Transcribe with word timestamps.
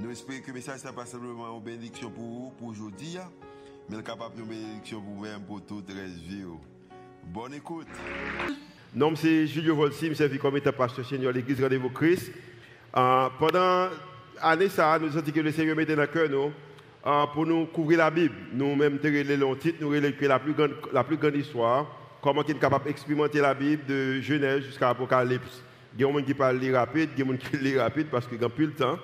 Nous 0.00 0.12
espérons 0.12 0.40
que 0.40 0.46
le 0.48 0.52
message 0.52 0.84
n'est 0.84 0.92
pas 0.92 1.06
simplement 1.06 1.56
une 1.56 1.64
bénédiction 1.64 2.08
pour 2.08 2.22
vous, 2.22 2.52
pour 2.56 2.68
aujourd'hui, 2.68 3.16
mais 3.90 4.00
capable 4.00 4.36
de 4.36 4.42
bénédiction 4.42 5.00
pour 5.00 5.14
vous-même, 5.14 5.40
pour 5.40 5.60
toute 5.66 5.88
la 5.88 6.04
vie. 6.04 6.44
Bonne 7.24 7.54
écoute. 7.54 7.88
Nom 8.94 9.16
c'est 9.16 9.48
Julio 9.48 9.74
Volsi, 9.74 10.08
je 10.14 10.14
suis 10.14 10.38
comme 10.38 10.56
étant 10.56 10.70
pasteur 10.70 11.04
Seigneur 11.04 11.32
l'église 11.32 11.60
Rendez-vous 11.60 11.90
Christ. 11.90 12.30
Euh, 12.96 13.28
pendant 13.40 13.88
l'année, 14.40 14.68
ça, 14.68 14.96
nous 15.00 15.10
sentons 15.10 15.32
que 15.32 15.40
le 15.40 15.50
Seigneur 15.50 15.74
mettait 15.74 15.96
dans 15.96 16.02
le 16.02 16.06
cœur 16.06 16.30
nous, 16.30 16.52
euh, 17.04 17.26
pour 17.34 17.44
nous 17.44 17.66
couvrir 17.66 17.98
la 17.98 18.10
Bible. 18.12 18.36
Nous-mêmes, 18.52 19.00
nous 19.02 19.56
titre, 19.56 19.78
nous 19.80 19.88
relèvons 19.88 20.16
la 20.20 20.38
plus 20.38 20.52
grande, 20.52 20.74
la 20.92 21.02
plus 21.02 21.16
grande 21.16 21.34
histoire, 21.34 21.86
comment 22.22 22.44
est 22.44 22.58
capable 22.58 22.84
d'expérimenter 22.84 23.40
la 23.40 23.52
Bible 23.52 23.84
de 23.84 24.20
Genèse 24.20 24.62
jusqu'à 24.62 24.90
Apocalypse. 24.90 25.60
Il 25.96 26.02
y 26.02 26.04
a 26.04 26.06
des 26.06 26.12
gens 26.12 26.24
qui 26.24 26.34
parlent 26.34 26.72
rapide, 26.72 27.10
il 27.16 27.18
y 27.18 27.22
a 27.22 27.32
des 27.32 27.32
gens 27.32 27.50
qui 27.50 27.56
lisent 27.64 27.78
rapide 27.78 28.06
parce 28.12 28.28
qu'ils 28.28 28.40
n'ont 28.40 28.48
plus 28.48 28.66
le 28.66 28.74
temps. 28.74 28.96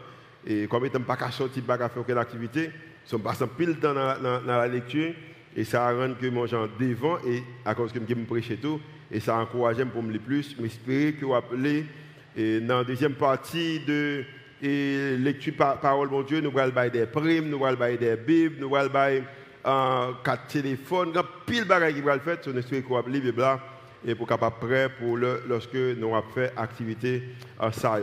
Et 0.47 0.67
comme 0.67 0.85
n'ont 0.85 1.01
pas 1.01 1.17
pas 1.17 1.29
faire 1.31 1.91
aucune 1.97 2.19
activité, 2.19 2.71
sont 3.05 3.19
passés 3.19 3.45
pile 3.57 3.77
temps 3.77 3.95
dans, 3.95 4.21
dans, 4.23 4.47
la 4.47 4.69
lecture. 4.69 5.15
Et 5.57 5.65
ça 5.65 5.93
rend 5.93 6.15
que 6.15 6.27
moi 6.27 6.47
j'en 6.47 6.67
devant, 6.79 7.19
et 7.27 7.43
à 7.65 7.75
cause 7.75 7.93
que 7.93 8.01
je 8.07 8.15
me 8.15 8.25
prêche 8.25 8.53
tout, 8.61 8.81
et 9.11 9.21
ça 9.21 9.37
encourage 9.37 9.85
pour 9.85 10.03
me 10.03 10.13
le 10.13 10.19
plus. 10.19 10.57
J'espère 10.61 11.19
que 11.19 11.25
vous 11.25 11.35
appelez, 11.35 11.87
et 12.37 12.61
dans 12.61 12.79
la 12.79 12.85
deuxième 12.85 13.15
partie 13.15 13.81
de 13.81 14.25
et 14.63 15.17
lecture 15.19 15.55
par 15.57 15.79
parole 15.79 16.09
mon 16.09 16.23
Dieu, 16.23 16.41
nous 16.41 16.57
allons 16.59 16.73
faire 16.73 16.91
des 16.91 17.07
primes, 17.07 17.51
nous 17.51 17.65
allons 17.65 17.77
faire 17.77 17.99
des 17.99 18.17
bibles, 18.17 18.57
nous 18.61 18.75
allons 18.75 18.91
faire 18.91 19.23
euh, 19.67 20.13
quatre 20.25 20.47
téléphones, 20.47 21.17
a 21.17 21.25
pile 21.47 21.67
choses 21.69 21.95
qui 21.95 22.01
vont 22.01 22.19
faire, 22.19 22.39
nous 22.47 22.59
espérons 22.59 22.83
que 22.83 22.89
vous 22.89 22.97
appelez 22.97 23.21
et 24.07 24.15
pour 24.15 24.27
capable 24.27 24.57
prêt 24.61 24.89
pour 24.99 25.17
le, 25.17 25.43
lorsque 25.49 25.75
nous 25.75 26.15
avons 26.15 26.23
fait 26.35 26.53
activité 26.57 27.23
en 27.59 27.71
ça. 27.73 27.99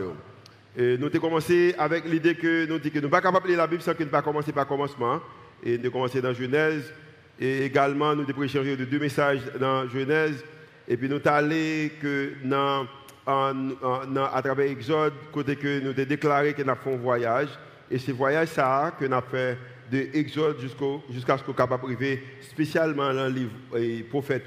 Et 0.76 0.96
nous 0.96 1.06
avons 1.06 1.18
commencé 1.18 1.74
avec 1.76 2.06
l'idée 2.06 2.34
que 2.34 2.64
nous 2.66 2.78
que 2.78 2.96
ne 2.96 3.02
sommes 3.02 3.10
pas 3.10 3.20
capables 3.20 3.44
de 3.44 3.48
lire 3.50 3.58
la 3.58 3.66
Bible 3.66 3.82
sans 3.82 3.92
que 3.92 4.02
nous 4.02 4.10
ne 4.10 4.20
commencer 4.22 4.52
par 4.52 4.66
commencement. 4.66 5.20
Et 5.62 5.76
nous 5.76 5.84
avons 5.84 5.92
commencé 5.92 6.22
dans 6.22 6.32
Genèse. 6.32 6.92
Et 7.38 7.64
également, 7.66 8.14
nous 8.14 8.24
avons 8.28 8.42
échangé 8.42 8.76
de 8.76 8.86
deux 8.86 8.98
messages 8.98 9.42
dans 9.60 9.86
Genèse. 9.88 10.42
Et 10.88 10.96
puis 10.96 11.10
nous 11.10 11.18
sommes 11.18 11.32
allés 11.32 11.92
que 12.00 12.32
dans, 12.44 12.86
à 13.26 14.42
travers 14.42 14.70
Exode, 14.70 15.12
côté 15.30 15.56
que 15.56 15.80
nous 15.80 15.90
avons 15.90 16.04
déclaré 16.04 16.54
que 16.54 16.62
nous 16.62 16.70
avons 16.70 16.80
fait 16.82 16.94
un 16.94 16.96
voyage. 16.96 17.48
Et 17.90 17.98
ce 17.98 18.12
voyage, 18.12 18.48
ça, 18.48 18.94
que 18.98 19.04
nous 19.04 19.14
avons 19.14 19.26
fait 19.30 19.58
de 19.90 20.08
Exode 20.14 20.58
jusqu'à 21.10 21.36
ce 21.36 21.42
qu'on 21.44 21.54
soit 21.54 21.66
d'arriver 21.66 22.22
spécialement 22.40 23.12
dans 23.12 23.26
le 23.26 23.30
livre 23.30 24.08
prophète. 24.08 24.44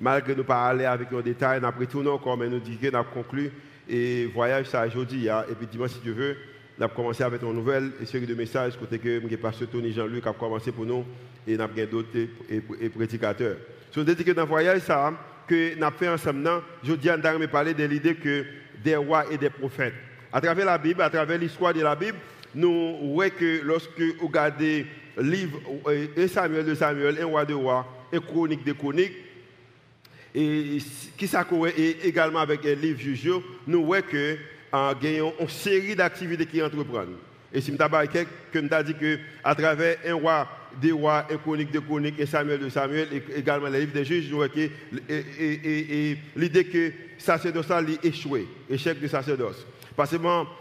Malgré 0.00 0.34
nous 0.34 0.42
pas 0.42 0.66
aller 0.66 0.86
avec 0.86 1.12
un 1.12 1.20
détail, 1.20 1.60
nous 1.60 1.68
avons 1.68 1.78
retourné 1.78 2.10
encore, 2.10 2.36
mais 2.36 2.48
nous 2.48 2.58
disons 2.58 2.80
que 2.80 2.88
nous 2.88 2.96
avons 2.96 3.10
conclu 3.14 3.52
et 3.88 4.26
voyage 4.26 4.66
ça 4.66 4.86
aujourd'hui. 4.86 5.28
Hein. 5.28 5.44
Et 5.50 5.54
puis 5.54 5.66
dimanche, 5.66 5.90
si 5.90 6.00
Dieu 6.00 6.12
veut, 6.12 6.36
on 6.78 6.84
a 6.84 6.88
commencé 6.88 7.22
avec 7.22 7.42
une 7.42 7.52
nouvelle 7.52 7.92
série 8.06 8.26
de 8.26 8.34
messages 8.34 8.76
côté 8.76 8.98
que 8.98 9.20
le 9.20 9.36
pasteur 9.36 9.68
Tony 9.68 9.92
Jean-Luc 9.92 10.26
a 10.26 10.32
commencé 10.32 10.72
pour 10.72 10.86
nous 10.86 11.04
et 11.46 11.56
nous 11.56 11.62
avons 11.62 11.74
d'autres 11.90 12.08
et, 12.48 12.88
prédicateurs. 12.88 13.56
Si 13.90 13.98
on 13.98 14.04
dit 14.04 14.16
que 14.16 14.30
dans 14.32 14.42
le 14.42 14.48
voyage 14.48 14.80
ça, 14.80 15.12
que 15.46 15.76
nous 15.76 15.84
avons 15.84 15.96
fait 15.96 16.08
ensemble, 16.08 16.48
je 16.82 16.94
dis 16.94 17.10
à 17.10 17.18
parler 17.18 17.74
de 17.74 17.84
l'idée 17.84 18.14
que 18.14 18.44
des 18.82 18.96
rois 18.96 19.24
et 19.30 19.38
des 19.38 19.50
prophètes. 19.50 19.94
À 20.32 20.40
travers 20.40 20.64
la 20.64 20.78
Bible, 20.78 21.02
à 21.02 21.10
travers 21.10 21.38
l'histoire 21.38 21.74
de 21.74 21.82
la 21.82 21.94
Bible, 21.94 22.16
nous 22.54 23.12
voyons 23.14 23.34
que 23.38 23.60
lorsque 23.62 24.00
vous 24.00 24.26
regardez 24.26 24.86
livre 25.18 25.60
1 26.16 26.26
Samuel 26.26 26.64
de 26.64 26.74
Samuel, 26.74 27.18
un 27.20 27.26
roi 27.26 27.44
de 27.44 27.54
roi, 27.54 27.86
et 28.12 28.18
chronique 28.18 28.64
de 28.64 28.72
chroniques, 28.72 29.12
et 30.34 30.78
qui 31.16 31.28
également 32.04 32.40
avec 32.40 32.64
les 32.64 32.76
livres 32.76 33.00
juges, 33.00 33.30
nous 33.66 33.84
voyons 33.84 34.04
que 34.10 34.36
gagnons 35.00 35.34
une 35.38 35.48
série 35.48 35.94
d'activités 35.94 36.46
qui 36.46 36.62
entreprennent. 36.62 37.16
Et 37.52 37.60
si 37.60 37.70
je 37.70 37.76
que 37.76 38.82
dit 38.82 38.94
que 38.94 39.18
à 39.44 39.54
travers 39.54 39.98
un 40.06 40.14
roi 40.14 40.48
des 40.80 40.92
rois, 40.92 41.26
un 41.30 41.36
chronique 41.36 41.70
de 41.70 41.80
chronique, 41.80 42.18
et 42.18 42.24
Samuel 42.24 42.60
de 42.60 42.70
Samuel, 42.70 43.08
et 43.12 43.38
également 43.38 43.68
les 43.68 43.80
livres 43.80 43.92
des 43.92 44.06
juges, 44.06 44.30
nous 44.30 44.36
voyons 44.36 44.52
que 44.52 44.70
l'idée 46.34 46.64
que 46.64 46.92
sacerdoce 47.18 47.70
a 47.70 47.82
échoué, 48.02 48.48
échec 48.70 48.98
du 48.98 49.08
sacerdoce. 49.08 49.66
Parce 49.94 50.10
que 50.10 50.16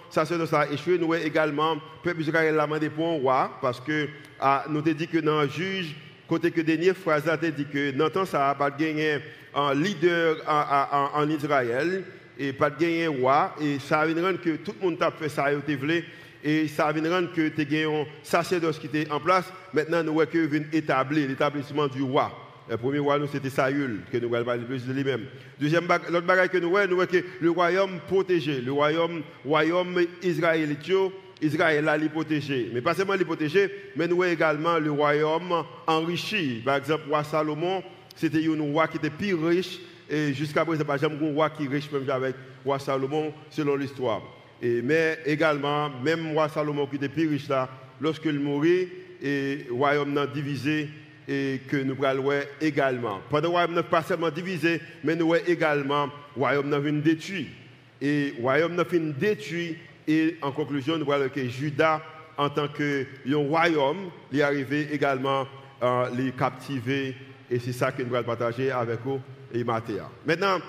sacerdoce 0.10 0.54
a 0.54 0.70
échoué, 0.70 0.98
nous 0.98 1.08
voyons 1.08 1.26
également, 1.26 1.78
peuple 2.04 2.22
Israël 2.22 2.56
l'a 2.56 2.66
demandé 2.66 2.90
pour 2.90 3.08
un 3.08 3.20
roi, 3.20 3.58
parce 3.62 3.80
que 3.80 4.10
ah, 4.40 4.66
nous 4.70 4.80
avons 4.80 4.92
dit 4.92 5.08
que 5.08 5.20
dans 5.20 5.44
le 5.44 5.48
juge, 5.48 5.96
côté 6.32 6.50
que 6.50 6.62
dernière 6.62 6.96
phrase 6.96 7.28
a 7.28 7.36
dit 7.36 7.66
que 7.66 7.92
dans 7.92 8.06
le 8.06 8.10
temps, 8.10 8.24
ça 8.24 8.40
n'a 8.40 8.56
pas 8.56 8.72
gagné 8.72 9.18
un 9.54 9.74
leader 9.74 10.38
en, 10.48 11.30
Israël 11.30 12.06
et 12.40 12.54
pas 12.54 12.70
de 12.70 12.80
gagner 12.80 13.08
roi. 13.08 13.54
Et 13.60 13.80
ça 13.80 14.06
vient 14.06 14.24
rendre 14.24 14.40
que 14.40 14.56
tout 14.56 14.74
le 14.80 14.86
monde 14.86 15.04
a 15.04 15.12
fait 15.12 15.28
ça 15.28 15.48
et 16.44 16.68
ça 16.70 16.90
vient 16.94 17.28
que 17.28 17.50
tu 17.50 17.78
as 17.78 17.90
un 17.90 18.06
sacerdoce 18.24 18.80
qui 18.80 18.86
était 18.88 19.12
en 19.12 19.20
place. 19.20 19.52
Maintenant, 19.74 20.02
nous 20.04 20.14
voyons 20.14 20.64
établir 20.72 21.28
l'établissement 21.28 21.88
du 21.88 22.02
roi. 22.02 22.32
Le 22.70 22.78
premier 22.78 23.00
roi, 23.00 23.20
c'était 23.30 23.50
Saül, 23.50 24.00
que 24.10 24.18
nous 24.18 24.30
voyons 24.30 24.46
parler 24.46 24.64
plus 24.64 24.88
de 24.88 24.94
lui-même. 24.94 25.26
Deuxième, 25.60 25.86
l'autre 26.10 26.26
bagage 26.26 26.48
que 26.48 26.60
nous 26.60 26.70
voyons, 26.70 26.88
nous 26.88 26.96
voyons 26.96 27.12
que 27.12 27.26
le 27.42 27.52
royaume 27.52 28.00
protégé, 28.08 28.62
le 28.62 28.72
royaume, 28.72 29.22
royaume 29.44 30.00
israélite, 30.24 30.90
Israël 31.42 31.88
a 31.90 31.98
protégé. 32.10 32.70
Mais 32.74 32.82
pas 32.82 32.94
seulement 32.94 33.14
les 33.14 33.26
protégé, 33.26 33.70
mais 33.96 34.08
nous 34.08 34.18
voyons 34.18 34.34
également 34.34 34.78
le 34.78 34.92
royaume 34.92 35.64
enrichi. 35.88 36.62
Par 36.64 36.78
exemple, 36.78 37.04
roi 37.08 37.24
Salomon, 37.24 37.84
c'était 38.16 38.46
un 38.48 38.62
roi 38.72 38.88
qui 38.88 38.98
était 38.98 39.10
plus 39.10 39.34
riche. 39.34 39.80
Et 40.10 40.34
jusqu'à 40.34 40.66
présent, 40.66 40.84
pas 40.84 40.98
jamais 40.98 41.16
un 41.16 41.34
roi 41.34 41.50
qui 41.50 41.64
est 41.64 41.68
riche, 41.68 41.92
même 41.92 42.10
avec 42.10 42.36
roi 42.64 42.78
Salomon, 42.80 43.34
selon 43.50 43.76
l'histoire. 43.76 44.22
Mais 44.62 45.20
également, 45.26 45.90
même 46.04 46.32
roi 46.34 46.48
Salomon 46.50 46.86
qui 46.86 46.98
était 46.98 47.10
plus 47.10 47.28
riche 47.28 47.48
là, 47.48 47.70
lorsqu'il 48.00 48.40
mourit, 48.40 48.90
et 49.22 49.66
le 49.68 49.74
royaume 49.74 50.14
n'a 50.14 50.26
divisé 50.26 50.90
et 51.28 51.62
que 51.68 51.78
nous 51.78 51.96
allons 52.04 52.32
également. 52.60 53.22
Pendant 53.30 53.50
le 53.50 53.52
royaume 53.52 53.74
n'a 53.76 53.84
pas 53.84 54.02
seulement 54.04 54.30
divisé, 54.30 54.82
mais 55.04 55.16
nous 55.16 55.28
voyons 55.28 55.46
également 55.48 56.06
le 56.36 56.40
royaume 56.40 56.70
n'a 56.70 56.80
détruit. 56.80 57.48
Et 58.02 58.34
le 58.36 58.42
royaume 58.42 58.76
n'a 58.76 58.84
détruit. 58.84 59.78
Et 60.08 60.38
en 60.42 60.52
conclusion, 60.52 60.98
nous 60.98 61.06
voyons 61.06 61.30
que 61.30 61.48
Judas, 61.48 62.02
en 62.38 62.50
tant 62.50 62.68
que 62.68 63.06
royaume, 63.34 64.10
est 64.34 64.42
arrivé 64.42 64.90
également 64.92 65.48
à 65.82 66.08
les 66.16 66.32
captiver 66.32 67.16
et 67.52 67.60
c'est 67.60 67.74
ça 67.74 67.92
que 67.92 68.02
nous 68.02 68.16
allons 68.16 68.26
partager 68.26 68.72
avec 68.72 69.02
vous 69.04 69.20
et 69.54 69.64
Mathéa. 69.64 70.10
Maintenant, 70.26 70.60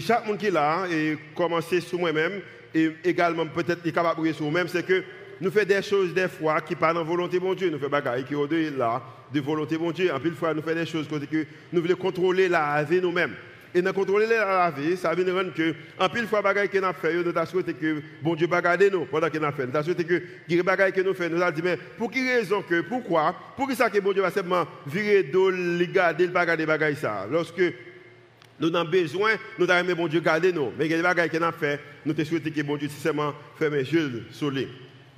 chaque 0.00 0.24
monde 0.26 0.38
qui 0.38 0.46
est 0.46 0.52
là, 0.52 0.86
et 0.88 1.18
commencer 1.34 1.80
sur 1.80 1.98
moi-même, 1.98 2.40
et 2.72 2.92
également 3.04 3.44
peut-être 3.46 3.84
est 3.84 3.92
capable 3.92 4.24
de 4.24 4.32
sur 4.32 4.44
moi-même, 4.44 4.68
c'est 4.68 4.86
que 4.86 5.02
nous 5.40 5.50
faisons 5.50 5.66
des 5.66 5.82
choses 5.82 6.14
des 6.14 6.28
fois 6.28 6.60
qui 6.60 6.76
parlent 6.76 6.98
en 6.98 7.04
volonté 7.04 7.40
de 7.40 7.54
Dieu. 7.54 7.70
Nous 7.70 7.78
faisons 7.78 7.90
des 7.90 8.04
choses 8.04 8.48
qui 8.48 8.64
sont 8.68 8.78
là, 8.78 9.02
de 9.32 9.40
volonté 9.40 9.76
de 9.76 9.92
Dieu. 9.92 10.14
En 10.14 10.20
plus, 10.20 10.30
fois, 10.32 10.54
nous 10.54 10.62
faisons 10.62 10.76
des 10.76 10.86
choses 10.86 11.08
que 11.08 11.46
nous 11.72 11.82
voulons 11.82 11.96
contrôler 11.96 12.48
la 12.48 12.82
vie 12.84 13.00
nous-mêmes. 13.00 13.34
Et 13.74 13.82
dans 13.82 13.92
contrôler 13.92 14.26
la 14.26 14.70
vie, 14.70 14.96
ça 14.96 15.14
veut 15.14 15.24
dire 15.24 15.34
que, 15.54 15.74
en 15.98 16.08
pile 16.08 16.26
fois, 16.26 16.40
bagaille 16.40 16.68
que 16.68 16.78
nous 16.78 16.92
fait, 16.94 17.14
nous 17.14 17.28
avons 17.28 17.46
souhaité 17.46 17.74
que 17.74 18.00
bon 18.22 18.34
Dieu 18.34 18.46
va 18.46 18.62
garder 18.62 18.90
nous 18.90 19.04
pendant 19.04 19.28
qu'il 19.28 19.44
a 19.44 19.52
fait. 19.52 19.66
Nous 19.66 19.76
avons 19.76 19.84
souhaité 19.84 20.04
que 20.04 20.22
les 20.48 20.62
bagaille 20.62 20.92
que 20.92 21.02
nous 21.02 21.12
faisons, 21.12 21.36
nous 21.36 21.42
avons 21.42 21.54
dit, 21.54 21.62
mais 21.62 21.76
pour 21.76 22.10
quelle 22.10 22.26
raison 22.26 22.62
que, 22.62 22.80
pourquoi, 22.80 23.34
pour 23.56 23.68
qui 23.68 23.76
ça 23.76 23.90
que 23.90 23.98
bon 23.98 24.12
Dieu 24.12 24.22
va 24.22 24.30
simplement 24.30 24.66
virer 24.86 25.22
d'eau, 25.24 25.50
les 25.50 25.86
garder, 25.86 26.26
le 26.26 26.32
garder 26.32 26.64
bagaille 26.64 26.96
ça? 26.96 27.26
Lorsque 27.30 27.62
nous 28.58 28.74
avons 28.74 28.88
besoin, 28.88 29.32
nous 29.58 29.70
avons 29.70 29.94
bon 29.94 30.08
Dieu 30.08 30.20
garder 30.20 30.52
nous. 30.52 30.72
Mais 30.78 30.88
les 30.88 31.02
bagaille 31.02 31.28
que 31.28 31.36
nous 31.36 31.52
fait, 31.52 31.78
nous 32.06 32.12
avons 32.12 32.24
souhaité 32.24 32.50
que 32.50 32.62
bon 32.62 32.76
Dieu 32.76 32.88
simplement 32.88 33.34
ferme 33.58 33.74
les 33.74 33.92
yeux 33.92 34.24
sur 34.30 34.50
lui. 34.50 34.66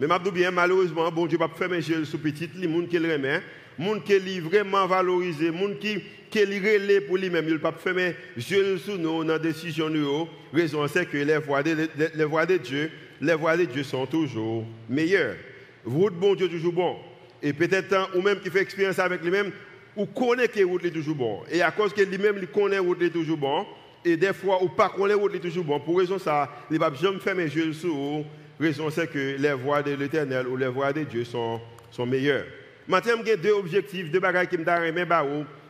Mais 0.00 0.06
malheureusement, 0.06 1.10
bon 1.12 1.26
Dieu 1.26 1.38
va 1.38 1.48
fermer 1.48 1.76
les 1.76 1.88
yeux 1.90 2.04
sur 2.04 2.18
petit, 2.18 2.50
les 2.56 2.72
gens 2.72 2.86
qui 2.86 2.98
le 2.98 3.12
remet, 3.12 3.42
gens 3.80 4.00
qui 4.00 4.12
est 4.12 4.40
vraiment 4.40 4.86
valorisé, 4.86 5.46
gens 5.46 5.74
qui 5.80 6.02
qu'il 6.30 6.58
relève 6.58 7.06
pour 7.06 7.16
lui-même, 7.16 7.44
il 7.46 7.54
ne 7.54 7.56
peut 7.56 7.70
pas 7.70 7.72
fermer 7.72 8.14
yeux 8.36 8.78
sur 8.78 8.96
nous 8.96 9.24
dans 9.24 9.32
la 9.32 9.38
décision 9.38 9.90
nous. 9.90 10.28
Raison 10.52 10.86
c'est 10.86 11.06
que 11.06 11.18
les 11.18 11.38
voies, 11.38 11.62
de, 11.62 11.88
les 12.14 12.24
voies 12.24 12.46
de 12.46 12.56
Dieu, 12.56 12.90
les 13.20 13.34
voies 13.34 13.56
de 13.56 13.64
Dieu 13.64 13.82
sont 13.82 14.06
toujours 14.06 14.64
meilleures. 14.88 15.36
Vous, 15.84 16.10
bon 16.10 16.34
Dieu, 16.34 16.48
toujours 16.48 16.72
bon. 16.72 16.96
Et 17.42 17.52
peut-être, 17.52 18.10
ou 18.14 18.22
même 18.22 18.38
qui 18.40 18.50
fait 18.50 18.60
expérience 18.60 18.98
avec 18.98 19.22
lui-même, 19.22 19.50
ou 19.96 20.06
connaît 20.06 20.48
que 20.48 20.62
route 20.62 20.84
est 20.84 20.90
toujours 20.90 21.16
bon. 21.16 21.40
Et 21.50 21.62
à 21.62 21.70
cause 21.70 21.92
que 21.92 22.02
lui-même, 22.02 22.36
il 22.40 22.46
connaît 22.48 22.78
route 22.78 23.02
est 23.02 23.10
toujours 23.10 23.38
bon, 23.38 23.66
et 24.04 24.16
des 24.16 24.32
fois, 24.32 24.62
ou 24.62 24.68
pas 24.68 24.88
connaît 24.90 25.14
route 25.14 25.34
est 25.34 25.40
toujours 25.40 25.64
bon, 25.64 25.80
pour 25.80 25.98
raison 25.98 26.18
ça, 26.18 26.50
il 26.70 26.74
ne 26.74 26.78
va 26.78 26.92
jamais 26.94 27.18
fermer 27.18 27.48
sur 27.48 27.92
vous. 27.92 28.24
Raison 28.58 28.90
c'est 28.90 29.10
que 29.10 29.36
les 29.38 29.54
voies 29.54 29.82
de 29.82 29.92
l'éternel 29.92 30.46
ou 30.46 30.56
les 30.56 30.68
voies 30.68 30.92
de 30.92 31.02
Dieu 31.04 31.24
sont, 31.24 31.60
sont 31.90 32.04
meilleures. 32.04 32.44
Maintenant, 32.88 33.22
j'ai 33.24 33.36
deux 33.36 33.52
objectifs, 33.52 34.10
deux 34.10 34.20
bagages 34.20 34.48
qui 34.48 34.58
me 34.58 34.64
donnent 34.64 35.04
bah, 35.04 35.24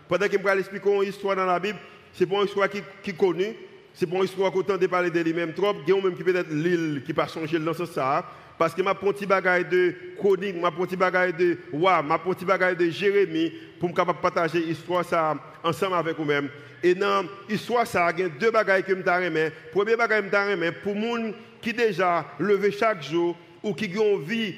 Pendant 0.09 0.27
que 0.27 0.33
je 0.33 0.43
vais 0.43 0.59
expliquer 0.59 0.95
une 0.95 1.09
histoire 1.09 1.37
dans 1.37 1.47
la 1.47 1.59
Bible, 1.59 1.79
c'est 2.13 2.27
pas 2.27 2.37
une 2.37 2.45
histoire 2.45 2.69
qui, 2.69 2.83
qui 3.03 3.11
est 3.11 3.17
connue, 3.17 3.55
c'est 3.95 4.07
pas 4.07 4.17
une 4.17 4.25
histoire 4.25 4.51
qu'on 4.53 4.63
de 4.63 4.87
parler 4.87 5.11
de 5.11 5.21
lui-même 5.21 5.53
trop. 5.53 5.75
Il 5.87 5.95
y 5.95 5.99
a 5.99 6.03
même 6.03 6.15
qui 6.15 6.25
peut-être 6.25 6.51
l'île 6.51 7.03
qui 7.05 7.13
pas 7.13 7.27
changer 7.27 7.59
dans 7.59 7.75
ce 7.75 7.87
sens. 7.87 8.25
Parce 8.59 8.75
que 8.75 8.83
ma 8.83 8.95
petit 8.95 9.25
bagaille 9.25 9.65
de 9.65 9.95
chronique, 10.19 10.61
ma 10.61 10.71
petit 10.71 10.95
bagaille 10.95 11.33
de 11.33 11.57
wa, 11.73 12.03
ma 12.03 12.19
petit 12.19 12.45
bagaille 12.45 12.77
de 12.77 12.91
Jérémie 12.91 13.53
pour 13.79 13.89
me 13.89 14.13
partager 14.13 14.61
l'histoire 14.61 15.05
ça 15.05 15.35
ensemble 15.65 15.95
avec 15.95 16.17
vous-même. 16.17 16.51
Et 16.83 16.95
dans 16.95 17.25
l'histoire 17.49 17.87
ça, 17.87 18.11
il 18.15 18.21
y 18.21 18.23
a 18.25 18.29
deux 18.29 18.51
bagailles 18.51 18.83
que 18.83 18.91
je 18.91 18.97
me 18.97 19.71
Premier 19.73 19.97
bagaille 19.97 20.29
que 20.29 20.37
je 20.37 20.71
pour 20.83 20.95
les 20.95 21.01
gens 21.01 21.33
qui 21.63 21.73
déjà 21.73 22.27
levé 22.39 22.71
chaque 22.71 23.03
jour 23.03 23.37
ou 23.63 23.75
qui 23.75 23.91
ont 23.99 24.19
une 24.19 24.25
vie 24.25 24.55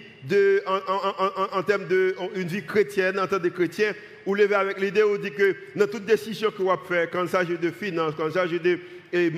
en, 0.67 1.63
termes 1.63 1.87
de 1.87 2.15
une 2.37 2.49
vie 2.49 2.65
chrétienne, 2.65 3.19
en 3.19 3.27
tant 3.27 3.39
que 3.39 3.49
chrétien, 3.49 3.93
ou 4.27 4.35
lever 4.35 4.55
avec 4.55 4.81
l'idée 4.81 5.03
dit 5.21 5.33
que 5.33 5.57
dans 5.75 5.87
toute 5.87 6.05
décision 6.05 6.51
que 6.51 6.63
vous 6.63 6.71
faites, 6.89 7.11
quand 7.11 7.23
il 7.23 7.29
s'agit 7.29 7.59
de 7.59 7.71
finances, 7.71 8.15
quand 8.17 8.27
il 8.27 8.33
s'agit 8.33 8.61
de 8.61 8.79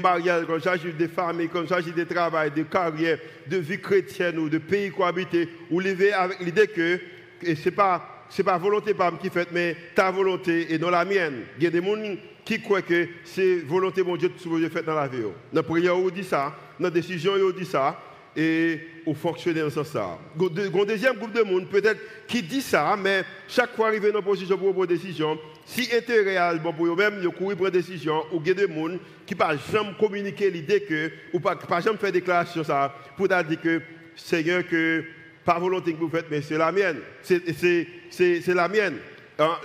mariage, 0.00 0.44
quand 0.46 0.56
il 0.56 0.62
s'agit 0.62 0.92
de 0.92 1.06
famille, 1.06 1.48
quand 1.48 1.62
il 1.62 1.68
s'agit 1.68 1.92
de 1.92 2.04
travail, 2.04 2.50
de 2.50 2.62
carrière, 2.64 3.18
de 3.46 3.56
vie 3.56 3.80
chrétienne 3.80 4.38
ou 4.38 4.48
de 4.48 4.58
pays 4.58 4.90
cohabité, 4.90 5.48
ou 5.70 5.80
lever 5.80 6.12
avec 6.12 6.40
l'idée 6.40 6.66
que 6.66 7.00
ce 7.42 7.50
n'est 7.50 7.74
pas 7.74 8.10
pas 8.44 8.58
volonté 8.58 8.94
par 8.94 9.16
qui 9.18 9.30
fait, 9.30 9.48
mais 9.52 9.76
ta 9.94 10.10
volonté 10.10 10.72
et 10.72 10.78
non 10.78 10.90
la 10.90 11.04
mienne. 11.04 11.42
Il 11.58 11.64
y 11.64 11.66
a 11.66 11.70
des 11.70 11.82
gens 11.82 12.16
qui 12.44 12.60
croient 12.60 12.82
que 12.82 13.06
c'est 13.22 13.58
volonté 13.58 14.02
de 14.02 14.16
Dieu 14.16 14.28
que 14.28 14.68
fais 14.68 14.82
dans 14.82 14.94
la 14.94 15.06
vie. 15.06 15.22
Dans 15.22 15.30
la 15.52 15.62
prière, 15.62 15.96
on 15.96 16.08
dit 16.08 16.24
ça. 16.24 16.54
Dans 16.80 16.88
la 16.88 16.90
décision, 16.90 17.32
on 17.34 17.50
dit 17.50 17.64
ça 17.64 17.96
et 18.36 18.80
au 19.06 19.14
fonctionner 19.14 19.62
en 19.62 19.70
ce 19.70 19.84
sens. 19.84 20.18
Un 20.40 20.84
deuxième 20.84 21.16
groupe 21.16 21.32
de 21.32 21.42
monde, 21.42 21.68
peut-être, 21.68 22.00
qui 22.26 22.42
dit 22.42 22.62
ça, 22.62 22.96
mais 23.00 23.22
chaque 23.48 23.74
fois 23.74 23.88
arrivé 23.88 24.10
dans 24.10 24.18
une 24.18 24.24
position 24.24 24.56
pour 24.56 24.72
prendre 24.72 24.86
décision, 24.86 25.38
si 25.64 25.88
intérêt 25.94 26.58
bon 26.58 26.72
pour 26.72 26.86
eux-mêmes, 26.86 27.20
ils 27.22 27.28
courent 27.28 27.54
prendre 27.54 27.70
décision, 27.70 28.24
ou 28.32 28.40
il 28.40 28.48
y 28.48 28.50
a 28.50 28.54
des 28.54 28.66
gens 28.66 28.98
qui 29.26 29.34
ne 29.34 29.38
peuvent 29.38 29.60
jamais 29.72 29.94
communiquer 29.98 30.50
l'idée 30.50 30.80
que, 30.80 31.10
ou 31.32 31.40
pas, 31.40 31.56
pas 31.56 31.80
jamais 31.80 31.98
faire 31.98 32.12
déclaration 32.12 32.64
ça, 32.64 32.94
pour 33.16 33.28
dire 33.28 33.44
que, 33.62 33.82
Seigneur, 34.16 34.66
que, 34.66 35.04
pas 35.44 35.58
volonté 35.58 35.92
que 35.92 35.98
vous 35.98 36.08
faites, 36.08 36.26
mais 36.30 36.42
c'est 36.42 36.58
la 36.58 36.72
mienne. 36.72 36.98
C'est 37.22 38.54
la 38.54 38.68
mienne. 38.68 38.96
Hein, 39.38 39.56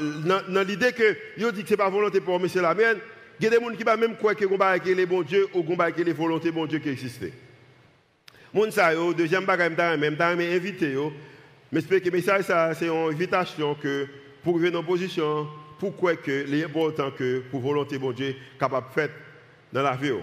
dans, 0.50 0.68
l'idée 0.68 0.92
que, 0.92 1.16
ils 1.38 1.52
disent 1.52 1.64
que 1.64 1.68
ce 1.70 1.74
n'est 1.74 1.78
pas 1.78 1.90
volonté 1.90 2.20
pour 2.20 2.34
moi, 2.34 2.40
mais 2.42 2.50
c'est 2.50 2.62
la 2.62 2.74
mienne, 2.74 2.98
il 3.40 3.46
y 3.46 3.48
a 3.48 3.52
des 3.52 3.56
gens 3.58 3.70
qui 3.70 3.86
ne 3.86 3.96
même 3.96 4.18
croire 4.18 4.36
que 4.36 4.90
les 4.90 5.06
bons 5.06 5.22
Dieu 5.22 5.48
ou 5.54 5.64
que 5.64 6.02
les 6.02 6.12
volontés 6.14 6.52
bon 6.52 6.66
Dieu 6.66 6.80
qui 6.80 6.90
existent. 6.90 7.28
Moun 8.54 8.72
yo, 8.94 9.14
deuxième 9.14 9.46
bagage, 9.46 10.00
même 10.00 10.18
temps, 10.18 10.26
invité 10.26 10.92
yo. 10.94 11.14
Mais 11.72 11.82
c'est 11.82 12.06
une 12.08 13.10
invitation 13.10 13.76
que 13.76 14.08
pour 14.44 14.58
venir 14.58 14.80
en 14.80 14.84
position, 14.84 15.48
pourquoi 15.78 16.16
que 16.16 16.46
l'important 16.48 17.12
que 17.12 17.44
pour 17.52 17.62
volonté 17.62 18.00
bon 18.00 18.12
Dieu 18.12 18.36
capable 18.60 18.88
de 18.96 19.10
dans 19.72 19.84
la 19.84 19.96
vie. 19.96 20.14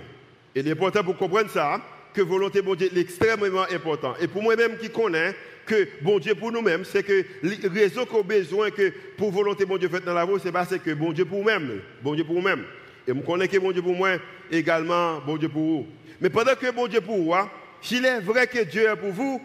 Et 0.55 0.63
l'important 0.63 1.05
pour 1.05 1.17
comprendre 1.17 1.51
ça, 1.51 1.81
que 2.13 2.21
volonté 2.21 2.63
bon 2.63 2.75
Dieu 2.75 2.91
est 2.93 2.99
extrêmement 2.99 3.67
important. 3.73 4.15
Et 4.21 4.27
pour 4.27 4.43
moi-même 4.43 4.77
qui 4.77 4.91
connais 4.91 5.37
que 5.65 5.87
bon 6.03 6.19
Dieu 6.19 6.35
pour 6.35 6.51
nous-mêmes, 6.51 6.85
c'est 6.85 7.05
que 7.05 7.25
la 7.45 7.71
raison 7.73 8.05
qu'on 8.07 8.21
a 8.21 8.25
besoin 8.25 8.71
que 8.71 8.93
pour 9.17 9.31
volonté 9.31 9.65
bon 9.65 9.77
Dieu 9.77 9.89
fait 9.89 10.05
dans 10.05 10.15
la 10.15 10.27
vie, 10.27 10.33
c'est 10.43 10.51
parce 10.51 10.77
que 10.77 10.95
bon 10.95 11.13
Dieu 11.13 11.25
pour 11.25 11.39
nous-mêmes, 11.39 11.81
bon 12.03 12.15
Dieu 12.15 12.25
pour 12.25 12.35
nous-mêmes. 12.35 12.65
Et 13.07 13.13
je 13.15 13.21
connais 13.21 13.47
que 13.47 13.59
bon 13.59 13.71
Dieu 13.71 13.83
pour 13.83 13.95
moi, 13.95 14.17
également 14.51 15.21
bon 15.21 15.37
Dieu 15.37 15.49
pour 15.49 15.63
vous. 15.63 15.87
Mais 16.21 16.29
pendant 16.29 16.55
que 16.57 16.73
bon 16.73 16.89
Dieu 16.89 17.01
pour 17.01 17.17
vous, 17.17 17.33
hein, 17.33 17.49
s'il 17.83 18.05
est 18.05 18.21
vrai 18.21 18.47
que 18.47 18.65
Dieu 18.65 18.89
est 18.89 18.97
pour 18.97 19.11
vous, 19.11 19.41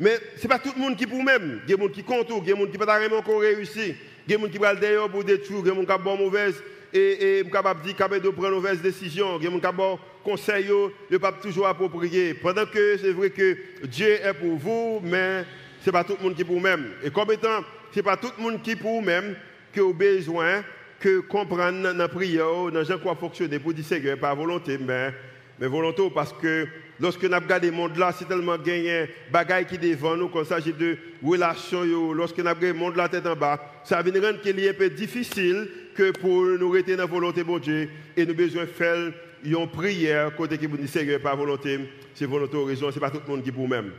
mais 0.00 0.18
ce 0.36 0.42
n'est 0.42 0.48
pas 0.48 0.58
tout 0.58 0.72
le 0.76 0.82
monde 0.82 0.96
qui 0.96 1.06
pour 1.06 1.22
même. 1.22 1.60
Il 1.66 1.70
y 1.70 1.74
a 1.74 1.76
des 1.76 1.82
gens 1.82 1.88
qui 1.88 2.02
comptent, 2.02 2.28
il 2.30 2.36
y 2.36 2.38
a 2.38 2.40
des 2.40 2.50
gens 2.50 2.66
qui 2.66 2.72
ne 2.72 2.84
peuvent 2.84 2.86
pas 2.86 3.38
réussir. 3.38 3.94
Il 4.26 4.32
y 4.32 4.34
a 4.34 4.38
des 4.38 4.44
gens 4.44 4.50
qui 4.50 4.58
vont 4.58 4.80
d'ailleurs 4.80 5.10
pour 5.10 5.24
détruire, 5.24 5.60
il 5.60 5.66
y 5.66 5.70
a 5.70 5.74
des 5.74 5.86
gens 5.86 5.98
qui 5.98 6.08
ont 6.08 6.16
mauvaise 6.16 6.62
et, 6.92 7.42
de 7.42 7.82
dire 7.84 7.96
capable 7.96 8.22
de 8.22 8.28
prendre 8.30 8.54
mauvaise 8.54 8.80
décision, 8.80 9.38
il 9.38 9.44
y 9.44 9.46
a 9.46 9.50
des 9.50 9.60
gens 9.60 9.72
qui 9.72 10.02
conseil, 10.22 10.70
ne 11.10 11.18
pas 11.18 11.32
toujours 11.32 11.66
approprier. 11.66 12.34
Pendant 12.34 12.64
que 12.66 12.96
c'est 12.96 13.12
vrai 13.12 13.30
que 13.30 13.56
Dieu 13.84 14.08
est 14.08 14.34
pour 14.34 14.56
vous, 14.56 15.00
mais 15.02 15.44
ce 15.80 15.86
n'est 15.86 15.92
pas 15.92 16.04
tout 16.04 16.16
le 16.18 16.24
monde 16.24 16.34
qui 16.34 16.44
pour 16.44 16.60
même. 16.60 16.92
Et 17.02 17.10
comme 17.10 17.30
étant, 17.32 17.60
ce 17.90 17.98
n'est 17.98 18.02
pas 18.02 18.16
tout 18.16 18.30
le 18.38 18.42
monde 18.42 18.62
qui 18.62 18.74
pour 18.74 19.02
même 19.02 19.36
qui 19.72 19.80
a 19.80 19.92
besoin 19.92 20.64
que 21.00 21.20
comprendre 21.20 21.82
dans 21.82 21.96
la 21.96 22.08
prière, 22.08 22.70
dans 22.72 22.84
gens 22.84 22.98
quoi 22.98 23.14
fonctionner 23.16 23.58
pour 23.58 23.74
dire 23.74 23.84
Seigneur, 23.84 24.18
pas 24.18 24.32
volonté, 24.32 24.78
mais, 24.78 25.12
mais 25.58 25.66
volonté 25.66 26.02
parce 26.14 26.32
que 26.32 26.66
Lorsque 27.00 27.24
nous 27.24 27.34
regardons 27.36 27.66
le 27.66 27.72
monde 27.72 27.96
là, 27.96 28.14
c'est 28.16 28.26
tellement 28.26 28.56
gagné, 28.56 29.06
bagaille 29.32 29.66
qui 29.66 29.78
devant 29.78 30.16
nous, 30.16 30.28
quand 30.28 30.42
il 30.42 30.46
s'agit 30.46 30.72
de 30.72 30.96
relations, 31.22 32.12
lorsque 32.12 32.38
nous 32.38 32.44
regardons 32.44 32.66
le 32.66 32.74
monde 32.74 32.96
là 32.96 33.08
tête 33.08 33.26
en 33.26 33.34
bas, 33.34 33.60
ça 33.84 34.00
vient 34.02 34.22
rendre 34.22 34.40
qu'il 34.40 34.58
est 34.60 34.70
un 34.70 34.74
peu 34.74 34.88
difficile 34.90 35.68
que 35.94 36.12
pour 36.12 36.44
nous 36.44 36.82
dans 36.82 36.96
la 36.96 37.06
volonté 37.06 37.42
de 37.42 37.58
Dieu. 37.58 37.90
Et 38.16 38.24
nous 38.24 38.30
avons 38.30 38.42
besoin 38.42 38.62
de 38.62 38.68
faire 38.68 39.12
une 39.44 39.68
prière 39.68 40.34
côté 40.36 40.56
qui 40.56 40.66
vous 40.66 40.76
dit 40.76 40.88
Seigneur, 40.88 41.20
pas 41.20 41.34
volonté, 41.34 41.80
c'est 42.14 42.26
volonté 42.26 42.56
raison, 42.64 42.90
ce 42.90 42.94
n'est 42.94 43.00
pas 43.00 43.10
tout 43.10 43.20
le 43.26 43.32
monde 43.32 43.42
qui 43.42 43.52
pour 43.52 43.68
même. 43.68 43.90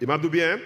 Et 0.00 0.06
m'a 0.06 0.16
bien, 0.18 0.58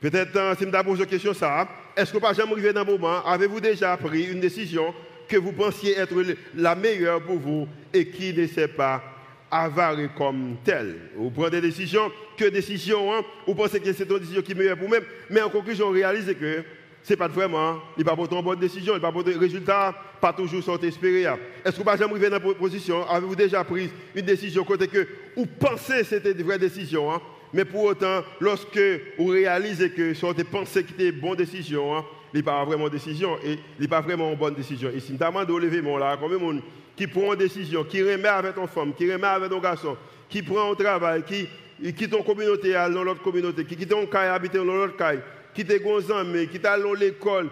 peut-être 0.00 0.36
euh, 0.36 0.54
si 0.56 0.64
je 0.64 0.82
pose 0.82 1.00
une 1.00 1.06
question 1.06 1.34
ça, 1.34 1.68
est-ce 1.96 2.12
que 2.12 2.18
pas 2.18 2.32
jamais 2.32 2.52
arrivé 2.52 2.72
dans 2.72 2.82
un 2.82 2.84
moment, 2.84 3.24
avez-vous 3.26 3.60
déjà 3.60 3.96
pris 3.96 4.24
une 4.24 4.40
décision 4.40 4.94
que 5.28 5.36
vous 5.36 5.52
pensiez 5.52 5.96
être 5.98 6.14
la 6.54 6.74
meilleure 6.74 7.20
pour 7.22 7.38
vous 7.38 7.68
et 7.92 8.08
qui 8.08 8.32
ne 8.32 8.46
sait 8.46 8.68
pas 8.68 9.02
avaré 9.50 10.08
comme 10.16 10.56
tel. 10.64 10.96
Vous 11.16 11.30
prenez 11.30 11.60
des 11.60 11.68
décisions, 11.68 12.10
que 12.36 12.46
décisions, 12.46 13.12
hein? 13.12 13.22
vous 13.46 13.54
pensez 13.54 13.80
que 13.80 13.92
c'est 13.92 14.08
une 14.08 14.18
décision 14.18 14.42
qui 14.42 14.52
est 14.52 14.54
meilleure 14.54 14.76
pour 14.76 14.86
vous-même, 14.86 15.04
mais 15.30 15.40
en 15.40 15.48
conclusion, 15.48 15.88
on 15.88 15.92
réalise 15.92 16.34
que 16.38 16.64
ce 17.02 17.12
n'est 17.12 17.16
pas 17.16 17.28
vraiment, 17.28 17.78
il 17.96 18.04
n'y 18.04 18.10
a 18.10 18.14
pas 18.14 18.22
une 18.22 18.42
bonne 18.42 18.58
décision, 18.58 18.94
il 18.94 19.00
n'y 19.00 19.06
a 19.06 19.12
pas 19.12 19.22
de 19.22 19.38
résultat, 19.38 19.94
pas 20.20 20.32
toujours 20.32 20.62
sont 20.62 20.78
espérés. 20.78 21.22
Est-ce 21.64 21.76
que 21.76 21.82
vous 21.82 21.84
n'avez 21.84 21.98
jamais 21.98 22.12
arrivé 22.12 22.30
dans 22.30 22.40
cette 22.40 22.58
position? 22.58 23.08
Avez-vous 23.08 23.36
déjà 23.36 23.64
pris 23.64 23.90
une 24.14 24.26
décision 24.26 24.64
côté 24.64 24.88
que 24.88 25.06
vous 25.36 25.46
pensez 25.46 26.00
que 26.00 26.04
c'était 26.04 26.32
une 26.32 26.42
vraie 26.42 26.58
décision 26.58 27.12
hein? 27.12 27.20
mais 27.52 27.64
pour 27.64 27.84
autant, 27.84 28.22
lorsque 28.40 28.80
vous 29.18 29.26
réalisez 29.28 29.90
que 29.90 30.12
ce 30.12 30.20
sont 30.20 30.34
pensé 30.50 30.82
que 30.82 30.90
c'était 30.90 31.08
une 31.08 31.20
bonne 31.20 31.36
décision, 31.36 32.04
il 32.34 32.40
a 32.40 32.42
pas 32.42 32.64
vraiment 32.64 32.88
décision 32.88 33.38
et 33.44 33.58
a 33.82 33.88
pas 33.88 34.00
vraiment 34.00 34.30
une 34.30 34.38
bonne 34.38 34.54
décision. 34.54 34.90
Et 34.94 35.00
si 35.00 35.12
nous 35.12 35.18
demandons 35.18 35.54
de 35.54 35.60
lever 35.60 35.82
mon 35.82 35.96
là, 35.96 36.16
combien 36.20 36.38
de 36.38 36.60
qui 36.96 37.06
prend 37.06 37.32
une 37.32 37.38
décision, 37.38 37.84
qui 37.84 38.02
remet 38.02 38.28
avec 38.28 38.56
ton 38.56 38.66
femme, 38.66 38.92
qui 38.92 39.10
remet 39.10 39.26
avec 39.26 39.50
ton 39.50 39.60
garçon, 39.60 39.96
qui 40.28 40.42
prend 40.42 40.72
un 40.72 40.74
travail, 40.74 41.22
qui 41.22 41.48
quitte 41.92 42.10
ton 42.10 42.22
communauté 42.22 42.74
à 42.74 42.88
l'autre 42.88 43.22
communauté, 43.22 43.64
qui 43.64 43.76
quitte 43.76 43.90
ton 43.90 44.06
caille 44.06 44.28
habiter 44.28 44.58
dans 44.58 44.64
l'autre 44.64 44.96
caille, 44.96 45.20
qui 45.54 45.64
te 45.64 45.78
gonzame, 45.78 46.46
qui 46.48 46.60
t'a 46.60 46.72
à 46.72 46.78
l'école. 46.98 47.50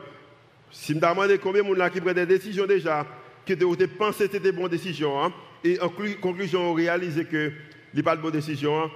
Si 0.71 0.95
me 0.95 1.01
demande 1.01 1.37
combien 1.39 1.63
de 1.63 1.75
gens 1.75 1.91
qui 1.91 2.01
prennent 2.01 2.15
des 2.15 2.27
décisions 2.27 2.67
déjà, 2.67 3.07
qui 3.47 3.55
pensé 3.55 4.27
que 4.27 4.33
c'était 4.33 4.41
des 4.41 4.53
bonnes 4.53 4.69
décisions, 4.69 5.23
hein, 5.23 5.33
et 5.63 5.81
en 5.81 5.89
conclusion, 6.21 6.71
on 6.71 6.75
réalise 6.75 7.25
que 7.31 7.53
n'est 7.95 8.03
pas 8.03 8.17
de 8.17 8.23
bonnes 8.23 8.33
décisions, 8.33 8.83
hein, 8.83 8.91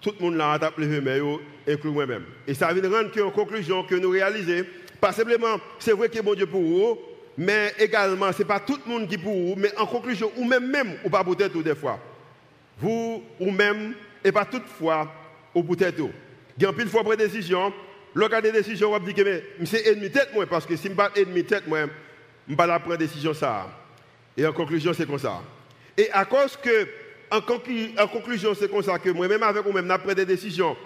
tout 0.00 0.12
le 0.18 0.24
monde 0.24 0.36
l'a 0.36 0.52
a 0.52 0.58
tapé 0.58 0.84
les 0.84 1.00
mains, 1.00 1.38
inclus 1.66 1.90
moi-même. 1.90 2.24
Et 2.46 2.54
ça 2.54 2.72
vient 2.72 2.90
rendre 2.90 3.10
qu'en 3.10 3.30
conclusion, 3.30 3.82
que 3.82 3.94
nous 3.94 4.10
réalisons, 4.10 4.64
pas 5.00 5.12
simplement, 5.12 5.58
c'est 5.78 5.92
vrai 5.92 6.08
que 6.08 6.20
bon 6.20 6.34
Dieu 6.34 6.46
pour 6.46 6.60
vous, 6.60 6.98
mais 7.36 7.74
également, 7.78 8.32
ce 8.32 8.38
n'est 8.38 8.44
pas 8.44 8.60
tout 8.60 8.78
le 8.86 8.92
monde 8.92 9.08
qui 9.08 9.18
pour 9.18 9.32
vous, 9.32 9.54
mais 9.56 9.76
en 9.76 9.86
conclusion, 9.86 10.30
ou 10.36 10.44
même, 10.44 10.70
même, 10.70 10.94
ou 11.04 11.10
pas 11.10 11.22
peut-être 11.22 11.62
des 11.62 11.74
fois. 11.74 11.98
Vous, 12.78 13.22
ou 13.38 13.50
même, 13.50 13.94
et 14.24 14.32
pas 14.32 14.44
toutefois, 14.44 15.10
ou 15.54 15.62
peut-être. 15.62 16.08
Il 16.56 16.62
y 16.62 16.66
a 16.66 16.72
pile 16.72 16.88
fois 16.88 17.02
prendre 17.02 17.16
décision, 17.16 17.72
lorsqu'il 18.14 18.42
des 18.42 18.52
décisions, 18.52 18.88
on 18.88 18.98
va 18.98 18.98
dire 18.98 19.14
que 19.14 19.66
c'est 19.66 19.86
ennemi 19.86 20.10
tête 20.10 20.30
moi, 20.34 20.46
parce 20.46 20.64
que 20.64 20.76
si 20.76 20.84
je 20.84 20.88
ne 20.88 20.94
pas 20.94 21.10
ennemi 21.14 21.44
tête 21.44 21.66
moi, 21.66 21.80
je 22.46 22.52
ne 22.52 22.56
pas 22.56 22.66
la 22.66 22.78
prendre 22.78 22.96
décision 22.96 23.34
ça. 23.34 23.66
Et 24.36 24.46
en 24.46 24.52
conclusion, 24.52 24.92
c'est 24.92 25.06
comme 25.06 25.18
ça. 25.18 25.42
Et 25.96 26.10
à 26.12 26.24
cause 26.24 26.56
que, 26.56 26.88
en, 27.30 27.40
conclusion, 28.06 28.54
c'est 28.54 28.70
comme 28.70 28.82
ça 28.82 28.98
que 28.98 29.10
moi-même 29.10 29.42
avec 29.42 29.62
vous-même, 29.62 29.86
nous 29.86 29.98
pris 29.98 30.14
des 30.14 30.26
décisions. 30.26 30.76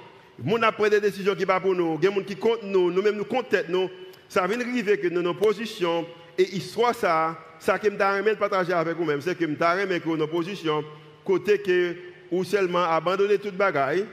Nous 0.43 0.57
avons 0.57 0.73
pris 0.73 0.91
des 0.91 1.01
décisions 1.01 1.35
qui 1.35 1.43
ne 1.43 1.47
pas 1.47 1.61
pour 1.61 1.75
nous. 1.75 1.95
A 1.95 1.99
des 1.99 2.07
gens 2.07 2.21
qui 2.23 2.37
comptent 2.37 2.63
nous, 2.63 2.91
nous-mêmes 2.91 3.17
nous 3.17 3.25
comptent 3.25 3.51
tête 3.51 3.69
nous. 3.69 3.91
Ça 4.29 4.47
vient 4.47 4.61
arriver 4.61 4.99
que 4.99 5.09
nous, 5.09 5.23
nos 5.23 5.35
positions, 5.35 6.07
et 6.39 6.57
histoire 6.57 6.95
ça, 6.95 7.37
ça 7.59 7.79
que 7.79 7.91
je 7.91 8.35
partager 8.35 8.73
avec 8.73 8.97
vous-même, 8.97 9.21
c'est 9.21 9.37
que 9.37 9.45
je 9.45 9.99
que 9.99 10.17
nos 10.17 10.27
positions, 10.27 10.85
côté 11.25 11.59
que 11.59 11.95
ou 12.31 12.45
seulement 12.45 12.85
abandonner 12.85 13.39
toute 13.39 13.57
bagaille, 13.57 14.07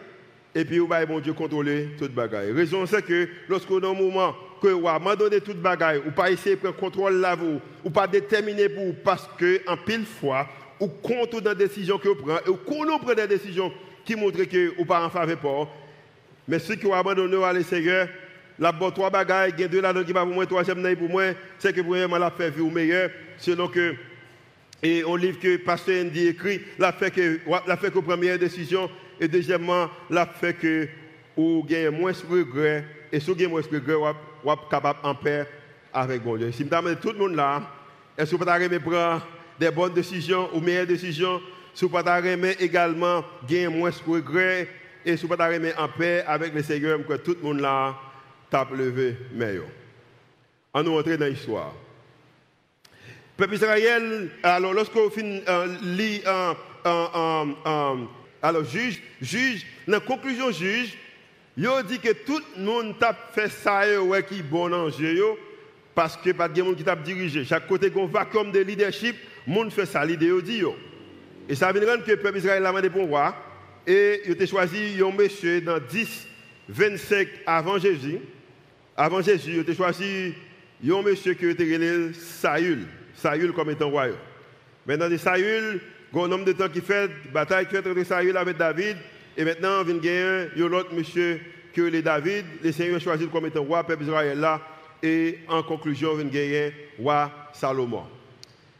et 0.55 0.65
puis 0.65 0.79
ou 0.79 0.87
bon 0.87 1.19
Dieu 1.19 1.33
contrôler 1.33 1.89
toute 1.97 2.13
bagaille. 2.13 2.51
Raison 2.51 2.85
c'est 2.87 3.05
que 3.05 3.29
lorsqu'on 3.47 3.79
a 3.83 3.87
un 3.87 3.93
moment 3.93 4.35
que 4.61 4.69
vous 4.69 4.87
abandonnez 4.87 5.39
toute 5.39 5.61
bagaille, 5.61 6.01
ou 6.05 6.11
pas 6.11 6.31
essayer 6.31 6.55
de 6.55 6.61
prendre 6.61 6.77
contrôle 6.77 7.13
là 7.17 7.35
vous, 7.35 7.61
ou 7.85 7.89
pas 7.89 8.07
déterminer 8.07 8.67
pour 8.69 8.95
parce 9.03 9.29
que 9.37 9.61
en 9.67 9.77
pile 9.77 10.05
fois, 10.05 10.47
ou 10.79 10.87
compte 10.87 11.41
dans 11.41 11.51
les 11.51 11.55
décisions 11.55 11.99
que 11.99 12.09
vous 12.09 12.15
prenez, 12.15 12.39
et 12.47 12.65
qu'on 12.65 12.99
prend 12.99 13.13
des 13.13 13.27
décisions 13.27 13.71
qui 14.03 14.15
montrent 14.15 14.43
que 14.43 14.75
vous 14.77 14.85
pas 14.85 15.05
en 15.05 15.09
faveur. 15.09 15.67
Mais 16.47 16.59
ceux 16.59 16.75
qui 16.75 16.85
ont 16.85 16.93
abandonné 16.93 17.43
à 17.43 17.63
Seigneur, 17.63 18.07
la 18.59 18.71
bonne 18.71 18.93
trois 18.93 19.09
bagailles, 19.09 19.53
il 19.57 19.61
y 19.61 19.63
a 19.65 19.67
deux 19.67 19.81
là 19.81 19.93
qui 20.03 20.13
va 20.13 20.23
pour 20.23 20.33
moi, 20.33 20.45
troisième 20.45 20.95
pour 20.95 21.09
moi, 21.09 21.23
c'est 21.59 21.73
que 21.73 21.81
vraiment 21.81 22.17
la 22.17 22.31
fait 22.31 22.49
vivre 22.49 22.71
meilleur, 22.71 23.09
selon 23.37 23.67
que 23.67 23.95
et 24.83 25.03
on 25.03 25.15
livre 25.15 25.39
que 25.39 25.57
pasteur 25.57 26.05
Andy 26.05 26.27
écrit, 26.27 26.61
la 26.77 26.91
fait 26.91 27.09
que 27.09 27.39
la 27.65 27.77
fait 27.77 27.91
que 27.91 27.99
première 27.99 28.37
décision 28.37 28.89
et 29.19 29.27
deuxièmement 29.27 29.89
la 30.09 30.25
fait 30.27 30.53
que 30.53 30.87
ou 31.35 31.63
gagne 31.67 31.89
moins 31.89 32.11
de 32.11 32.17
regrets 32.29 32.85
et 33.11 33.19
si 33.19 33.25
vous 33.27 33.33
avez 33.33 33.47
moins 33.47 33.61
de 33.61 33.67
regrets, 33.67 33.95
ou 34.43 34.49
capable 34.69 34.99
en 35.03 35.15
paix 35.15 35.47
avec 35.93 36.21
bon 36.21 36.37
Dieu. 36.37 36.51
Si 36.51 36.63
je 36.63 36.69
demande 36.69 36.99
tout 36.99 37.11
le 37.11 37.17
monde 37.17 37.35
là, 37.35 37.61
est-ce 38.17 38.31
que 38.31 38.35
vous 38.35 38.45
pouvez 38.45 38.79
prendre 38.79 39.25
des 39.59 39.71
bonnes 39.71 39.93
décisions 39.93 40.49
ou 40.53 40.59
meilleures 40.59 40.85
décisions? 40.85 41.41
Si 41.73 41.85
vous 41.85 41.89
pouvez 41.89 42.55
également 42.59 43.23
gagner 43.47 43.67
moins 43.67 43.89
de 43.89 44.11
regrets 44.11 44.67
et 45.07 45.15
si 45.15 45.25
vous 45.25 45.35
pouvez 45.35 45.73
en 45.77 45.87
paix 45.87 46.23
avec 46.27 46.53
le 46.53 46.61
Seigneur, 46.61 46.99
que 47.05 47.13
tout 47.13 47.37
le 47.41 47.47
monde 47.47 47.61
là 47.61 47.95
tape 48.49 48.71
levé 48.71 49.15
meilleur. 49.33 49.65
On 50.73 50.83
nous 50.83 50.95
rentre 50.95 51.15
dans 51.15 51.25
l'histoire. 51.25 51.73
Peuple 53.37 53.55
Israël, 53.55 54.29
alors 54.43 54.73
lorsqu'on 54.73 55.09
finit 55.09 55.41
euh, 55.47 55.75
lit 55.81 56.21
euh, 56.25 56.53
euh, 56.85 57.95
alors 58.41 58.65
juge, 58.65 59.01
juge, 59.21 59.65
la 59.87 60.01
conclusion 60.01 60.51
juge, 60.51 60.97
il 61.55 61.69
dit 61.87 61.99
que 61.99 62.11
tout 62.11 62.41
le 62.57 62.63
monde 62.63 62.99
tape 62.99 63.33
fait 63.33 63.49
ça 63.49 64.01
ouais, 64.01 64.23
qui 64.23 64.41
bon 64.41 64.73
en 64.73 64.89
jeu 64.89 65.23
parce 65.95 66.17
que 66.17 66.31
pas 66.31 66.49
de 66.49 66.61
monde 66.61 66.75
qui 66.75 66.83
t'a 66.83 66.95
dirigé. 66.95 67.45
Chaque 67.45 67.67
côté 67.67 67.89
qu'on 67.89 68.07
vacuum 68.07 68.51
de 68.51 68.59
leadership, 68.59 69.15
le 69.47 69.53
monde 69.53 69.71
fait 69.71 69.85
ça, 69.85 70.03
l'idée 70.03 70.31
dit. 70.41 70.63
Et 71.47 71.55
ça 71.55 71.71
veut 71.71 71.79
dire 71.79 72.03
que 72.03 72.11
le 72.11 72.17
peuple 72.17 72.37
Israël 72.39 72.65
a 72.65 72.69
demandé 72.69 72.89
pour 72.89 73.07
voir. 73.07 73.46
Et 73.87 74.21
il 74.25 74.43
a 74.43 74.45
choisi 74.45 75.01
un 75.01 75.11
monsieur 75.11 75.61
dans 75.61 75.79
10, 75.79 76.27
25 76.67 77.27
avant 77.45 77.79
Jésus. 77.79 78.19
Avant 78.97 79.21
Jésus, 79.21 79.63
il 79.65 79.71
a 79.71 79.73
choisi 79.73 80.33
un 80.85 81.01
monsieur 81.01 81.33
qui 81.35 81.47
était 81.47 81.63
appelé 81.63 82.11
Saül. 82.13 82.85
Saül 83.15 83.53
comme 83.53 83.69
étant 83.69 83.89
roi. 83.89 84.07
Maintenant, 84.85 85.17
Saül, 85.17 85.79
il 86.13 86.17
y 86.17 86.21
a 86.21 86.25
un 86.25 86.31
homme 86.33 86.43
de 86.43 86.51
temps 86.51 86.67
qui 86.67 86.81
fait 86.81 87.09
bataille 87.31 87.65
qui 87.65 87.75
fait 87.75 87.89
entre 87.89 88.03
Saül 88.03 88.35
avec 88.35 88.57
David. 88.57 88.97
Et 89.37 89.45
maintenant, 89.45 89.85
il 89.87 90.03
y 90.03 90.09
a 90.09 90.65
un 90.65 90.73
autre 90.73 90.93
monsieur 90.93 91.39
qui 91.73 91.79
est 91.79 92.01
David. 92.01 92.43
Le 92.61 92.73
Seigneur 92.73 92.99
choisi 92.99 93.25
comme 93.29 93.45
étant 93.45 93.63
roi, 93.63 93.85
peuple 93.85 94.03
Israël 94.03 94.37
là. 94.37 94.61
Et 95.01 95.39
en 95.47 95.63
conclusion, 95.63 96.19
il 96.19 96.35
y 96.35 96.57
a 96.57 96.65
un 96.65 96.71
roi 96.99 97.31
Salomon. 97.53 98.03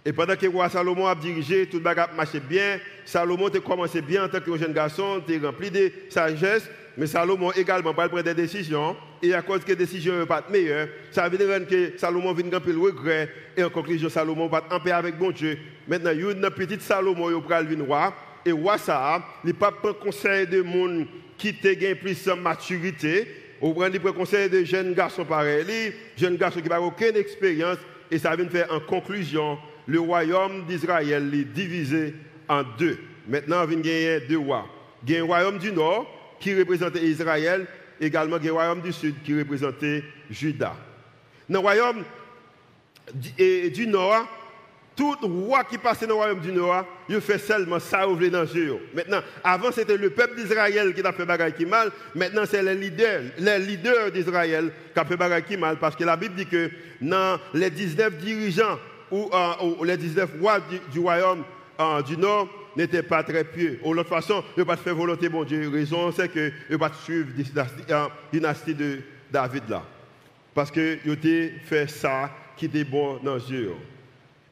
Et 0.03 0.11
pendant 0.11 0.35
que 0.35 0.47
roi 0.47 0.67
Salomon 0.67 1.07
a 1.07 1.15
dirigé, 1.15 1.65
tout 1.67 1.77
le 1.77 1.83
monde 1.83 1.95
marchait 2.17 2.41
bien. 2.41 2.79
Salomon 3.07 3.47
a 3.47 3.59
commencé 3.61 4.01
bien 4.01 4.25
en 4.25 4.27
tant 4.27 4.41
que 4.41 4.57
jeune 4.57 4.73
garçon, 4.73 5.23
il 5.29 5.45
rempli 5.45 5.71
de 5.71 5.89
sagesse. 6.09 6.69
Mais 6.97 7.07
Salomon 7.07 7.53
également 7.53 7.93
pas 7.93 8.09
prendre 8.09 8.23
des 8.23 8.33
décisions. 8.33 8.97
Et 9.23 9.33
à 9.33 9.41
cause 9.41 9.63
que 9.63 9.69
les 9.69 9.77
décisions 9.77 10.19
ne 10.19 10.25
pas 10.25 10.43
meilleures, 10.51 10.89
ça 11.11 11.29
veut 11.29 11.37
dire 11.37 11.47
que 11.67 11.97
Salomon 11.97 12.33
vient 12.33 12.59
de 12.59 12.71
le 12.71 12.77
regret. 12.77 13.29
Et 13.55 13.63
en 13.63 13.69
conclusion, 13.69 14.09
Salomon 14.09 14.47
va 14.47 14.61
en 14.69 14.79
paix 14.81 14.91
avec 14.91 15.17
bon 15.17 15.31
Dieu. 15.31 15.57
Maintenant, 15.87 16.11
il 16.11 16.19
y 16.19 16.25
a 16.25 16.31
une 16.31 16.49
petite 16.49 16.81
Salomon 16.81 17.27
qui 17.39 17.47
va 17.47 17.61
le 17.61 17.81
roi. 17.81 18.13
Et 18.45 18.51
roi 18.51 18.77
ça, 18.77 19.25
il 19.45 19.53
pas 19.53 19.71
prend 19.71 19.93
conseil 19.93 20.45
de 20.45 20.61
monde 20.61 21.05
qui 21.37 21.55
a 21.65 21.95
plus 21.95 22.25
de 22.25 22.33
maturité. 22.33 23.27
Ou 23.61 23.73
prend 23.73 23.87
le 23.87 24.11
conseil 24.11 24.49
de 24.49 24.65
jeunes 24.65 24.93
garçons 24.93 25.23
pareils, 25.23 25.93
jeunes 26.17 26.35
garçons 26.35 26.59
qui 26.59 26.67
n'ont 26.67 26.87
aucune 26.87 27.15
expérience. 27.15 27.77
Et 28.11 28.17
ça 28.17 28.35
vient 28.35 28.49
faire 28.49 28.67
en 28.69 28.81
conclusion, 28.81 29.57
le 29.85 30.01
royaume 30.01 30.65
d'Israël 30.65 31.31
est 31.33 31.45
divisé 31.45 32.13
en 32.47 32.63
deux. 32.77 32.97
Maintenant, 33.27 33.65
il 33.69 33.85
y 33.85 34.07
a 34.07 34.19
deux 34.19 34.37
rois. 34.37 34.67
Il 35.05 35.13
y 35.13 35.17
a 35.17 35.21
un 35.21 35.25
royaume 35.25 35.57
du 35.57 35.71
nord 35.71 36.07
qui 36.39 36.57
représentait 36.57 37.03
Israël, 37.03 37.65
également 37.99 38.37
le 38.37 38.51
royaume 38.51 38.81
du 38.81 38.93
sud 38.93 39.15
qui 39.23 39.37
représentait 39.37 40.03
Juda. 40.29 40.75
Dans 41.49 41.61
le 41.61 41.67
royaume 41.67 42.03
du 43.13 43.87
nord, 43.87 44.27
tout 44.97 45.15
roi 45.21 45.63
qui 45.63 45.77
passait 45.77 46.07
dans 46.07 46.15
le 46.15 46.19
royaume 46.21 46.39
du 46.39 46.51
Nord, 46.51 46.83
il 47.07 47.21
fait 47.21 47.37
seulement 47.37 47.79
ça 47.79 48.09
ouvrir 48.09 48.31
dans 48.31 48.41
le 48.41 48.79
Maintenant, 48.95 49.21
avant 49.43 49.71
c'était 49.71 49.95
le 49.95 50.09
peuple 50.09 50.35
d'Israël 50.35 50.93
qui 50.93 51.01
a 51.01 51.13
fait 51.13 51.55
qui 51.55 51.65
mal. 51.67 51.91
Maintenant, 52.15 52.43
c'est 52.49 52.63
les 52.63 52.73
leaders, 52.73 53.21
les 53.37 53.59
leaders 53.59 54.11
d'Israël 54.11 54.71
qui 54.93 54.99
ont 54.99 55.05
fait 55.05 55.45
qui 55.47 55.55
mal. 55.55 55.77
Parce 55.77 55.95
que 55.95 56.03
la 56.03 56.17
Bible 56.17 56.33
dit 56.33 56.47
que 56.47 56.71
dans 56.99 57.39
les 57.53 57.69
19 57.69 58.17
dirigeants 58.17 58.79
ou, 59.11 59.29
euh, 59.31 59.85
les 59.85 59.97
19 59.97 60.31
rois 60.41 60.59
du, 60.91 60.99
royaume 60.99 61.43
du 62.05 62.17
Nord, 62.17 62.47
n'était 62.75 63.03
pas 63.03 63.23
très 63.23 63.43
pieux. 63.43 63.79
Ou 63.83 63.93
l'autre 63.93 64.09
façon, 64.09 64.43
il 64.55 64.59
ne 64.59 64.63
pas 64.63 64.75
volonté, 64.93 65.29
bon 65.29 65.43
Dieu. 65.43 65.69
Raison, 65.69 66.11
c'est 66.11 66.29
que 66.29 66.51
ne 66.69 66.77
pas 66.77 66.91
suivre 67.03 67.29
la 67.55 67.67
euh, 67.89 68.07
dynastie 68.31 68.75
de 68.75 68.99
David 69.31 69.63
là. 69.69 69.83
Parce 70.53 70.71
que 70.71 70.97
il 71.05 71.11
a 71.11 71.65
fait 71.65 71.89
ça 71.89 72.31
qui 72.55 72.65
était 72.65 72.83
bon 72.83 73.19
dans 73.23 73.37
Dieu. 73.37 73.73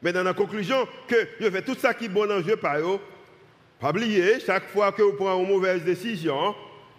Mais 0.02 0.12
dans 0.12 0.22
la 0.22 0.34
conclusion, 0.34 0.86
que 1.08 1.16
je 1.40 1.50
fais 1.50 1.62
tout 1.62 1.74
ça 1.74 1.94
qui 1.94 2.04
est 2.04 2.08
bon 2.08 2.26
dans 2.26 2.40
Dieu 2.40 2.56
par 2.56 2.76
pas 3.80 3.90
oublier, 3.90 4.40
chaque 4.40 4.68
fois 4.68 4.92
que 4.92 5.02
vous 5.02 5.12
prenez 5.12 5.42
une 5.42 5.48
mauvaise 5.48 5.82
décision, 5.82 6.54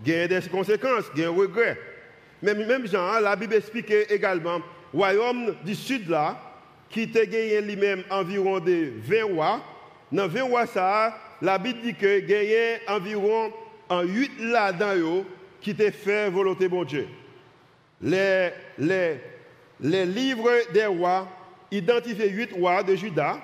il 0.06 0.12
y 0.12 0.16
a 0.16 0.28
des 0.28 0.42
conséquences, 0.48 1.06
il 1.16 1.22
y 1.22 1.26
a 1.26 1.30
un 1.30 1.32
regret. 1.32 1.80
Mais 2.42 2.54
même 2.54 2.88
Jean, 2.88 3.20
la 3.20 3.36
Bible 3.36 3.56
explique 3.56 3.92
également, 4.10 4.58
le 4.94 5.00
royaume 5.00 5.56
du 5.66 5.74
sud 5.74 6.08
là, 6.08 6.40
qui 6.90 7.10
a 7.16 7.26
gagné 7.26 7.62
lui-même 7.62 8.04
environ 8.10 8.60
de 8.60 8.92
20 9.04 9.24
rois, 9.34 9.62
dans 10.12 10.28
20 10.28 10.44
rois, 10.44 10.66
la 11.42 11.58
Bible 11.58 11.82
dit 11.82 11.94
que 11.94 12.20
gagné 12.20 12.80
environ 12.88 13.52
en 13.90 14.04
8 14.04 14.32
là-dedans 14.40 15.26
qui 15.62 15.72
étaient 15.72 15.92
fait 15.92 16.30
volonté 16.30 16.70
de 16.70 16.84
Dieu. 16.84 17.08
Les, 18.02 18.52
livres 19.80 20.52
des 20.74 20.86
rois 20.86 21.28
identifient 21.72 22.30
8 22.30 22.54
rois 22.54 22.84
de 22.84 22.96
Juda, 22.96 23.40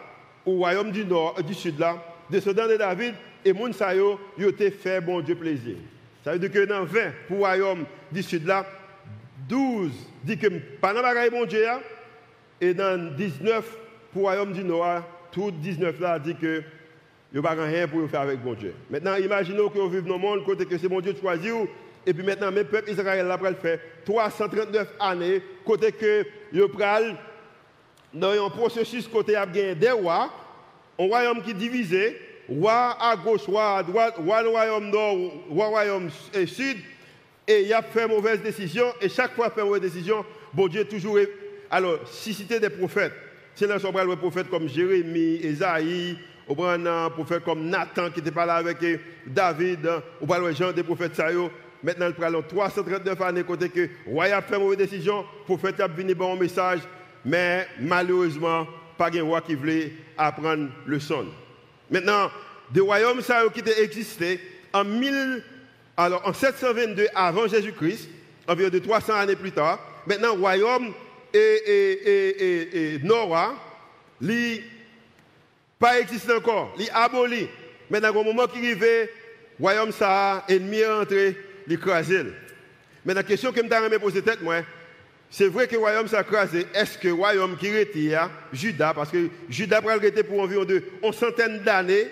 au 0.45 0.57
royaume 0.57 0.91
du 0.91 1.05
nord, 1.05 1.35
du 1.43 1.53
sud 1.53 1.79
là, 1.79 2.03
descendants 2.29 2.67
de 2.67 2.77
David, 2.77 3.15
et 3.45 3.53
Mounsayo, 3.53 4.19
ils 4.37 4.47
ont 4.47 4.51
fait 4.81 5.01
bon 5.01 5.21
Dieu 5.21 5.35
plaisir. 5.35 5.75
Ça 6.23 6.33
veut 6.33 6.39
dire 6.39 6.51
que 6.51 6.65
dans 6.65 6.85
20 6.85 7.11
pour 7.27 7.37
le 7.37 7.43
royaume 7.43 7.85
du 8.11 8.23
sud 8.23 8.45
là, 8.47 8.65
12 9.49 9.91
dit 10.23 10.37
que 10.37 10.47
pas 10.79 10.93
dans 10.93 11.01
bon 11.31 11.45
Dieu, 11.45 11.65
et 12.61 12.73
dans 12.73 13.13
19 13.15 13.77
pour 14.13 14.21
le 14.21 14.27
royaume 14.27 14.53
du 14.53 14.63
nord, 14.63 15.01
tout 15.33 15.51
19 15.51 15.99
là 15.99 16.19
dit 16.19 16.35
que 16.35 16.63
il 17.33 17.39
n'y 17.39 17.45
a 17.47 17.55
pas 17.55 17.63
rien 17.63 17.87
pour 17.87 18.07
faire 18.07 18.21
avec 18.21 18.43
bon 18.43 18.53
Dieu. 18.53 18.75
Maintenant, 18.91 19.15
imaginez 19.15 19.57
que 19.57 19.79
vous 19.79 19.89
vivez 19.89 20.07
dans 20.07 20.17
le 20.17 20.19
monde, 20.19 20.45
côté 20.45 20.67
que 20.67 20.77
c'est 20.77 20.87
mon 20.87 21.01
Dieu 21.01 21.15
choisi, 21.19 21.49
et 22.05 22.13
puis 22.13 22.23
maintenant, 22.23 22.51
le 22.51 22.63
peuple 22.63 22.91
Israël 22.91 23.29
a 23.29 23.53
fait 23.55 23.79
339 24.05 24.87
années, 24.99 25.41
côté 25.65 25.91
que 25.91 26.27
vous 26.53 26.67
pral 26.67 27.17
dans 28.13 28.45
un 28.45 28.49
processus 28.51 29.07
côté 29.07 29.35
a 29.35 29.47
des 29.47 29.89
rois, 29.89 30.31
un 30.99 31.07
royaume 31.07 31.41
qui 31.41 31.51
est 31.51 31.55
divisé, 31.55 32.21
roi 32.47 32.95
à 33.01 33.15
gauche, 33.15 33.47
roi 33.47 33.77
à 33.77 33.83
droite, 33.83 34.13
roi 34.17 34.43
le 34.43 34.49
royaume 34.49 34.91
nord, 34.91 35.17
roi 35.49 35.65
royaume 35.65 36.09
sud, 36.45 36.77
et 37.47 37.61
il 37.63 37.73
a 37.73 37.81
fait 37.81 38.07
mauvaise 38.07 38.43
décision, 38.43 38.85
et 39.01 39.09
chaque 39.09 39.33
fois 39.33 39.49
fait 39.49 39.63
mauvaise 39.63 39.81
décision, 39.81 40.23
bon 40.53 40.67
Dieu 40.67 40.85
toujours. 40.85 41.17
Alors, 41.71 41.97
si 42.07 42.31
c'était 42.31 42.59
des 42.59 42.69
prophètes, 42.69 43.13
c'est 43.55 43.67
là 43.67 43.79
qu'on 43.79 43.91
des 43.91 44.15
prophètes 44.15 44.49
comme 44.49 44.67
Jérémie, 44.67 45.39
Esaïe, 45.43 46.17
on 46.47 46.55
prend 46.55 46.69
un 46.69 47.09
prophète 47.09 47.43
comme 47.43 47.65
Nathan 47.69 48.09
qui 48.09 48.19
était 48.19 48.31
pas 48.31 48.43
avec 48.53 48.77
David, 49.25 49.89
on 50.21 50.25
prend 50.25 50.39
les 50.39 50.53
gens 50.53 50.71
des 50.71 50.83
prophètes 50.83 51.15
ça 51.15 51.29
Maintenant, 51.83 52.07
il 52.07 52.13
prend 52.13 52.41
339 52.41 53.21
années 53.21 53.43
côté 53.43 53.67
que 53.67 53.89
roi 54.07 54.25
a 54.25 54.41
fait 54.41 54.57
mauvaise 54.57 54.77
décision, 54.77 55.25
prophète 55.45 55.81
a 55.81 55.87
venu 55.87 56.15
bon 56.15 56.37
message, 56.37 56.79
mais 57.25 57.67
malheureusement, 57.79 58.65
pas 58.97 59.09
de 59.09 59.19
roi 59.19 59.41
qui 59.41 59.55
voulait 59.55 59.91
apprendre 60.17 60.69
le 60.85 60.99
son. 60.99 61.25
Maintenant, 61.91 62.31
des 62.71 62.79
royaumes 62.79 63.21
qui 63.53 63.61
existé 63.81 64.39
en, 64.71 64.85
1000, 64.85 65.43
alors, 65.97 66.21
en 66.25 66.31
722 66.31 67.07
avant 67.13 67.47
Jésus-Christ, 67.47 68.09
environ 68.47 68.69
de 68.69 68.79
300 68.79 69.15
années 69.15 69.35
plus 69.35 69.51
tard. 69.51 69.79
Maintenant, 70.07 70.35
royaume 70.35 70.93
et, 71.33 71.37
et, 71.37 72.43
et, 72.43 72.95
et 72.95 72.99
Nora, 72.99 73.55
pas 75.79 75.99
existé 75.99 76.33
encore, 76.33 76.73
li 76.77 76.87
aboli. 76.93 77.47
Maintenant, 77.89 78.15
au 78.15 78.23
moment 78.23 78.47
qui 78.47 78.59
arrive, 78.59 79.09
royaume 79.59 79.91
ça, 79.91 80.45
ennemi 80.47 80.85
entré, 80.85 81.35
l'écraser. 81.67 82.23
Mais 83.05 83.13
la 83.13 83.23
question 83.23 83.51
que 83.51 83.59
je 83.59 83.63
me 83.63 83.99
poser 83.99 84.21
tête, 84.21 84.41
moi, 84.41 84.61
c'est 85.29 85.47
vrai 85.47 85.67
que 85.67 85.73
le 85.73 85.79
royaume 85.79 86.07
s'est 86.07 86.21
écrasé. 86.21 86.67
Est-ce 86.73 86.97
que 86.97 87.07
le 87.07 87.15
royaume 87.15 87.57
qui 87.57 87.77
retire, 87.77 88.29
Judas, 88.53 88.93
parce 88.93 89.09
que 89.09 89.29
Judas 89.49 89.81
a 89.85 90.05
été 90.05 90.23
pour 90.23 90.39
environ 90.39 90.63
de, 90.63 90.81
une 91.03 91.11
centaine 91.11 91.59
d'années, 91.59 92.07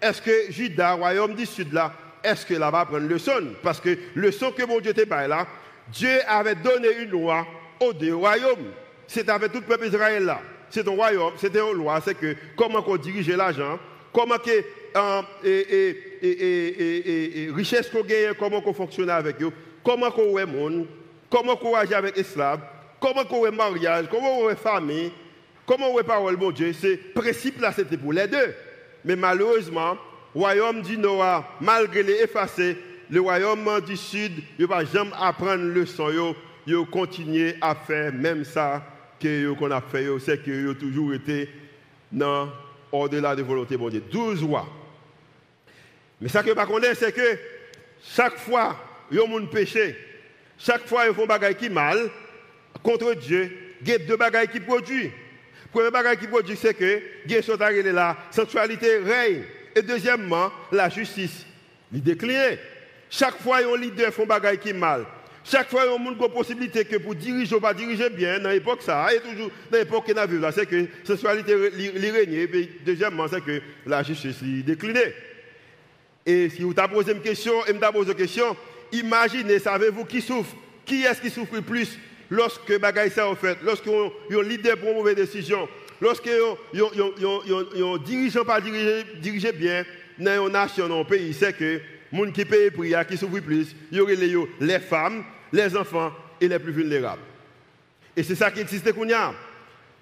est-ce 0.00 0.20
que 0.20 0.50
Judas, 0.50 0.94
royaume 0.94 1.34
du 1.34 1.46
sud 1.46 1.72
là, 1.72 1.94
est-ce 2.22 2.44
que 2.44 2.54
là 2.54 2.70
va 2.70 2.84
prendre 2.86 3.06
le 3.06 3.18
son? 3.18 3.54
Parce 3.62 3.80
que 3.80 3.96
le 4.14 4.32
son 4.32 4.50
que 4.50 4.64
mon 4.64 4.80
Dieu 4.80 4.90
était 4.90 5.06
pas 5.06 5.28
là, 5.28 5.46
Dieu 5.92 6.18
avait 6.26 6.54
donné 6.54 6.88
une 7.02 7.10
loi 7.10 7.46
aux 7.84 7.92
deux 7.92 8.14
royaumes. 8.14 8.72
C'est 9.06 9.28
avec 9.28 9.52
tout 9.52 9.58
le 9.60 9.64
peuple 9.64 9.86
Israël 9.86 10.24
là. 10.24 10.40
C'est 10.70 10.86
un 10.88 10.90
royaume, 10.90 11.34
c'était 11.36 11.60
une 11.60 11.76
loi, 11.76 12.00
c'est 12.04 12.14
que 12.14 12.34
comment 12.56 12.82
on 12.86 12.96
dirige 12.96 13.28
l'argent, 13.28 13.78
comment 14.12 14.38
que 14.38 14.50
euh, 14.96 15.22
et, 15.44 15.96
et, 16.22 17.44
et, 17.44 17.50
richesse 17.50 17.88
qu'on 17.88 18.02
gagne, 18.02 18.34
comment 18.38 18.62
on 18.64 18.72
fonctionne 18.72 19.10
avec 19.10 19.42
eux, 19.42 19.52
comment 19.84 20.12
on 20.16 20.38
est 20.38 20.46
monde, 20.46 20.86
comment 21.28 21.58
on 21.62 21.74
agit 21.74 21.94
avec 21.94 22.16
esclaves, 22.16 22.60
comment 23.00 23.22
on 23.30 23.46
est 23.46 23.50
mariage, 23.50 24.06
comment 24.10 24.40
on 24.40 24.50
est 24.50 24.56
famille, 24.56 25.12
comment 25.66 25.92
on 25.92 25.98
est 25.98 26.04
parole 26.04 26.38
de 26.38 26.52
Dieu. 26.52 26.72
Ce 26.72 26.96
principe 27.12 27.60
là, 27.60 27.72
c'était 27.72 27.96
pour 27.96 28.12
les 28.12 28.26
deux. 28.26 28.54
Mais 29.04 29.16
malheureusement, 29.16 29.96
royaume 30.34 30.82
du 30.82 30.96
Nord, 30.96 31.44
malgré 31.60 32.02
les 32.02 32.22
effacés, 32.22 32.78
le 33.10 33.20
royaume 33.20 33.80
du 33.86 33.96
Sud, 33.96 34.32
il 34.58 34.62
ne 34.62 34.66
va 34.66 34.84
jamais 34.84 35.10
apprendre 35.20 35.64
le 35.64 35.86
son. 35.86 36.34
Ils 36.66 36.86
continuent 36.86 37.54
à 37.60 37.74
faire 37.74 38.12
même 38.12 38.44
ça 38.44 38.82
qu'on 39.58 39.70
a 39.70 39.80
fait, 39.80 40.06
c'est 40.18 40.42
qu'ils 40.42 40.68
ont 40.68 40.74
toujours 40.74 41.14
été 41.14 41.48
dans 42.12 42.48
au-delà 42.92 43.34
de 43.34 43.40
la 43.40 43.46
volonté 43.46 43.76
de 43.76 43.90
Dieu. 43.90 44.02
12 44.10 44.42
rois. 44.44 44.68
Mais 46.20 46.28
ça 46.28 46.42
que 46.42 46.50
je 46.50 46.88
ne 46.88 46.94
c'est 46.94 47.12
que 47.12 47.38
chaque 48.02 48.38
fois 48.38 48.76
ils 49.10 49.20
ont 49.20 49.46
péché, 49.46 49.96
chaque 50.58 50.86
fois 50.86 51.06
ils 51.08 51.14
font 51.14 51.26
des 51.26 51.46
choses 51.46 51.56
qui 51.56 51.70
mal 51.70 51.98
contre 52.82 53.14
Dieu, 53.14 53.50
il 53.80 53.88
y 53.88 53.92
a 53.92 53.98
deux 53.98 54.16
choses 54.16 54.50
qui 54.52 54.60
produisent. 54.60 55.10
Le 55.74 55.90
premier 55.90 56.04
chose 56.04 56.18
qui 56.18 56.26
produit, 56.28 56.56
c'est 56.56 56.74
que 56.74 57.02
il 57.26 57.32
y 57.32 57.36
a 57.36 57.92
la 57.92 58.16
sensualité 58.30 58.98
règne. 58.98 59.42
Et 59.74 59.82
deuxièmement, 59.82 60.52
la 60.70 60.88
justice. 60.88 61.44
Il 61.92 62.02
décline. 62.02 62.58
Chaque 63.10 63.40
fois, 63.40 63.58
un 63.58 63.76
leader 63.76 64.12
font 64.12 64.24
des 64.26 64.48
choses 64.48 64.58
qui 64.60 64.72
mal. 64.72 65.04
Chaque 65.44 65.68
fois, 65.68 65.82
il 65.84 65.90
y 65.90 66.08
a 66.08 66.10
une 66.10 66.32
possibilité 66.32 66.86
que 66.86 66.96
pour 66.96 67.14
diriger 67.14 67.54
ou 67.54 67.60
pas 67.60 67.74
diriger 67.74 68.08
bien, 68.08 68.38
dans 68.38 68.48
l'époque, 68.48 68.80
ça, 68.80 69.08
et 69.12 69.20
toujours 69.20 69.50
dans 69.70 69.76
l'époque 69.76 70.06
qu'on 70.06 70.16
a 70.16 70.24
vu 70.24 70.40
c'est 70.52 70.64
que 70.64 70.76
la 70.76 70.86
sensualité 71.04 71.54
règne. 71.54 72.32
Et 72.32 72.70
deuxièmement, 72.84 73.28
c'est 73.28 73.44
que 73.44 73.60
la 73.84 74.02
justice 74.02 74.42
déclinée. 74.42 75.12
Et 76.24 76.48
si 76.48 76.62
vous 76.62 76.72
avez 76.76 76.94
posé 76.94 77.12
une 77.12 77.20
question, 77.20 77.52
et 77.66 77.72
vous 77.72 77.92
posé 77.92 78.12
une 78.12 78.16
question, 78.16 78.56
imaginez, 78.90 79.58
savez-vous 79.58 80.06
qui 80.06 80.22
souffre? 80.22 80.56
Qui 80.86 81.02
est-ce 81.02 81.20
qui 81.20 81.28
souffre 81.30 81.54
le 81.54 81.62
plus 81.62 81.98
lorsque 82.30 82.78
bagaille 82.80 83.10
ça 83.10 83.28
en 83.28 83.34
fait, 83.34 83.58
lorsque 83.62 83.86
un 83.86 84.42
leader 84.42 84.78
prend 84.78 84.88
une 84.90 84.96
mauvaise 84.96 85.16
décision, 85.16 85.68
lorsque 86.00 86.28
un 86.28 87.98
dirigeant 88.04 88.44
pas 88.44 88.60
dirigé, 88.60 89.52
bien 89.52 89.84
dans 90.18 90.46
une 90.46 90.52
nation, 90.52 90.88
dans 90.88 91.00
un 91.00 91.04
pays, 91.04 91.34
c'est 91.34 91.56
que 91.56 91.80
gens 92.14 92.30
qui 92.30 92.44
payent 92.44 92.70
prix, 92.70 92.94
qui 93.08 93.16
souffrent 93.16 93.40
plus, 93.40 93.74
y 93.90 93.98
les 94.60 94.78
femmes, 94.78 95.24
les 95.52 95.76
enfants 95.76 96.12
et 96.40 96.48
les 96.48 96.58
plus 96.58 96.72
vulnérables. 96.72 97.22
Et 98.16 98.22
c'est 98.22 98.34
ça 98.34 98.50
qui 98.50 98.60
existe 98.60 98.92
qu'on 98.92 99.10
a. 99.12 99.34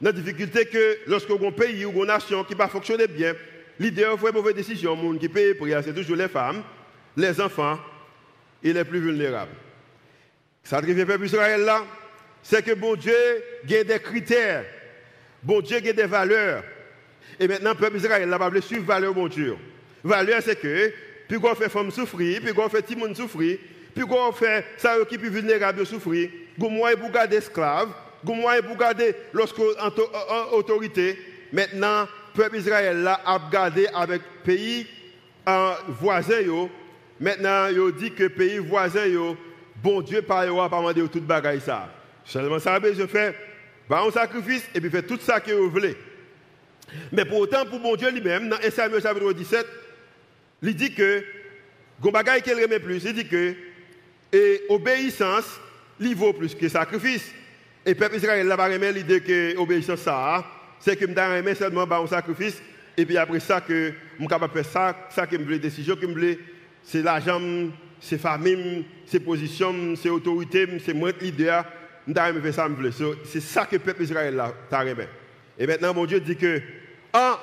La 0.01 0.13
difficulté 0.13 0.67
que 0.67 0.99
lorsque 1.07 1.31
un 1.31 1.53
pays 1.53 1.85
ou 1.85 2.03
une 2.03 2.07
nation 2.07 2.43
qui 2.45 2.57
ne 2.57 2.67
fonctionne 2.67 3.07
bien, 3.07 3.35
leader 3.79 4.19
fait 4.19 4.29
une 4.29 4.35
mauvaise 4.35 4.55
décision, 4.55 4.97
les 4.97 5.13
gens 5.13 5.19
qui 5.19 5.29
payent 5.29 5.55
prix, 5.55 5.73
c'est 5.85 5.95
toujours 5.95 6.17
les 6.17 6.29
femmes, 6.29 6.63
les 7.17 7.41
enfants 7.41 7.79
et 8.63 8.73
les 8.73 8.85
plus 8.85 9.01
vulnérables. 9.01 9.53
Ça 10.65 10.79
arrive 10.79 11.01
au 11.01 11.07
peuple 11.07 11.27
Israël 11.27 11.61
là, 11.63 11.85
c'est 12.43 12.65
que 12.65 12.75
bon 12.75 12.97
Dieu 12.97 13.15
a 13.65 13.85
des 13.85 13.99
critères, 14.01 14.65
bon 15.43 15.61
Dieu 15.61 15.77
a 15.77 15.81
des 15.81 16.07
valeurs. 16.07 16.65
Et 17.39 17.49
maintenant, 17.49 17.71
le 17.71 17.77
peuple 17.77 17.97
Israël 17.97 18.29
n'a 18.29 18.39
pas 18.39 18.51
suivre 18.61 18.85
valeur 18.85 19.15
bon 19.15 19.29
Dieu. 19.29 19.57
Valeur, 20.05 20.43
c'est 20.43 20.61
que, 20.61 20.93
puis 21.33 21.41
qu'on 21.41 21.55
fait 21.55 21.71
femme 21.71 21.91
souffrir, 21.91 22.43
puis 22.43 22.53
qu'on 22.53 22.69
fait 22.69 22.95
monde 22.95 23.17
souffrir, 23.17 23.57
puis 23.95 24.05
qu'on 24.05 24.33
fait 24.33 24.67
ça 24.77 24.97
qui 25.09 25.15
est 25.15 25.19
plus 25.19 25.31
vulnérable 25.31 25.87
souffrir, 25.87 26.29
qu'on 26.61 26.69
moyen 26.69 26.95
pour 26.95 27.11
garder 27.11 27.37
esclave, 27.37 27.89
qu'on 28.23 28.35
moyen 28.35 28.61
pour 28.61 28.77
garder 28.77 29.15
lorsqu'on 29.33 29.65
autorité. 30.53 31.19
Maintenant, 31.51 32.03
le 32.03 32.43
peuple 32.43 32.57
Israël 32.57 33.07
a 33.07 33.41
gardé 33.51 33.89
avec 33.95 34.21
pays 34.45 34.87
voisins. 35.89 36.69
Maintenant, 37.19 37.69
il 37.69 37.93
dit 37.93 38.13
que 38.13 38.29
pays 38.29 38.59
voisins, 38.59 39.09
bon 39.83 40.03
Dieu, 40.03 40.21
par 40.21 40.43
exemple, 40.43 40.69
pas 40.69 40.77
demander 40.77 41.09
toute 41.09 41.25
bagaille 41.25 41.63
ça. 41.63 41.89
Seulement 42.27 42.59
ça, 42.59 42.79
je 42.79 43.07
fais 43.07 43.35
un 43.91 44.11
sacrifice 44.11 44.69
et 44.75 44.83
puis 44.83 44.91
fait 44.91 45.03
tout 45.03 45.19
ça 45.19 45.41
que 45.41 45.53
vous 45.53 45.71
voulez. 45.71 45.97
Mais 47.11 47.25
pour 47.25 47.39
autant, 47.39 47.65
pour 47.65 47.81
mon 47.81 47.97
Dieu 47.97 48.11
lui-même, 48.11 48.51
dans 48.51 48.59
1 48.59 48.71
Samuel 48.71 49.01
chapitre 49.01 49.33
17, 49.33 49.67
il 50.63 50.75
dit 50.75 50.95
que, 50.95 51.25
Gombagaï 52.01 52.43
qu'il 52.43 52.55
remet 52.55 52.79
plus, 52.79 53.05
il 53.05 53.13
dit 53.13 53.27
que, 53.27 53.55
et 54.33 54.63
obéissance, 54.69 55.61
il 56.01 56.15
vaut 56.15 56.33
plus 56.33 56.55
que 56.55 56.69
sacrifice. 56.69 57.33
Et 57.85 57.91
le 57.91 57.97
peuple 57.97 58.17
Israël 58.17 58.47
n'a 58.47 58.57
pas 58.57 58.69
remis 58.69 58.93
l'idée 58.93 59.21
que 59.21 59.57
obéissance, 59.59 60.01
ça, 60.01 60.45
c'est 60.81 60.97
que 60.97 61.07
je 61.07 61.37
remet 61.37 61.55
seulement 61.55 61.91
un 61.91 62.07
sacrifice, 62.07 62.63
et 62.97 63.05
puis 63.05 63.17
après 63.17 63.41
ça, 63.41 63.61
que 63.61 63.93
je 63.93 64.19
suis 64.19 64.27
capable 64.29 64.53
faire 64.53 64.73
ça, 64.73 65.09
ça 65.11 65.27
que 65.27 65.37
veux, 65.37 65.59
décision 65.59 65.97
que 65.97 66.07
veux, 66.07 66.39
c'est 66.83 67.03
l'argent, 67.03 67.41
c'est 68.01 68.19
famille, 68.19 68.85
c'est 69.07 69.21
position, 69.21 69.95
c'est 69.97 70.11
autorité, 70.11 70.67
c'est 70.85 70.95
moi 70.95 71.11
leader. 71.21 71.65
C'est 73.25 73.41
ça 73.41 73.65
que 73.67 73.77
le 73.77 73.79
peuple 73.79 74.03
Israël 74.03 74.43
aimé. 74.73 75.05
Et 75.57 75.67
maintenant, 75.67 75.95
mon 75.95 76.05
Dieu 76.05 76.19
dit 76.19 76.37
que, 76.37 76.61
ah, 77.13 77.39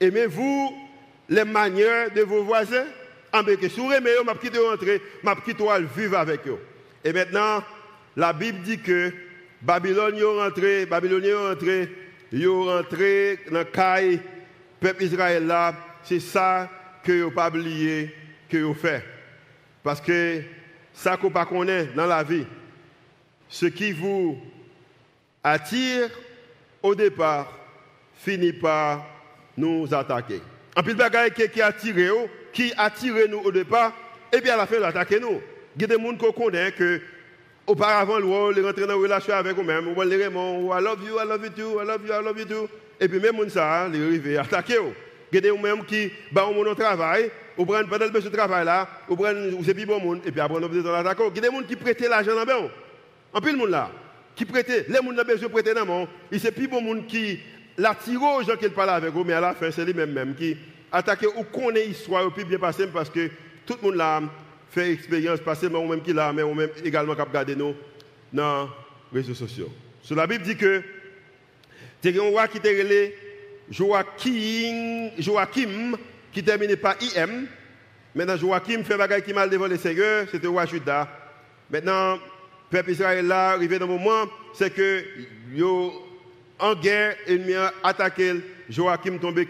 aimez-vous 0.00 0.89
les 1.30 1.44
manières 1.44 2.10
de 2.12 2.22
vos 2.22 2.42
voisins 2.42 2.84
mais 3.46 3.56
que 3.56 3.66
vous 3.66 3.92
aimez, 3.92 4.10
je 4.18 4.50
vais 4.50 4.58
rentrer, 4.58 5.02
je 5.22 5.28
vais 5.28 5.86
vivre 5.96 6.18
avec 6.18 6.46
eux. 6.48 6.58
Et 7.04 7.12
maintenant, 7.12 7.62
la 8.16 8.32
Bible 8.32 8.60
dit 8.62 8.78
que 8.78 9.12
Babylone 9.62 10.16
est 10.18 10.22
rentré, 10.22 10.86
Babylone 10.86 11.24
est 11.24 11.34
rentré, 11.34 11.88
est 12.32 12.46
rentré 12.46 13.38
dans 13.50 13.60
le 13.60 14.18
peuple 14.80 15.04
Israël 15.04 15.46
là, 15.46 15.74
c'est 16.02 16.20
ça 16.20 16.68
que 17.04 17.22
vous 17.22 17.30
pas 17.30 17.48
oublié 17.48 18.14
que 18.48 18.58
vous 18.58 18.74
fait. 18.74 19.04
Parce 19.82 20.00
que 20.00 20.42
ça 20.92 21.16
qu'on 21.16 21.30
pas 21.30 21.46
connaît 21.46 21.84
dans 21.94 22.06
la 22.06 22.22
vie, 22.22 22.46
ce 23.48 23.66
qui 23.66 23.92
vous 23.92 24.38
attire 25.42 26.10
au 26.82 26.94
départ 26.94 27.52
finit 28.16 28.52
par 28.52 29.06
nous 29.56 29.92
attaquer. 29.94 30.40
En 30.76 30.82
plus, 30.82 30.94
de 30.94 31.28
qui, 31.30 31.48
qui 31.48 31.62
attire, 31.62 32.14
qui 32.52 32.72
attire 32.76 33.14
nous 33.28 33.38
au 33.38 33.50
départ, 33.50 33.92
et 34.32 34.40
bien 34.40 34.54
à 34.54 34.58
la 34.58 34.66
fin, 34.66 34.80
attaquer 34.82 35.18
nous. 35.18 35.40
Il 35.76 35.82
y 35.82 35.84
a 35.84 35.88
des 35.88 36.02
gens 36.02 36.14
qui 36.14 36.32
connaissent 36.32 36.72
que 36.72 37.00
auparavant, 37.66 38.18
ils 38.18 38.24
rentrent 38.64 38.86
dans 38.86 38.94
une 38.94 39.02
relation 39.02 39.34
avec 39.34 39.58
eux-mêmes, 39.58 39.94
ils 39.96 40.08
les 40.08 40.16
I 40.16 40.28
love 40.28 40.98
you, 41.06 41.18
I 41.18 41.26
love 41.26 41.44
you 41.44 41.50
too, 41.50 41.80
I 41.80 41.86
love 41.86 42.06
you, 42.06 42.12
I 42.12 42.24
love 42.24 42.38
you 42.38 42.44
too. 42.44 42.68
Et 43.00 43.08
puis 43.08 43.18
même 43.18 43.48
ça, 43.48 43.88
ils 43.92 44.02
arrivent 44.02 44.38
à 44.38 44.42
attaquer. 44.42 44.78
Il 45.32 45.36
y 45.36 45.38
a 45.38 45.40
des 45.40 45.48
gens 45.48 45.82
qui, 45.86 46.10
bah, 46.32 46.46
au 46.46 46.74
travail, 46.74 47.30
ou 47.56 47.64
prennent 47.64 47.88
pendant 47.88 48.06
le 48.06 48.30
travail 48.30 48.64
là, 48.64 48.88
ou 49.08 49.16
prennent, 49.16 49.56
c'est 49.64 49.74
plus 49.74 49.86
bon 49.86 50.00
monde, 50.00 50.20
et 50.24 50.30
puis 50.30 50.40
après 50.40 50.58
on 50.58 50.64
a 50.64 50.68
besoin 50.68 51.02
d'attaquer. 51.02 51.22
Il 51.34 51.36
y 51.36 51.46
a 51.46 51.50
des 51.50 51.56
gens 51.56 51.62
qui 51.62 51.76
prêtent 51.76 52.08
l'argent 52.08 52.32
le 52.32 52.70
en 53.32 53.40
plus, 53.40 53.52
le 53.52 53.58
monde 53.58 53.70
là, 53.70 53.90
qui 54.34 54.44
prêtait, 54.44 54.86
les 54.88 54.94
gens 54.94 55.02
qui 55.02 55.08
ont 55.08 55.24
besoin 55.24 55.48
de 55.48 55.52
prêter 55.52 55.74
dans 55.74 55.80
le 55.80 55.86
monde, 55.86 56.08
c'est 56.38 56.52
plus 56.52 56.66
bon 56.66 56.80
monde 56.80 57.06
qui 57.06 57.38
l'attire 57.78 58.22
aux 58.22 58.42
gens 58.42 58.56
qui 58.56 58.68
parlent 58.68 58.90
avec 58.90 59.14
eux, 59.14 59.24
mais 59.24 59.32
à 59.32 59.40
la 59.40 59.54
fin, 59.54 59.70
c'est 59.70 59.84
lui-même 59.84 60.12
même 60.12 60.34
qui 60.34 60.56
attaque 60.92 61.26
ou 61.36 61.44
connaît 61.44 61.86
l'histoire, 61.86 62.26
et 62.26 62.30
puis 62.30 62.44
bien 62.44 62.58
passé 62.58 62.86
parce 62.86 63.10
que 63.10 63.28
tout 63.66 63.76
le 63.80 63.88
monde 63.88 63.96
là 63.96 64.22
fait 64.70 64.92
expérience, 64.92 65.40
passée, 65.40 65.68
mais 65.68 65.84
même 65.86 66.02
qui 66.02 66.12
l'a, 66.12 66.32
mais 66.32 66.42
on 66.42 66.54
même 66.54 66.70
également 66.84 67.14
qui 67.14 67.32
garder 67.32 67.56
nous 67.56 67.74
dans 68.32 68.68
les 69.12 69.20
réseaux 69.20 69.34
sociaux. 69.34 69.70
Sur 70.02 70.16
la 70.16 70.26
Bible 70.26 70.44
dit 70.44 70.56
que, 70.56 70.82
c'est 72.02 72.18
un 72.18 72.22
roi 72.22 72.48
qui 72.48 72.58
était 72.58 72.82
relé 72.82 73.14
Joachim, 73.70 75.10
Joachim, 75.18 75.96
qui 76.32 76.42
terminait 76.42 76.76
par 76.76 76.96
IM. 77.00 77.46
Maintenant, 78.14 78.36
Joachim 78.36 78.82
fait 78.84 78.96
bagaille 78.96 79.22
qui 79.22 79.32
mal 79.32 79.50
devant 79.50 79.66
le 79.66 79.76
Seigneur, 79.76 80.26
c'était 80.30 80.46
roi 80.46 80.66
Judas. 80.66 81.08
Maintenant, 81.70 82.18
peuple 82.70 82.90
Israël 82.90 83.26
là, 83.26 83.50
arrivé 83.50 83.78
dans 83.78 83.86
le 83.86 83.92
moment, 83.92 84.30
c'est 84.54 84.74
que 84.74 85.04
yo 85.54 86.09
en 86.60 86.74
guerre, 86.74 87.16
ennemi 87.26 87.54
a 87.54 87.72
attaqué 87.82 88.34
Joachim 88.68 89.18
tombé 89.18 89.46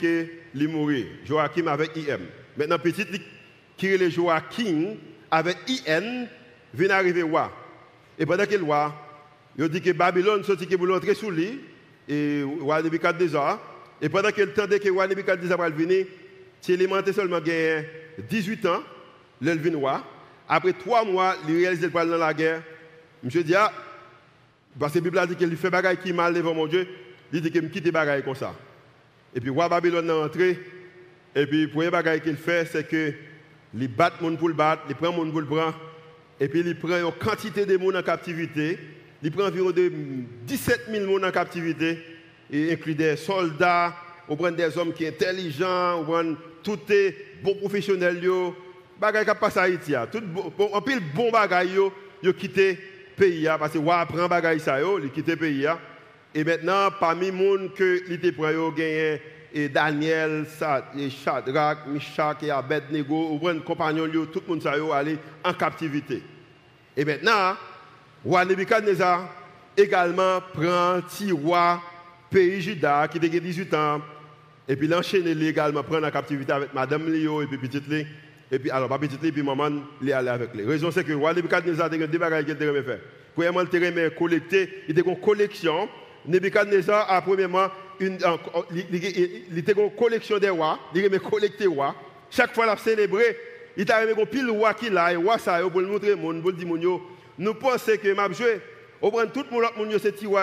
il 0.55 0.69
mourir. 0.69 1.07
Joachim 1.25 1.67
avec 1.67 1.97
IM. 1.97 2.21
Maintenant 2.57 2.79
petit 2.79 3.07
qui 3.77 3.87
est 3.87 3.99
le 3.99 4.11
Joachim 4.11 4.97
avec 5.31 5.57
IN 5.87 6.27
vient 6.75 6.91
arriver 6.91 7.23
roi. 7.23 7.53
Et 8.19 8.27
pendant 8.27 8.47
que 8.47 8.55
le 8.55 8.65
roi, 8.65 8.95
il 9.59 9.69
dit 9.69 9.81
que 9.81 9.93
Babylone 9.93 10.45
sorti 10.45 10.67
que 10.67 10.77
pour 10.77 10.95
entrer 10.95 11.15
sous 11.15 11.31
lui 11.31 11.61
et 12.09 12.43
roi 12.61 12.83
Nebuchadnezzar 12.83 13.59
et 14.01 14.09
pendant 14.09 14.31
qu'il 14.31 14.49
temps 14.49 14.67
que 14.67 14.91
roi 14.91 15.07
Nebuchadnezzar 15.07 15.59
va 15.59 15.71
venir, 15.71 16.07
c'est 16.61 16.75
alimenté 16.75 17.13
seulement 17.13 17.41
18 18.29 18.67
ans, 18.67 18.83
vient 19.41 19.77
roi. 19.77 20.05
Après 20.49 20.73
trois 20.73 21.05
mois, 21.05 21.37
il 21.49 21.57
réalise 21.57 21.81
qu'il 21.81 21.91
dans 22.11 22.19
la 22.19 22.35
guerre. 22.35 22.63
Monsieur 23.23 23.45
dit, 23.45 23.55
ah, 23.55 23.73
parce 24.81 24.95
que 24.95 24.99
la 24.99 25.05
Bible 25.05 25.19
a 25.19 25.27
dit 25.27 25.37
qu'il 25.37 25.55
fait 25.57 25.71
des 25.71 25.97
qui 26.03 26.13
mal 26.13 26.33
devant 26.33 26.55
mon 26.55 26.67
Dieu, 26.67 26.89
il 27.33 27.43
dit 27.43 27.51
qu'il 27.51 27.63
me 27.63 27.69
quitte 27.69 27.85
des 27.85 27.93
bagailles 27.93 28.25
comme 28.25 28.35
ça. 28.35 28.55
Et 29.35 29.41
puis, 29.41 29.51
roi 29.51 29.69
Babylone 29.69 30.09
est 30.09 30.13
entré, 30.13 30.59
et 31.37 31.47
puis, 31.47 31.63
le 31.63 31.69
premier 31.69 31.91
bagaille 31.91 32.23
qu'il 32.23 32.37
fait, 32.37 32.65
c'est 32.65 32.89
que 32.89 33.13
il 33.75 33.89
bat 33.89 34.13
monde 34.21 34.39
pour 34.39 34.49
le 34.49 34.55
battre, 34.55 34.83
il 34.89 34.97
prend 34.97 35.13
monde 35.13 35.31
pour 35.31 35.41
le 35.41 35.47
prendre, 35.47 35.79
et 36.41 36.49
puis 36.49 36.61
il 36.61 36.77
prend 36.77 36.97
une 36.97 37.13
quantité 37.13 37.67
de 37.67 37.77
monde 37.77 37.95
en 37.95 38.03
captivité, 38.03 38.79
il 39.23 39.31
prend 39.31 39.45
environ 39.45 39.71
de 39.71 39.93
17 40.47 40.87
000 40.91 41.07
monde 41.07 41.25
en 41.25 41.31
captivité, 41.31 41.99
et 42.51 42.73
inclut 42.73 42.95
des 42.95 43.17
soldats, 43.17 43.95
on 44.29 44.35
prend 44.35 44.51
des 44.51 44.77
hommes 44.77 44.93
qui 44.93 45.05
sont 45.05 45.11
intelligents, 45.11 46.01
on 46.01 46.05
prend 46.05 46.35
tous 46.65 46.81
les 46.89 47.15
bons 47.45 47.55
professionnels, 47.57 48.21
bagaille 48.99 49.27
qui 49.27 49.33
passe 49.39 49.57
à 49.57 49.63
Haïti, 49.63 49.93
tout, 50.11 50.23
en 50.59 50.81
pile 50.81 51.01
bon 51.15 51.31
bagaille, 51.31 51.79
ils 52.23 52.33
quitté 52.33 52.79
pays 53.21 53.49
parce 53.59 53.73
que 53.73 53.79
wa 53.79 54.07
prend 54.07 54.27
bagay 54.27 54.59
ça 54.59 54.79
il 54.81 55.11
quitte 55.11 55.29
le 55.29 55.37
pays 55.37 55.67
et 56.35 56.45
maintenant 56.45 56.89
parmi 56.99 57.31
les 57.31 57.37
gens 57.37 57.69
que 57.77 58.03
il 58.07 58.15
était 58.15 58.33
prend 58.33 58.51
yo 58.51 58.75
et 59.53 59.69
Daniel, 59.69 60.47
Shadrach, 61.11 61.79
Meshach 61.89 62.37
et 62.43 62.53
Abednego, 62.53 63.31
ou 63.33 63.49
un 63.49 63.59
compagnon 63.59 64.07
tout 64.33 64.43
le 64.47 64.55
monde 64.55 64.63
yo 64.79 64.93
aller 64.93 65.19
en 65.45 65.53
captivité. 65.53 66.23
Et 66.97 67.05
maintenant 67.05 67.57
roi 68.25 68.45
Nebuchadnezzar 68.45 69.29
également 69.77 70.41
prend 70.53 71.01
petit 71.03 71.33
roi 71.33 71.83
pays 72.31 72.61
Juda 72.61 73.09
qui 73.09 73.19
a 73.19 73.41
18 73.41 73.75
ans 73.75 74.01
et 74.69 74.77
puis 74.77 74.87
l'enchaîner 74.87 75.33
également 75.47 75.83
prendre 75.83 76.07
en 76.07 76.11
captivité 76.11 76.53
avec 76.53 76.73
madame 76.73 77.11
Léo 77.11 77.43
et 77.43 77.47
puis 77.47 77.59
petite 77.59 77.89
Lé 77.89 78.07
et 78.51 78.59
puis 78.59 78.71
alors 78.71 78.89
pas 78.89 78.99
petite 78.99 79.23
Lé 79.23 79.33
puis 79.33 79.43
maman 79.43 79.71
est 80.05 80.13
allé 80.13 80.29
avec 80.29 80.55
lui. 80.55 80.65
La 80.65 80.71
raison 80.71 80.91
c'est 80.91 81.05
que 81.05 81.13
Nebuchadnezzar 81.13 81.87
a 81.87 81.89
deux 82.07 82.19
bagages 82.19 82.45
qu'il 82.45 82.53
a 82.53 82.83
faire. 82.83 82.99
Premièrement, 83.35 83.63
il 83.73 83.99
a 83.99 84.11
collecté, 84.11 84.83
il 84.89 84.99
a 84.99 85.03
une 85.07 85.21
collection. 85.21 85.89
Nebuchadnezzar 86.27 87.11
a 87.11 87.23
premièrement 87.23 87.69
une, 88.01 88.19
il 88.73 89.65
a 89.69 89.73
une 89.83 89.91
collection 89.97 90.39
des 90.39 90.51
rois, 90.51 90.79
il 90.95 91.15
a 91.15 91.19
collecté 91.19 91.67
rois. 91.67 91.95
Chaque 92.31 92.55
fois 92.55 92.65
qu'il 92.65 92.73
a 92.73 92.77
célébré, 92.77 93.37
il 93.77 93.91
a 93.91 94.07
mis 94.07 94.27
pile 94.27 94.51
roi 94.51 94.75
qu'il 94.75 94.97
a, 94.99 95.13
et 95.13 95.17
roi 95.17 95.39
ça, 95.39 95.61
pour 95.61 95.81
le 95.81 95.87
montrer, 95.87 96.17
pour 96.17 96.33
le 96.33 96.53
dire, 96.53 97.01
nous 97.39 97.55
pensons 97.55 97.93
que 98.03 98.13
m'a 98.13 98.31
joué. 98.33 98.61
On 99.01 99.11
prend 99.11 99.27
tout 99.27 99.45
le 99.51 99.57
monde, 99.57 99.97
c'est 100.03 100.13
petit 100.13 100.27
roi, 100.27 100.43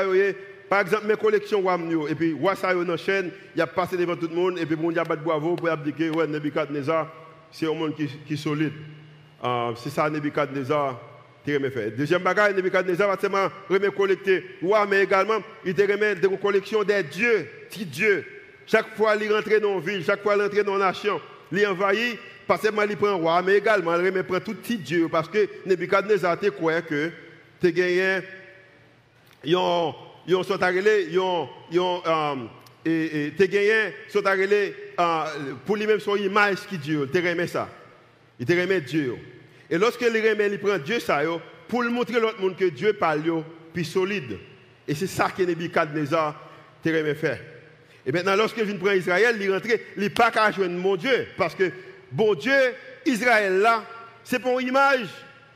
par 0.70 0.82
exemple, 0.82 1.06
mes 1.08 1.15
collections 1.15 1.63
et 2.08 2.15
puis 2.15 2.34
roi 2.34 2.56
ça 2.56 2.74
dans 2.74 2.84
la 2.84 2.98
chaîne, 2.98 3.32
il 3.56 3.62
a 3.62 3.67
passé 3.67 3.96
devant 3.96 4.15
tout 4.15 4.28
le 4.28 4.36
monde, 4.36 4.58
et 4.60 4.65
puis 4.65 4.76
il 4.91 5.00
a 5.00 5.04
battu 5.04 5.24
bravo 5.24 5.56
pour 5.56 5.70
dire 5.78 6.15
ouais, 6.15 6.28
Nebuchadnezzar, 6.28 7.08
c'est 7.51 7.65
un 7.65 7.73
monde 7.73 7.95
qui, 7.95 8.33
est 8.33 8.38
solide. 8.38 8.73
Uh, 9.43 9.73
c'est 9.75 9.89
ça 9.89 10.10
Nebuchadnezzar. 10.10 10.99
Deuxième 11.95 12.23
bagage, 12.23 12.55
Nebuchadnezzar 12.55 13.07
va 13.07 13.17
seulement 13.17 13.47
remet 13.69 13.89
collecter 13.89 14.43
roi, 14.62 14.86
mais 14.86 15.03
également 15.03 15.38
il 15.63 15.73
te 15.73 15.81
remet 15.81 16.15
des 16.15 16.27
collections 16.38 16.83
des 16.83 17.01
dieux, 17.03 17.47
petits 17.69 17.86
dieux. 17.86 18.25
Chaque 18.65 18.97
fois 18.97 19.15
il 19.15 19.31
rentre 19.31 19.57
dans 19.62 19.79
une 19.79 19.86
ville, 19.86 20.03
chaque 20.03 20.21
fois 20.21 20.36
il 20.36 20.41
rentre 20.41 20.62
dans 20.63 20.73
une 20.73 20.79
nation, 20.79 21.21
il 21.53 21.65
envahit, 21.65 22.19
pas 22.45 22.57
seulement 22.57 22.81
il 22.81 22.97
prend 22.97 23.17
roi, 23.17 23.41
mais 23.41 23.55
également 23.55 23.95
il 23.95 24.05
remet 24.05 24.23
prend 24.23 24.41
tout 24.41 24.55
petit 24.55 24.77
dieu, 24.77 25.07
parce 25.10 25.29
que 25.29 25.47
Nebuchadnezzar 25.65 26.38
te 26.38 26.47
croit 26.47 26.81
que 26.81 27.12
tu 27.62 27.71
gagné, 27.71 28.19
ils 29.45 29.55
arrivés, 29.55 31.07
ils 31.10 31.19
ont, 31.19 31.47
ils 31.71 31.79
ont, 31.79 32.01
et, 32.88 33.47
gagné, 33.47 33.93
sont 34.10 34.26
arrivés, 34.26 34.73
euh, 35.00 35.23
pour 35.65 35.76
lui-même 35.76 36.00
son 36.00 36.15
image 36.15 36.60
qui 36.69 36.78
Dieu, 36.78 37.10
tu 37.12 37.19
remet 37.19 37.47
ça. 37.47 37.69
Il 38.39 38.45
te 38.45 38.54
remet 38.54 38.82
Dieu. 38.82 39.15
Et 39.69 39.78
lorsque 39.78 40.02
il 40.02 40.08
remet, 40.08 40.47
il 40.47 40.60
prend 40.60 40.78
Dieu 40.78 41.00
ça, 41.00 41.21
pour 41.67 41.84
le 41.84 41.89
montrer 41.89 42.17
à 42.17 42.19
l'autre 42.19 42.39
monde 42.39 42.56
que 42.56 42.65
Dieu 42.65 42.93
parle, 42.93 43.43
puis 43.73 43.84
solide. 43.84 44.38
Et 44.88 44.95
c'est 44.95 45.08
ça 45.08 45.30
que 45.30 45.43
Nebuchadnezzar 45.43 46.50
te 46.82 46.89
remet 46.89 47.15
faire. 47.15 47.39
Et 48.06 48.12
maintenant, 48.12 48.38
lorsque 48.38 48.63
je 48.63 48.71
prends 48.73 48.91
Israël, 48.91 49.36
il 49.39 49.52
rentre, 49.52 49.67
il 49.67 50.02
n'est 50.04 50.10
pas 50.10 50.32
qu'à 50.32 50.50
joindre 50.52 50.78
mon 50.78 50.95
Dieu. 50.95 51.28
Parce 51.36 51.54
que, 51.54 51.69
bon 52.10 52.36
Dieu, 52.36 52.54
Israël 53.06 53.60
là, 53.60 53.84
c'est 54.23 54.39
pour 54.39 54.60
une 54.60 54.69
image. 54.69 55.08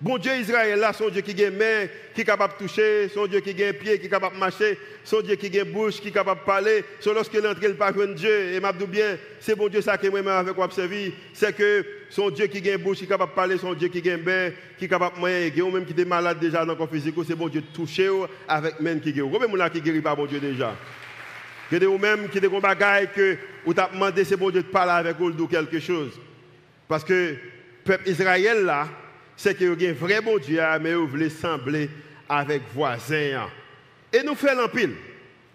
Bon 0.02 0.18
Dieu 0.18 0.36
Israël 0.36 0.80
là, 0.80 0.94
son 0.94 1.10
Dieu 1.10 1.22
qui 1.22 1.46
a 1.46 1.52
main, 1.52 1.88
qui 2.16 2.22
est 2.22 2.26
capable 2.26 2.54
de 2.54 2.66
toucher, 2.66 3.08
son 3.10 3.28
Dieu 3.28 3.40
qui 3.40 3.52
a 3.64 3.72
pied, 3.72 4.00
qui 4.00 4.08
est 4.08 4.10
capable 4.10 4.34
de 4.34 4.40
marcher, 4.40 4.76
son 5.04 5.22
Dieu 5.22 5.36
qui 5.36 5.60
a 5.60 5.64
bouche, 5.64 6.02
qui 6.02 6.08
est 6.08 6.12
capable 6.12 6.40
de 6.40 6.46
parler. 6.46 6.84
Son 7.00 7.14
lorsqu'il 7.14 7.46
entre, 7.46 7.64
il 7.64 7.76
pas 7.76 7.92
de 7.92 8.14
Dieu. 8.14 8.54
Et 8.54 8.60
m'a 8.60 8.74
dit 8.74 8.88
bien, 8.88 9.20
c'est 9.40 9.56
bon 9.56 9.68
Dieu 9.68 9.80
ça 9.80 10.00
qui 10.00 10.10
moi 10.10 10.40
avec 10.40 10.56
servir. 10.72 11.12
C'est 11.34 11.56
que 11.56 11.86
son 12.10 12.32
Dieu 12.32 12.48
qui 12.48 12.68
a 12.72 12.80
bouche, 12.80 12.98
qui 12.98 13.04
est 13.04 13.08
capable 13.08 13.30
de 13.30 13.36
parler, 13.36 13.58
son 13.60 13.76
Dieu 13.76 13.90
qui 13.90 14.10
a 14.10 14.18
bain, 14.18 14.50
qui 14.80 14.86
est 14.86 14.88
capable 14.88 15.18
de 15.18 15.22
manger, 15.22 15.52
qui 15.54 15.62
même 15.62 15.86
qui 15.86 16.02
est 16.02 16.06
malade 16.06 16.40
déjà 16.40 16.66
dans 16.66 16.72
le 16.72 16.76
corps 16.76 16.90
physique, 16.90 17.14
c'est 17.28 17.36
bon 17.36 17.48
Dieu 17.48 17.62
de 17.62 17.68
toucher 17.68 18.10
avec 18.48 18.80
même 18.80 19.02
qui 19.02 19.14
guérit. 19.14 19.30
Combien 19.32 19.68
de 19.68 19.72
qui 19.72 19.82
guérit 19.82 20.02
pas 20.02 20.16
bon 20.16 20.26
Dieu 20.26 20.40
déjà? 20.40 20.76
Que 21.70 21.76
de 21.76 21.86
vous-même 21.86 22.28
qui 22.28 22.42
des 22.42 22.50
bagaille 22.50 23.10
que 23.16 23.38
vous 23.64 23.74
avez 23.78 23.94
demandé, 23.94 24.24
c'est 24.24 24.36
bon 24.36 24.50
Dieu 24.50 24.64
de 24.64 24.68
parler 24.68 24.94
avec 24.94 25.18
vous 25.18 25.30
ou 25.30 25.48
quelque 25.48 25.80
chose. 25.80 26.20
Parce 26.88 27.04
que 27.04 27.36
peuple 27.86 28.10
Israël 28.10 28.66
là, 28.66 28.88
c'est 29.42 29.56
que 29.56 29.66
vous 29.66 29.74
avez 29.74 29.90
un 29.90 29.94
vrai 29.94 30.22
bon 30.22 30.38
Dieu, 30.38 30.62
mais 30.80 30.94
vous 30.94 31.08
voulez 31.08 31.32
sembler 31.32 31.90
avec 32.30 32.62
voisins. 32.76 33.50
Et 34.14 34.22
nous 34.22 34.36
faisons 34.36 34.62
l'empile. 34.62 34.92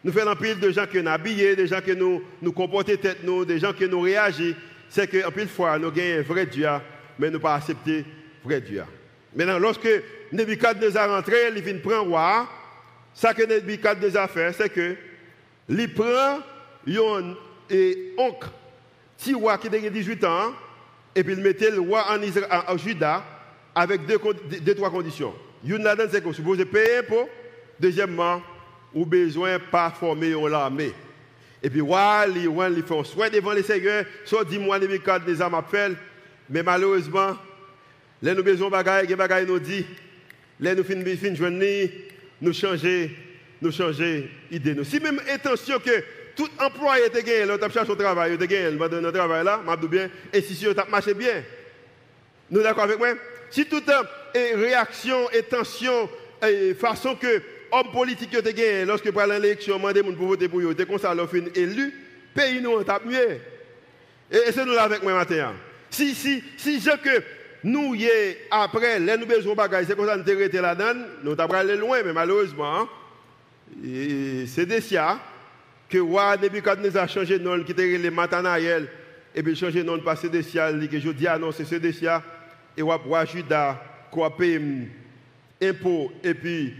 Nous 0.03 0.13
faisons 0.13 0.27
l'empile 0.27 0.59
de 0.59 0.73
gens 0.73 0.87
qui 0.87 1.01
nous 1.01 1.09
habillés, 1.09 1.55
des 1.55 1.69
gens 1.69 1.81
qui 1.81 1.95
nous, 1.95 2.21
nous 2.43 2.51
comportent 2.51 3.01
tête 3.01 3.19
nous, 3.23 3.45
des 3.45 3.61
gens 3.61 3.73
qui 3.73 3.89
nous 3.89 4.01
réagissent. 4.01 4.57
C'est 4.89 5.07
qu'en 5.07 5.31
pile 5.31 5.47
fois, 5.47 5.79
nous 5.79 5.87
avons 5.87 6.01
un 6.01 6.23
vrai 6.23 6.47
Dieu, 6.47 6.69
mais 7.17 7.31
nous 7.31 7.39
pas 7.39 7.55
accepter 7.55 8.05
vrai 8.45 8.61
Dieu. 8.61 8.83
Maintenant, 9.37 9.61
lorsque 9.61 9.89
Nebuchadnezzar 10.33 11.09
rentré, 11.09 11.37
il 11.55 11.63
vient 11.63 11.79
prendre 11.79 12.09
roi. 12.09 12.49
Ce 13.15 13.33
que 13.35 13.47
Nebuchadnezzar 13.47 14.29
fait, 14.29 14.53
c'est 14.53 14.69
que 14.69 14.97
il 15.69 15.95
prend 15.95 16.41
un 16.89 17.35
oncle, 18.19 18.49
petit 19.17 19.35
roi 19.35 19.57
qui 19.59 19.69
a 19.69 19.91
18 19.91 20.25
ans, 20.25 20.53
et 21.15 21.23
puis 21.23 21.35
il 21.35 21.41
mettait 21.41 21.71
le 21.71 21.81
roi 21.81 22.05
en, 22.11 22.21
Israël, 22.21 22.49
en 22.67 22.77
Juda 22.77 23.23
avec 23.77 24.07
deux, 24.07 24.19
deux, 24.63 24.75
trois 24.75 24.91
conditions. 24.91 25.35
Une 25.65 25.83
là 25.83 25.95
c'est 26.11 26.21
que 26.21 26.27
vous 26.27 26.33
supposez 26.33 26.65
payer 26.65 27.03
pour. 27.07 27.29
Deuxièmement, 27.79 28.41
vous 28.95 29.05
besoin 29.05 29.59
pas 29.59 29.91
former 29.91 30.33
l'armée. 30.49 30.93
Et 31.63 31.69
puis, 31.69 31.81
voilà, 31.81 32.27
il 32.35 32.83
fait 32.83 32.99
un 32.99 33.05
souhait 33.05 33.29
devant 33.29 33.53
les 33.53 33.63
seigneurs, 33.63 34.07
soit 34.25 34.45
dis-moi 34.45 34.79
les 34.79 34.99
des 35.27 35.43
armes 35.43 35.55
appellent. 35.55 35.97
Mais 36.49 36.63
malheureusement, 36.63 37.37
les 38.23 38.35
nous 38.35 38.43
besoin 38.43 38.69
de 38.69 38.73
bagaille, 38.73 39.07
les 39.07 39.17
bagailles 39.17 39.47
nous 39.47 39.59
dit, 39.59 39.85
les 40.59 40.75
nous 40.75 40.85
fin 40.85 41.03
fin 41.17 41.35
journée, 41.35 41.93
nous 42.41 42.55
changer, 42.55 43.15
nous 43.61 43.73
changer 43.73 44.31
idée 44.51 44.75
nous. 44.75 44.85
Si 44.85 45.01
même 45.01 45.21
intention 45.31 45.79
que 45.81 46.03
tout 46.35 46.49
employé 46.59 47.11
te 47.11 47.19
gagné, 47.19 47.45
là, 47.45 47.59
tu 47.59 47.73
cherché 47.73 47.91
au 47.91 47.97
travail, 47.97 48.39
tu 48.39 48.47
gagné, 48.47 48.71
le 48.71 49.13
travail 49.13 49.45
là, 49.45 49.61
m'a 49.65 49.77
bien, 49.77 50.09
et 50.33 50.41
si 50.41 50.57
tu 50.57 50.69
as 50.69 50.87
marché 50.87 51.13
bien. 51.13 51.43
Nous 52.51 52.63
d'accord 52.63 52.85
avec 52.85 52.99
moi? 52.99 53.09
Si 53.51 53.67
tout 53.67 53.83
est 54.35 54.55
réaction 54.55 55.31
et 55.31 55.43
tension, 55.43 56.09
et 56.47 56.75
façon 56.75 57.15
que 57.17 57.43
homme 57.73 57.91
politique 57.93 58.31
te 58.31 58.51
gagné, 58.51 58.85
lorsque 58.85 59.11
par 59.11 59.27
l'élection, 59.27 59.79
demandé 59.79 60.03
pour 60.03 60.29
voter 60.29 60.49
pour 60.49 60.61
eux, 60.61 60.75
ça, 61.01 61.15
leur 61.15 61.31
fin 61.31 61.43
élu, 61.55 61.93
pays 62.35 62.61
nous 62.61 62.71
on 62.71 62.83
tape 62.83 63.05
mieux. 63.05 63.39
Et, 64.31 64.53
c'est 64.53 64.65
nous 64.65 64.73
là 64.73 64.85
avec 64.85 65.03
moi 65.03 65.15
matin. 65.15 65.55
Si, 65.91 66.15
si, 66.15 66.43
si 66.57 66.81
je 66.81 66.91
que 66.91 67.23
nous 67.65 67.95
y 67.95 68.09
après, 68.51 68.99
les 69.01 69.17
nous 69.17 69.27
besoin 69.27 69.55
bagages, 69.55 69.87
c'est 69.89 69.97
comme 69.97 70.07
ça 70.07 70.17
nous 70.17 70.29
été 70.29 70.61
là-dedans, 70.61 71.01
nous 71.23 71.35
t'avons 71.35 71.55
aller 71.55 71.77
loin, 71.77 72.03
mais 72.05 72.13
malheureusement, 72.13 72.89
c'est 73.83 74.67
des 74.67 74.81
que 75.89 75.99
roi 75.99 76.37
Nebuchadnezzar 76.37 77.05
a 77.05 77.09
changé 77.09 77.39
nom, 77.39 77.63
qui 77.63 77.73
était 77.73 77.99
les 77.99 78.11
Matanaïel, 78.11 78.89
et 79.35 79.43
puis 79.43 79.55
changé 79.55 79.83
nom, 79.83 79.99
passer 80.01 80.29
des 80.29 80.43
que 80.43 80.99
je 80.99 81.11
dis, 81.11 81.27
ah 81.27 81.39
non, 81.39 81.53
c'est 81.53 81.65
ce 81.65 81.77
des 81.77 81.93
et 82.77 82.83
on 82.83 82.97
va 82.97 83.25
Juda, 83.25 83.81
qu'on 84.11 84.31
impôt, 85.63 86.13
et 86.23 86.35
puis 86.35 86.75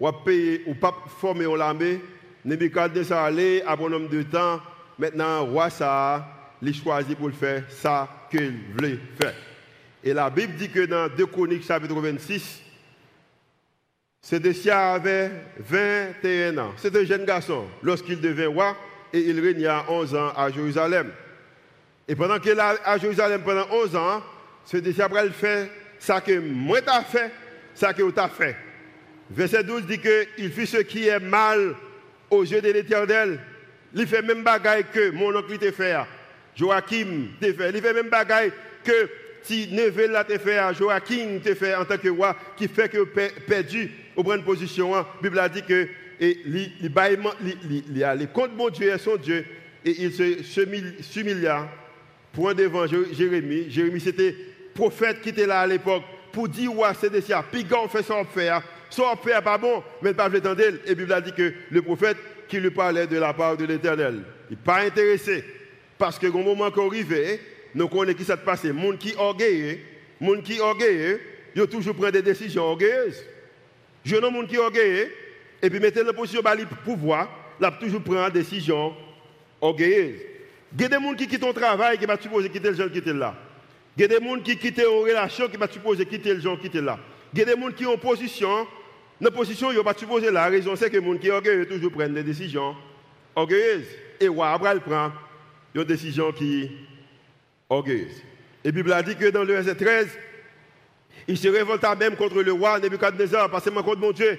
on 0.00 0.12
payer 0.12 0.62
ou 0.66 0.74
pas 0.74 0.94
former 1.20 1.56
l'armée. 1.56 2.00
Nebuchadnezzar 2.44 3.24
allé 3.24 3.62
à 3.66 3.76
bon 3.76 3.90
nombre 3.90 4.08
de 4.08 4.22
temps. 4.22 4.60
Maintenant, 4.98 5.44
roi 5.44 5.70
ça, 5.70 6.26
il 6.62 6.74
choisi 6.74 7.14
pour 7.14 7.30
faire 7.32 7.64
ça 7.68 8.08
qu'il 8.30 8.54
voulait 8.72 8.98
faire. 9.20 9.34
Et 10.02 10.12
la 10.12 10.30
Bible 10.30 10.54
dit 10.54 10.70
que 10.70 10.86
dans 10.86 11.08
2 11.08 11.26
Chroniques 11.26 11.64
chapitre 11.64 11.94
26, 11.94 12.62
Sédécia 14.20 14.94
avait 14.94 15.30
21 15.58 16.58
ans. 16.58 16.72
C'est 16.76 16.94
un 16.96 17.04
jeune 17.04 17.24
garçon 17.24 17.66
lorsqu'il 17.82 18.20
devint 18.20 18.48
roi 18.48 18.76
et 19.12 19.20
il 19.20 19.40
régna 19.40 19.84
11 19.88 20.14
ans 20.14 20.32
à 20.36 20.50
Jérusalem. 20.50 21.10
Et 22.06 22.14
pendant 22.14 22.38
qu'il 22.38 22.52
est 22.52 22.60
à 22.60 22.98
Jérusalem 22.98 23.42
pendant 23.44 23.66
11 23.70 23.96
ans, 23.96 24.22
c'est 24.70 24.82
déjà 24.82 25.06
après 25.06 25.24
le 25.24 25.30
fait 25.30 25.70
ça 25.98 26.20
que 26.20 26.38
moi 26.38 26.82
t'as 26.82 27.02
fait, 27.02 27.32
ça 27.74 27.94
que 27.94 28.10
tu 28.10 28.20
as 28.20 28.28
fait. 28.28 28.54
Verset 29.30 29.64
12 29.64 29.86
dit 29.86 29.98
qu'il 29.98 30.52
fit 30.52 30.66
ce 30.66 30.76
qui 30.78 31.08
est 31.08 31.18
mal 31.18 31.74
aux 32.30 32.42
yeux 32.42 32.60
de 32.60 32.70
l'éternel. 32.70 33.40
Il 33.94 34.06
fait 34.06 34.20
même 34.20 34.42
bagaille 34.42 34.84
que 34.92 35.10
mon 35.10 35.34
oncle 35.34 35.56
t'a 35.58 35.72
fait. 35.72 35.96
Joachim 36.54 37.28
t'a 37.40 37.52
fait. 37.52 37.70
Il 37.70 37.80
fait 37.80 37.94
même 37.94 38.10
bagaille 38.10 38.52
que 38.84 39.08
si 39.42 39.68
Neville 39.72 40.10
l'a 40.10 40.24
fait, 40.24 40.74
Joachim 40.74 41.40
t'a 41.42 41.54
fait 41.54 41.74
en 41.74 41.86
tant 41.86 41.96
que 41.96 42.08
roi, 42.08 42.36
qui 42.54 42.68
fait 42.68 42.90
que 42.90 43.04
perdu 43.04 43.90
au 44.16 44.22
bonne 44.22 44.44
position. 44.44 44.94
La 44.94 45.06
Bible 45.22 45.38
a 45.38 45.48
dit 45.48 45.62
que 45.62 45.88
et 46.20 46.40
il 46.44 48.04
a 48.04 48.14
les 48.14 48.26
comptes 48.26 48.54
mon 48.54 48.68
Dieu 48.68 48.92
et 48.92 48.98
son 48.98 49.16
Dieu 49.16 49.46
et 49.84 50.02
il 50.02 50.12
se 50.12 50.42
s'humilia 51.00 51.68
pour 52.32 52.54
devant 52.54 52.86
Jérémie. 52.86 53.70
Jérémie 53.70 54.00
c'était 54.00 54.34
prophète 54.78 55.20
qui 55.20 55.30
était 55.30 55.46
là 55.46 55.60
à 55.60 55.66
l'époque 55.66 56.04
pour 56.30 56.48
dire 56.48 56.74
ouais, 56.76 56.88
c'est 57.00 57.10
des 57.10 57.20
siens, 57.20 57.44
puis 57.50 57.66
on 57.76 57.88
fait 57.88 58.04
son 58.04 58.24
faire, 58.24 58.62
son 58.88 59.16
faire 59.16 59.42
pas 59.42 59.58
bon, 59.58 59.82
mais 60.00 60.14
pas 60.14 60.28
l'entendre. 60.28 60.62
Et 60.62 60.90
la 60.90 60.94
Bible 60.94 61.12
a 61.12 61.20
dit 61.20 61.32
que 61.32 61.52
le 61.70 61.82
prophète 61.82 62.16
qui 62.46 62.60
lui 62.60 62.70
parlait 62.70 63.08
de 63.08 63.18
la 63.18 63.34
part 63.34 63.56
de 63.56 63.64
l'Éternel, 63.64 64.22
il 64.48 64.52
n'est 64.52 64.62
pas 64.62 64.82
intéressé. 64.82 65.44
Parce 65.98 66.16
que 66.16 66.28
au 66.28 66.38
moment 66.38 66.70
qu'on 66.70 66.86
arrive, 66.88 67.12
nous 67.74 67.88
connaissons 67.88 68.18
qui 68.18 68.24
s'est 68.24 68.36
passé. 68.36 68.72
Les 68.72 68.80
gens 68.80 68.96
qui 68.96 69.14
orgueilleux, 69.18 69.78
les 70.20 70.42
qui 70.42 70.60
orgueilleux, 70.60 71.20
ils 71.56 71.66
toujours 71.66 71.96
prennent 71.96 72.12
des 72.12 72.22
décisions 72.22 72.62
orgueilleuses. 72.62 73.24
Je 74.04 74.14
ne 74.14 74.28
monde 74.28 74.46
qui 74.46 74.58
orgueilleux, 74.58 75.10
et 75.60 75.68
puis 75.68 75.80
mettez 75.80 76.04
la 76.04 76.12
position 76.12 76.40
de 76.40 76.64
pouvoir, 76.84 77.28
là 77.58 77.72
toujours 77.72 78.00
prendre 78.00 78.30
des 78.30 78.40
décisions 78.40 78.94
orgueilleuses. 79.60 80.20
Il 80.72 80.82
y 80.82 80.84
a 80.84 80.88
des 80.88 80.94
gens 80.94 81.14
qui 81.14 81.26
quittent 81.26 81.40
ton 81.40 81.52
travail, 81.52 81.98
qui 81.98 82.06
va 82.06 82.16
supposer 82.16 82.48
quitter 82.48 82.68
le 82.68 82.76
jeune 82.76 82.92
qui 82.92 82.98
était 82.98 83.12
là. 83.12 83.34
Il 83.98 84.02
y 84.02 84.04
a 84.04 84.08
des 84.08 84.24
gens 84.24 84.38
qui 84.38 84.56
quittent 84.56 84.78
une 84.78 85.08
relation 85.08 85.48
qui 85.48 85.56
va 85.56 85.66
supposer 85.66 86.06
quitter 86.06 86.32
le 86.32 86.40
gens 86.40 86.56
qui 86.56 86.68
étaient 86.68 86.80
là. 86.80 87.00
Il 87.32 87.40
y 87.40 87.42
a 87.42 87.44
des 87.46 87.60
gens 87.60 87.72
qui 87.72 87.84
ont 87.84 87.98
position 87.98 88.64
Dans 89.20 89.32
position, 89.32 89.72
il 89.72 89.74
n'y 89.74 89.80
a 89.80 89.82
pas 89.82 89.94
supposé 89.94 90.30
la 90.30 90.46
raison, 90.46 90.76
c'est 90.76 90.88
que 90.88 90.96
les 90.96 91.04
gens 91.04 91.18
qui 91.18 91.26
sont 91.26 91.32
orgueilleux 91.34 91.66
toujours 91.66 91.90
prennent 91.90 92.14
des 92.14 92.22
décisions 92.22 92.76
orgueilleuses. 93.34 93.88
Et 94.20 94.28
roi 94.28 94.50
Abraham 94.52 94.80
prend 94.80 95.12
une 95.74 95.82
décision 95.82 96.30
qui 96.30 96.70
orgueilleuse. 97.68 98.22
Et 98.62 98.68
la 98.68 98.72
Bible 98.72 98.92
a 98.92 99.02
dit 99.02 99.16
que 99.16 99.30
dans 99.30 99.42
le 99.42 99.54
verset 99.54 99.74
13, 99.74 100.16
il 101.26 101.36
se 101.36 101.48
révolta 101.48 101.96
même 101.96 102.14
contre 102.14 102.40
le 102.40 102.52
roi 102.52 102.78
Nebuchadnezzar, 102.78 103.50
parce 103.50 103.64
que 103.64 103.70
contre 103.70 103.98
mon 103.98 104.12
Dieu, 104.12 104.38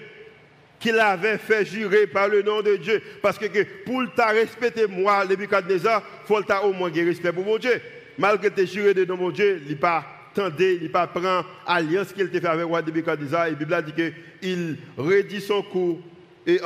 qu'il 0.80 0.98
avait 0.98 1.38
fait 1.38 1.66
jurer 1.66 2.08
par 2.08 2.30
le 2.30 2.42
nom 2.42 2.62
de 2.62 2.78
Dieu. 2.78 3.02
Parce 3.22 3.38
que, 3.38 3.46
pour 3.84 4.04
t'a 4.16 4.30
respecter 4.30 4.88
moi, 4.88 5.26
Nebuchadnezzar, 5.26 6.02
il 6.24 6.28
faut 6.28 6.40
au 6.64 6.72
moins 6.72 6.90
respect 6.90 7.34
pour 7.34 7.44
mon 7.44 7.58
Dieu. 7.58 7.82
Malgré 8.20 8.52
tes 8.52 8.68
juré 8.68 8.94
de 8.94 9.06
mon 9.06 9.32
Dieu, 9.32 9.62
il 9.66 9.78
pas 9.78 10.06
tendu, 10.36 10.78
il 10.82 10.92
pas 10.92 11.08
prend 11.08 11.46
alliance 11.66 12.12
qu'il 12.12 12.28
a 12.28 12.28
fait 12.28 12.46
avec 12.46 12.66
roi 12.66 12.82
Nebuchadnezzar. 12.82 13.48
Et 13.48 13.52
la 13.52 13.56
Bible 13.56 13.74
a 13.74 13.82
dit 13.82 13.94
qu'il 13.94 14.78
redit 14.98 15.40
son 15.40 15.62
cou 15.62 16.02
et 16.46 16.60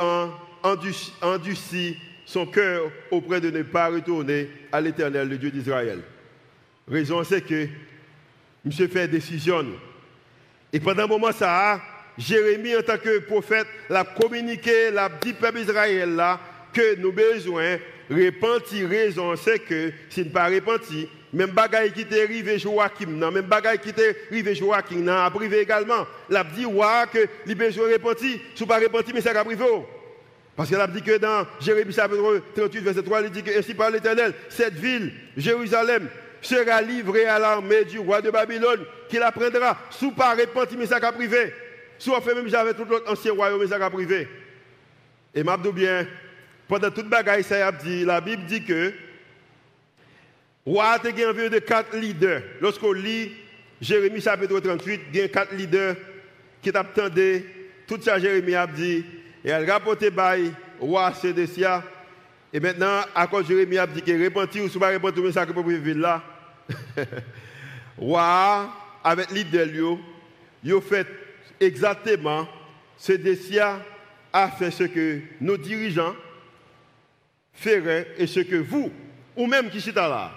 endurcit 1.22 1.96
son 2.26 2.46
cœur 2.46 2.90
auprès 3.08 3.40
de 3.40 3.50
ne 3.50 3.62
pas 3.62 3.86
retourner 3.86 4.50
à 4.72 4.80
l'éternel, 4.80 5.28
le 5.28 5.38
Dieu 5.38 5.52
d'Israël. 5.52 6.00
Raison, 6.90 7.22
c'est 7.22 7.42
que 7.42 7.68
M. 8.66 8.72
fait 8.88 9.06
décision. 9.06 9.64
Et 10.72 10.80
pendant 10.80 11.04
un 11.04 11.06
moment, 11.06 11.30
ça 11.30 11.80
Jérémie, 12.18 12.74
en 12.74 12.82
tant 12.82 12.98
que 12.98 13.20
prophète, 13.20 13.68
l'a 13.88 14.02
communiqué, 14.02 14.90
l'a 14.90 15.08
dit 15.08 15.32
peuple 15.32 15.60
Israël 15.60 16.16
là, 16.16 16.40
que 16.72 16.96
nous 16.96 17.12
besoin 17.12 17.78
repentir. 18.10 18.88
Raison, 18.88 19.36
c'est 19.36 19.60
que 19.60 19.92
s'il 20.10 20.24
n'est 20.24 20.30
pas 20.30 20.48
repenti, 20.48 21.08
même 21.34 21.50
bagaille 21.50 21.92
qui 21.92 22.02
est 22.02 22.22
arrivé 22.22 22.58
Joachim, 22.58 23.06
même 23.08 23.42
bagaille 23.42 23.78
qui 23.78 23.88
est 23.90 24.16
arrivé 24.30 24.54
Joachim, 24.54 25.08
a 25.08 25.30
privé 25.30 25.60
également. 25.60 26.06
L'a 26.30 26.44
dit, 26.44 26.64
ouais, 26.64 26.84
que 27.12 27.26
les 27.44 27.54
besoin 27.54 27.92
repentir. 27.92 28.38
Si 28.54 28.64
pas 28.64 28.78
repenti, 28.78 29.12
mais 29.12 29.20
ça 29.20 29.38
a 29.38 29.44
privé. 29.44 29.64
Parce 30.56 30.70
qu'elle 30.70 30.80
a 30.80 30.86
dit 30.86 31.02
que 31.02 31.18
dans 31.18 31.44
Jérémie 31.60 31.92
chapitre 31.92 32.40
38, 32.54 32.80
verset 32.80 33.02
3, 33.02 33.22
il 33.22 33.30
dit 33.30 33.42
que 33.42 33.58
ainsi 33.58 33.74
par 33.74 33.90
l'Éternel, 33.90 34.32
cette 34.48 34.74
ville, 34.74 35.12
Jérusalem, 35.36 36.08
sera 36.40 36.80
livrée 36.82 37.26
à 37.26 37.38
l'armée 37.38 37.84
du 37.84 37.98
roi 37.98 38.20
de 38.20 38.30
Babylone, 38.30 38.84
qui 39.08 39.16
la 39.16 39.32
prendra 39.32 39.78
sous 39.90 40.12
pas 40.12 40.34
repenti, 40.34 40.76
mais 40.76 40.86
ça 40.86 40.96
a 40.96 41.12
privé. 41.12 41.52
Sous 41.98 42.12
fait 42.20 42.34
même 42.34 42.48
j'avais 42.48 42.74
tout 42.74 42.84
l'autre 42.84 43.10
ancien 43.10 43.32
royaume, 43.32 43.60
mais 43.60 43.66
ça 43.66 43.84
a 43.84 43.90
privé. 43.90 44.28
Et 45.34 45.42
m'a 45.42 45.56
bien, 45.56 46.06
pendant 46.68 46.90
toute 46.90 47.08
bagaille, 47.08 47.42
ça 47.42 47.66
a 47.66 47.72
dit, 47.72 48.04
la 48.04 48.20
Bible 48.20 48.44
dit 48.44 48.64
que 48.64 48.92
roi 50.66 50.84
a 50.84 50.98
environ 50.98 51.50
de 51.50 51.58
quatre 51.58 51.96
leaders. 51.96 52.42
Lorsqu'on 52.60 52.92
lit 52.92 53.32
Jérémie 53.80 54.20
chapitre 54.20 54.58
38, 54.60 55.00
il 55.12 55.18
y 55.18 55.22
a 55.22 55.28
quatre 55.28 55.54
leaders 55.54 55.96
qui 56.62 56.72
t'attendaient. 56.72 57.44
Tout 57.86 58.00
ça, 58.00 58.18
Jérémie 58.18 58.54
a 58.54 58.66
dit, 58.66 59.04
et 59.44 59.50
elle 59.50 59.70
rapportait 59.70 60.10
bail 60.10 60.52
roi 60.80 61.12
Sédécia. 61.14 61.82
Et 62.52 62.60
maintenant, 62.60 63.00
à 63.14 63.26
cause 63.26 63.44
de 63.44 63.48
Jérémie 63.48 63.78
a 63.78 63.86
dit 63.86 64.00
que 64.00 64.24
repentir 64.24 64.64
ou 64.64 64.78
pas 64.78 64.92
repentir, 64.92 65.22
mais 65.22 65.32
ça 65.32 65.44
que 65.44 65.52
vivre 65.52 66.00
là. 66.00 66.22
Roi, 67.98 68.72
avec 69.02 69.30
l'idée, 69.30 69.70
il 70.64 70.72
a 70.72 70.80
fait 70.80 71.06
exactement 71.60 72.48
Sédécia 72.96 73.80
a 74.32 74.48
fait 74.48 74.70
ce 74.70 74.84
que 74.84 75.20
nos 75.40 75.56
dirigeants 75.56 76.14
feraient 77.52 78.08
et 78.18 78.26
ce 78.26 78.40
que 78.40 78.56
vous, 78.56 78.90
ou 79.36 79.46
même 79.46 79.68
qui 79.70 79.78
êtes 79.78 79.94
là, 79.94 80.32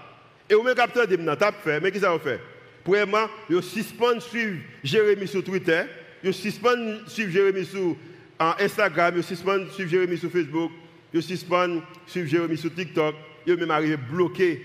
et 0.49 0.55
vous 0.55 0.63
même 0.63 0.75
capteur 0.75 1.07
de 1.07 1.17
fait, 1.63 1.79
mais 1.79 1.91
qui 1.91 1.99
ça 1.99 2.17
fait? 2.19 2.39
Premièrement, 2.83 3.27
vous 3.49 3.61
suspend 3.61 4.19
suivre 4.19 4.59
Jérémie 4.83 5.27
sur 5.27 5.43
Twitter, 5.43 5.83
vous 6.23 6.31
suspend 6.31 7.05
suivre 7.07 7.31
Jérémie 7.31 7.65
sur 7.65 7.95
Instagram, 8.39 9.15
je 9.17 9.21
suspend 9.21 9.69
suivre 9.71 9.89
Jérémy 9.89 10.17
sur 10.17 10.31
Facebook, 10.31 10.71
je 11.13 11.19
suspend 11.19 11.81
suivre 12.05 12.27
Jérémy 12.27 12.57
sur 12.57 12.73
TikTok, 12.73 13.15
je 13.45 13.53
même 13.53 13.71
arrivé 13.71 13.95
à 13.95 13.97
bloquer 13.97 14.63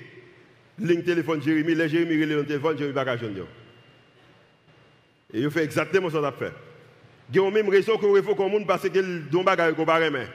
le 0.78 1.02
téléphone 1.02 1.42
Jérémy, 1.42 1.74
les 1.74 1.88
Jérémy 1.88 2.22
relève 2.22 2.38
le 2.38 2.46
téléphone, 2.46 2.78
Jérémy 2.78 2.94
pas 2.94 3.16
joindre. 3.16 3.46
Et 5.34 5.42
je 5.42 5.48
fais 5.48 5.64
exactement 5.64 6.10
ce 6.10 6.16
qu'on 6.16 6.24
a 6.24 6.32
fait. 6.32 6.52
Il 7.30 7.36
y 7.36 7.44
a 7.44 7.50
même 7.50 7.68
raison 7.68 7.96
qu'on 7.96 8.22
faut 8.22 8.34
qu'on 8.34 8.48
monde 8.50 8.66
parce 8.66 8.88
que 8.88 9.18
don 9.30 9.42
bagage 9.42 9.74
qu'on 9.74 9.86
pas 9.86 9.98
remet. 9.98 10.26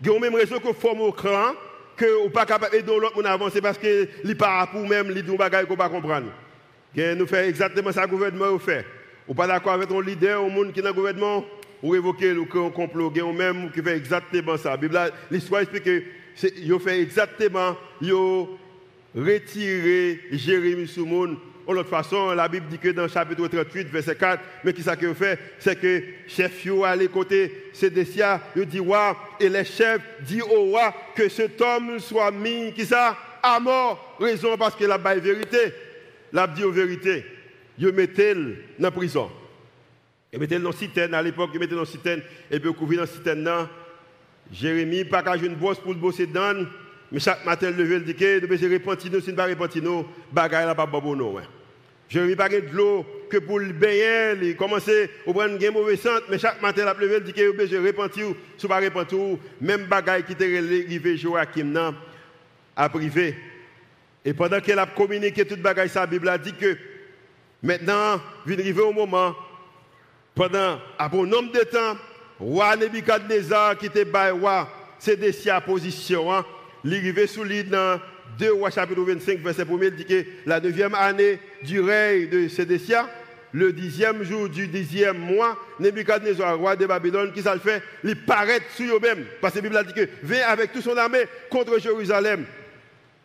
Il 0.00 0.06
y 0.06 0.10
a 0.10 0.18
même 0.18 0.34
raison 0.34 0.58
qu'on 0.58 0.72
forme 0.72 1.02
au 1.02 1.12
cran 1.12 1.52
que 2.00 2.24
ou 2.24 2.30
pas 2.30 2.46
capable 2.46 2.72
d'aider 2.72 2.96
l'autre 2.98 3.14
monde 3.14 3.26
avancer 3.26 3.60
parce 3.60 3.76
que 3.76 4.08
li 4.24 4.34
pas 4.34 4.66
même 4.88 5.10
li 5.10 5.22
don 5.22 5.36
bagage 5.36 5.66
qu'on 5.66 5.76
pas 5.76 5.90
comprendre. 5.90 6.32
Nous 6.96 7.26
fait 7.26 7.46
exactement 7.48 7.92
ça 7.92 8.06
gouvernement 8.06 8.58
fait. 8.58 8.86
Ou 9.28 9.34
pas 9.34 9.46
d'accord 9.46 9.74
avec 9.74 9.88
ton 9.88 10.00
leader, 10.00 10.42
au 10.42 10.48
monde 10.48 10.72
qui 10.72 10.80
dans 10.80 10.92
gouvernement, 10.92 11.44
ou 11.82 11.94
évoquer 11.94 12.32
le 12.32 12.44
complot, 12.44 13.12
ou 13.14 13.32
même 13.32 13.70
qui 13.70 13.82
fait 13.82 13.96
exactement 13.96 14.56
ça. 14.56 14.78
L'histoire 15.30 15.60
explique 15.60 15.84
que 15.84 16.02
ils 16.56 16.80
fait 16.80 17.02
exactement, 17.02 17.76
ils 18.00 18.12
retiré 19.14 20.20
Jérémie 20.32 20.88
sous 20.88 21.04
monde. 21.04 21.36
De 21.70 21.74
l'autre 21.76 21.88
façon, 21.88 22.32
la 22.32 22.48
Bible 22.48 22.66
dit 22.68 22.78
que 22.78 22.88
dans 22.88 23.02
le 23.02 23.08
chapitre 23.08 23.46
38, 23.46 23.90
verset 23.90 24.16
4, 24.16 24.42
mais 24.64 24.72
qui 24.72 24.82
ça 24.82 24.96
que 24.96 25.14
fait, 25.14 25.38
c'est 25.60 25.78
que 25.78 26.02
chef 26.26 26.64
yo 26.64 26.84
à 26.84 26.96
côté 27.06 27.70
Sédécia, 27.72 28.40
il 28.56 28.66
dit 28.66 28.80
roi, 28.80 29.16
et 29.38 29.48
les 29.48 29.64
chefs 29.64 30.00
dit 30.22 30.42
au 30.42 30.64
roi 30.64 30.92
que 31.14 31.28
cet 31.28 31.60
homme 31.60 32.00
soit 32.00 32.32
mis, 32.32 32.72
qui 32.72 32.84
ça, 32.84 33.16
à 33.40 33.60
mort. 33.60 34.16
Raison 34.18 34.56
parce 34.56 34.74
que 34.74 34.84
la 34.84 34.98
vérité. 34.98 35.72
La 36.32 36.48
dit 36.48 36.64
aux 36.64 36.72
vérité. 36.72 37.24
Il 37.78 37.92
mettait 37.92 38.34
dans 38.34 38.50
la 38.80 38.90
prison. 38.90 39.30
Il 40.32 40.40
mettait 40.40 40.58
dans 40.58 40.70
la 40.70 40.76
citerne, 40.76 41.14
à 41.14 41.22
l'époque, 41.22 41.50
il 41.54 41.60
mettait 41.60 41.76
dans 41.76 41.82
la 41.82 41.86
citerne, 41.86 42.22
et 42.50 42.58
puis 42.58 42.74
couvrir 42.74 42.98
dans 42.98 43.06
la 43.06 43.12
citerne. 43.12 43.68
Jérémie, 44.52 45.04
pas 45.04 45.22
qu'à 45.22 45.36
une 45.36 45.54
bosse 45.54 45.78
pour 45.78 45.92
le 45.92 46.00
bosser 46.00 46.26
dedans, 46.26 46.64
mais 47.12 47.20
chaque 47.20 47.44
matin, 47.46 47.70
le 47.70 47.76
lever, 47.76 47.96
il 47.96 48.04
dit 48.04 48.14
que 48.16 48.40
devons 48.40 48.72
repentir, 48.72 49.12
si 49.22 49.32
ne 49.32 49.40
repentir, 49.40 49.84
nous, 49.84 50.04
bagaille 50.32 50.66
là, 50.66 50.74
pas 50.74 50.86
bon, 50.86 51.14
non. 51.14 51.36
Jérémie, 52.10 52.34
pas 52.34 52.48
de 52.48 52.60
l'eau 52.72 53.06
que 53.30 53.38
pour 53.38 53.60
le 53.60 53.72
baigner, 53.72 54.34
il 54.42 54.56
commence 54.56 54.88
à 54.88 55.32
prendre 55.32 55.64
une 55.64 55.70
mauvaise 55.72 56.00
santé, 56.00 56.24
mais 56.28 56.40
chaque 56.40 56.60
matin, 56.60 56.84
la 56.84 56.96
il 57.00 57.22
dit 57.22 57.32
que 57.32 57.46
nous 57.46 57.68
devons 57.68 57.86
repentir, 57.86 58.26
si 58.58 58.66
pas 58.66 58.80
repentir, 58.80 59.38
même 59.60 59.84
bagaille 59.84 60.24
qui 60.24 60.32
était 60.32 60.58
arrivé 60.58 61.16
Joachim, 61.16 61.94
à 62.76 62.88
privé. 62.88 63.36
Et 64.24 64.34
pendant 64.34 64.60
qu'elle 64.60 64.80
a 64.80 64.86
communiqué 64.86 65.44
toute 65.44 65.62
bagaille, 65.62 65.88
sa 65.88 66.04
Bible 66.04 66.28
a 66.28 66.36
dit 66.36 66.52
que 66.52 66.76
maintenant, 67.62 68.20
vient 68.44 68.58
arriver 68.58 68.82
au 68.82 68.92
moment 68.92 69.36
pendant 70.34 70.80
un 70.98 71.08
bon 71.08 71.26
nombre 71.26 71.52
de 71.52 71.60
temps, 71.60 71.96
roi 72.40 72.74
Nebuchadnezzar 72.74 73.78
qui 73.78 73.86
était 73.86 74.06
roi, 74.32 74.68
c'est 74.98 75.16
de 75.16 75.30
sa 75.30 75.60
position. 75.60 76.32
Hein. 76.32 76.44
Il 76.84 76.94
arrivé 76.94 77.28
sous 77.28 77.44
l'île 77.44 77.70
dans 77.70 78.00
2 78.36 78.52
rois 78.54 78.70
chapitre 78.70 79.00
25, 79.00 79.38
verset 79.38 79.62
1 79.62 79.66
il 79.80 79.90
dit 79.94 80.04
que 80.04 80.24
la 80.46 80.58
neuvième 80.58 80.94
année 80.94 81.38
du 81.62 81.80
règne 81.80 82.28
de 82.28 82.48
Sédécia, 82.48 83.08
le 83.52 83.72
dixième 83.72 84.22
jour 84.22 84.48
du 84.48 84.68
dixième 84.68 85.18
mois, 85.18 85.58
Nebuchadnezzar, 85.78 86.58
roi 86.58 86.76
de 86.76 86.86
Babylone, 86.86 87.32
qui 87.32 87.42
ça 87.42 87.54
le 87.54 87.60
fait, 87.60 87.82
il 88.04 88.16
paraît 88.16 88.60
sur 88.74 88.96
eux-mêmes. 88.96 89.24
Parce 89.40 89.54
que 89.54 89.58
la 89.58 89.62
Bible 89.62 89.76
a 89.76 89.84
dit 89.84 89.92
que 89.92 90.08
vient 90.22 90.46
avec 90.46 90.72
toute 90.72 90.82
son 90.82 90.96
armée 90.96 91.24
contre 91.48 91.78
Jérusalem, 91.80 92.44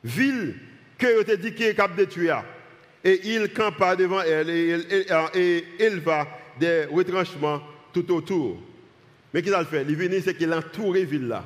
ville 0.03 0.55
que 0.97 1.21
était 1.21 1.37
dit 1.37 1.53
qu'il 1.53 1.75
cap 1.75 1.95
de 1.95 2.05
tuer. 2.05 2.33
Et 3.03 3.21
il 3.35 3.53
campa 3.53 3.95
devant 3.95 4.21
elle 4.21 4.49
et, 4.49 5.65
il 5.79 5.99
va 5.99 6.27
des 6.59 6.85
retranchements 6.85 7.61
tout 7.93 8.11
autour. 8.11 8.59
Mais 9.33 9.41
qu'il 9.41 9.53
a 9.53 9.63
fait? 9.65 9.85
Il 9.87 9.95
venu, 9.95 10.21
c'est 10.21 10.33
qu'il 10.33 10.51
a 10.51 10.57
entouré 10.57 11.01
la 11.01 11.05
ville 11.05 11.27
là. 11.27 11.43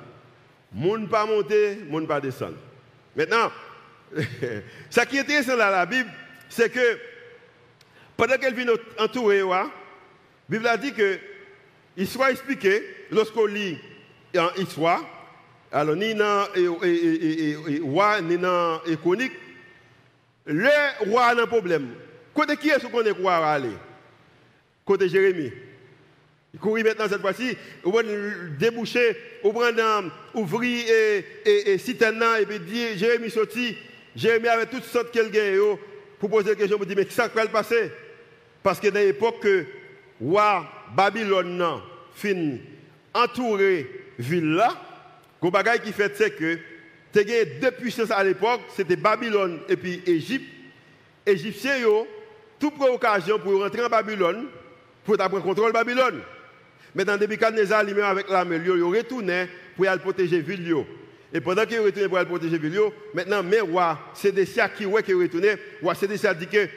Moun 0.72 1.10
pas 1.10 1.26
monter, 1.26 1.80
moun 1.90 2.08
pas 2.08 2.22
descendre. 2.22 2.58
Maintenant, 3.16 3.52
ce 4.90 5.02
qui 5.02 5.18
est 5.18 5.22
intéressant 5.22 5.58
dans 5.58 5.70
la 5.70 5.86
Bible, 5.86 6.10
c'est 6.50 6.70
que 6.70 6.98
pendant 8.18 8.38
qu'elle 8.38 8.54
vient 8.54 8.74
entourer, 8.98 9.40
la 9.42 9.70
Bible 10.50 10.68
a 10.68 10.78
dit 10.78 10.94
que 10.94 11.18
soit 12.06 12.32
expliqué, 12.32 12.84
lorsqu'on 13.12 13.46
lit 13.46 13.78
en 14.36 14.50
histoire, 14.58 15.04
alors 15.72 15.96
ni 15.96 16.14
dans 16.16 16.48
roi, 17.84 18.22
ni 18.22 18.38
dans 18.38 18.82
chronique, 19.02 19.34
le 20.46 20.70
roi 21.10 21.26
a 21.26 21.42
un 21.42 21.46
problème. 21.46 21.90
Côté 22.34 22.58
qui 22.58 22.70
est-ce 22.70 22.88
qu'on 22.88 23.04
est 23.04 23.12
roi 23.12 23.36
à 23.36 23.54
aller? 23.54 23.70
Côté 24.84 25.08
Jérémie. 25.08 25.52
Il 26.54 26.60
courit 26.60 26.84
maintenant 26.84 27.08
cette 27.08 27.22
fois-ci, 27.22 27.56
on 27.84 27.92
va 27.92 28.02
déboucher, 28.58 29.16
on 29.44 29.52
va 29.52 29.72
ouvrir 30.34 30.86
et, 30.90 31.26
et, 31.46 31.74
et 31.74 31.78
et 31.78 32.46
puis 32.46 32.60
dire 32.60 32.98
Jérémie 32.98 33.30
sorti. 33.30 33.78
Jérémie 34.16 34.48
avait 34.48 34.66
toutes 34.66 34.86
sortes 34.86 35.12
qu'elle 35.12 35.30
gagne 35.30 35.60
pour 36.20 36.30
poser 36.30 36.50
la 36.50 36.56
question, 36.56 36.78
me 36.78 36.86
dit 36.86 36.96
mais 36.96 37.06
qui 37.06 37.16
va 37.18 37.44
le 37.44 37.50
passer? 37.50 37.92
Parce 38.62 38.80
que 38.80 38.90
dans 38.90 39.00
l'époque 39.00 39.40
que 39.42 39.66
Babylone 40.96 41.82
fin 42.14 42.58
entouré 43.14 43.90
ville 44.20 44.54
là, 44.54 44.76
le 45.42 45.50
bagage 45.50 45.82
qui 45.82 45.94
fait 45.94 46.16
c'est 46.16 46.32
que 46.32 46.58
tu 47.14 47.20
as 47.20 47.46
deux 47.46 47.72
puissances 47.72 48.12
à 48.12 48.24
l'époque, 48.24 48.62
c'était 48.76 48.98
Babylone 48.98 49.60
et 49.70 49.78
puis 49.78 50.02
Égypte. 50.06 50.46
Égyptiens, 51.26 51.78
toute 52.60 52.74
occasion 52.82 53.40
pour 53.40 53.62
rentrer 53.62 53.84
en 53.84 53.90
Babylone, 53.90 54.48
pour 55.06 55.16
prendre 55.18 55.40
contrôle 55.42 55.70
de 55.70 55.74
Babylone. 55.74 56.22
Maintenant, 56.94 57.18
Nebuchadnezzar 57.18 57.84
lui-même 57.84 58.06
avec 58.06 58.30
l'armée, 58.30 58.60
il 58.64 58.84
retourné 58.84 59.48
pour 59.76 59.88
aller 59.88 60.02
protéger 60.02 60.38
la 60.38 60.42
ville. 60.42 60.76
Et 61.34 61.42
pendant 61.42 61.66
qu'il 61.66 61.80
retourné 61.80 62.08
pour 62.08 62.18
aller 62.18 62.28
protéger 62.28 62.58
ville, 62.58 62.80
maintenant, 63.14 63.44
mais 63.44 63.60
roi 63.60 64.00
Sédécia 64.14 64.68
qui 64.70 64.84
est 64.84 64.88
retourné, 64.88 65.50
roi 65.82 65.94
Sédécia 65.94 66.34
dit 66.34 66.48
que, 66.48 66.68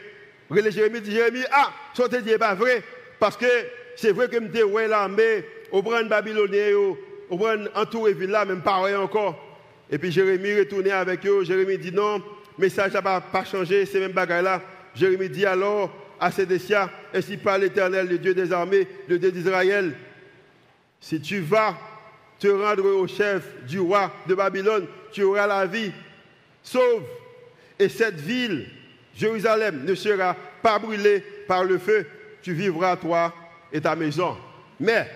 Jérémie 0.70 1.00
dit, 1.00 1.12
Jérémie, 1.12 1.44
ah, 1.50 1.72
ce 1.94 2.02
que 2.02 2.16
dit 2.16 2.36
pas 2.38 2.54
vrai, 2.54 2.82
parce 3.18 3.36
que 3.36 3.46
c'est 3.96 4.12
vrai 4.12 4.28
que 4.28 4.36
je 4.36 4.58
suis 4.58 4.88
l'armée, 4.88 5.44
au 5.70 5.80
brand 5.82 6.06
babylonien, 6.06 6.74
au 7.30 7.36
brand 7.36 7.70
entouré 7.74 8.12
ville 8.12 8.30
là, 8.30 8.44
même 8.44 8.60
pareil 8.60 8.94
encore. 8.94 9.38
Et 9.90 9.98
puis 9.98 10.12
Jérémie 10.12 10.58
retourné 10.58 10.90
avec 10.90 11.26
eux, 11.26 11.44
Jérémie 11.44 11.78
dit 11.78 11.92
non, 11.92 12.22
message 12.58 12.92
n'a 12.92 13.02
pas 13.02 13.44
changé, 13.44 13.86
c'est 13.86 14.00
même 14.00 14.12
bagaille 14.12 14.44
là. 14.44 14.60
Jérémie 14.94 15.30
dit 15.30 15.46
alors, 15.46 15.90
à 16.20 16.30
Sédécia, 16.30 16.90
ainsi 17.12 17.36
parle 17.36 17.62
l'Éternel, 17.62 18.06
le 18.06 18.18
Dieu 18.18 18.34
des 18.34 18.52
armées, 18.52 18.86
le 19.08 19.18
Dieu 19.18 19.32
d'Israël? 19.32 19.94
Si 21.00 21.20
tu 21.20 21.40
vas 21.40 21.76
te 22.42 22.48
rendre 22.48 22.84
au 22.84 23.06
chef 23.06 23.44
du 23.68 23.78
roi 23.78 24.10
de 24.26 24.34
Babylone, 24.34 24.88
tu 25.12 25.22
auras 25.22 25.46
la 25.46 25.64
vie. 25.64 25.92
Sauve. 26.60 27.04
Et 27.78 27.88
cette 27.88 28.20
ville, 28.20 28.68
Jérusalem, 29.14 29.84
ne 29.84 29.94
sera 29.94 30.34
pas 30.60 30.80
brûlée 30.80 31.20
par 31.46 31.62
le 31.62 31.78
feu. 31.78 32.04
Tu 32.42 32.52
vivras, 32.52 32.96
toi 32.96 33.32
et 33.72 33.80
ta 33.80 33.94
maison. 33.94 34.36
Mais, 34.80 35.08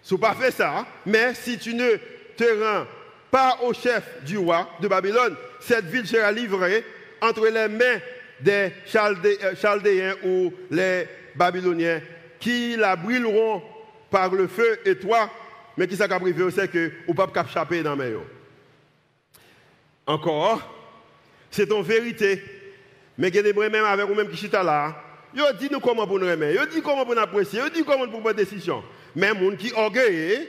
si 0.00 0.14
tu 0.14 0.20
pas 0.20 0.34
fait 0.34 0.52
ça, 0.52 0.86
mais 1.04 1.34
si 1.34 1.58
tu 1.58 1.74
ne 1.74 1.96
te 2.36 2.44
rends 2.44 2.86
pas 3.28 3.58
au 3.62 3.72
chef 3.72 4.22
du 4.24 4.38
roi 4.38 4.68
de 4.80 4.86
Babylone, 4.86 5.34
cette 5.58 5.86
ville 5.86 6.06
sera 6.06 6.30
livrée 6.30 6.84
entre 7.20 7.44
les 7.48 7.66
mains 7.66 7.98
des 8.40 8.72
euh, 8.94 9.54
Chaldéens 9.60 10.14
ou 10.24 10.52
les 10.70 11.08
Babyloniens 11.34 12.00
qui 12.38 12.76
la 12.76 12.94
brûleront 12.94 13.62
par 14.10 14.32
le 14.32 14.46
feu 14.46 14.78
et 14.84 14.94
toi, 14.94 15.28
mais 15.76 15.86
qui 15.86 15.96
s'est 15.96 16.08
privé 16.08 16.50
c'est 16.50 16.68
que 16.68 16.92
ou 17.06 17.14
pas 17.14 17.30
échapper 17.44 17.82
dans 17.82 17.96
mes 17.96 18.14
Encore, 20.06 20.60
c'est 21.50 21.66
ton 21.66 21.82
vérité. 21.82 22.42
Mais 23.18 23.28
il 23.28 23.34
y 23.34 23.38
a 23.38 23.68
même 23.68 23.84
avec 23.84 24.06
vous 24.06 24.14
même 24.14 24.28
qui 24.28 24.36
sont 24.36 24.62
là. 24.62 24.96
Yo 25.34 25.44
dit 25.58 25.68
nous 25.70 25.80
comment 25.80 26.06
pour 26.06 26.18
nous 26.18 26.26
remettre, 26.26 26.60
yo 26.60 26.66
dit 26.66 26.82
comment 26.82 27.06
pour 27.06 27.14
nous 27.14 27.20
apprécier, 27.20 27.60
yo 27.60 27.68
dit 27.68 27.84
comment 27.84 28.06
pour 28.06 28.20
prendre 28.20 28.34
des 28.34 28.44
décisions. 28.44 28.82
Mais 29.16 29.32
les 29.32 29.50
gens 29.50 29.56
qui 29.56 29.72
orgueillent, 29.72 30.48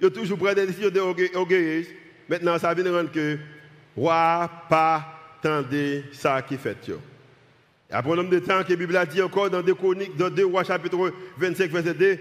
yo 0.00 0.08
toujours 0.08 0.38
prendre 0.38 0.54
des 0.54 0.66
décisions 0.66 0.90
orgueilleuses. 1.34 1.88
Maintenant 2.28 2.58
ça 2.58 2.72
vient 2.72 2.84
de 2.84 2.90
rendre 2.90 3.12
que 3.12 3.38
roi 3.94 4.50
pas 4.70 5.04
tendez 5.42 6.04
ça 6.12 6.40
qui 6.40 6.56
fait. 6.56 6.76
Après 7.90 8.12
un 8.12 8.16
nombre 8.16 8.30
de 8.30 8.38
temps 8.38 8.62
que 8.62 8.70
la 8.70 8.76
Bible 8.76 8.96
a 8.96 9.04
dit 9.04 9.20
encore 9.20 9.50
dans 9.50 9.60
2 9.60 9.74
Chroniques, 9.74 10.16
dans 10.16 10.30
2 10.30 10.46
Rois 10.46 10.64
chapitre 10.64 11.12
25, 11.36 11.70
verset 11.70 11.92
2, 11.92 12.18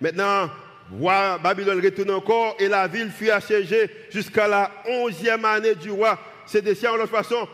maintenant, 0.00 0.50
Babylone 0.90 1.80
retourne 1.82 2.10
encore 2.10 2.56
et 2.58 2.68
la 2.68 2.86
ville 2.86 3.10
fut 3.10 3.30
assiégée 3.30 3.90
jusqu'à 4.10 4.46
la 4.46 4.70
11e 4.86 5.44
année 5.44 5.74
du 5.74 5.90
roi. 5.90 6.18
C'est 6.46 6.62
de 6.62 6.74
cette 6.74 7.06
façon. 7.06 7.48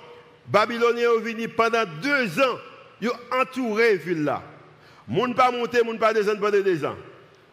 Babyloniens 0.47 1.11
ont 1.17 1.21
venu 1.21 1.49
pendant 1.49 1.85
deux 2.03 2.41
ans, 2.41 2.59
ils 3.01 3.09
ont 3.09 3.41
entouré 3.41 3.93
la 3.93 3.97
ville 3.97 4.25
là. 4.25 4.43
Moun 5.07 5.35
pas 5.35 5.51
monter, 5.51 5.83
moun 5.83 5.99
pas 5.99 6.13
descendre 6.13 6.41
pendant 6.41 6.61
deux 6.61 6.85
ans. 6.85 6.97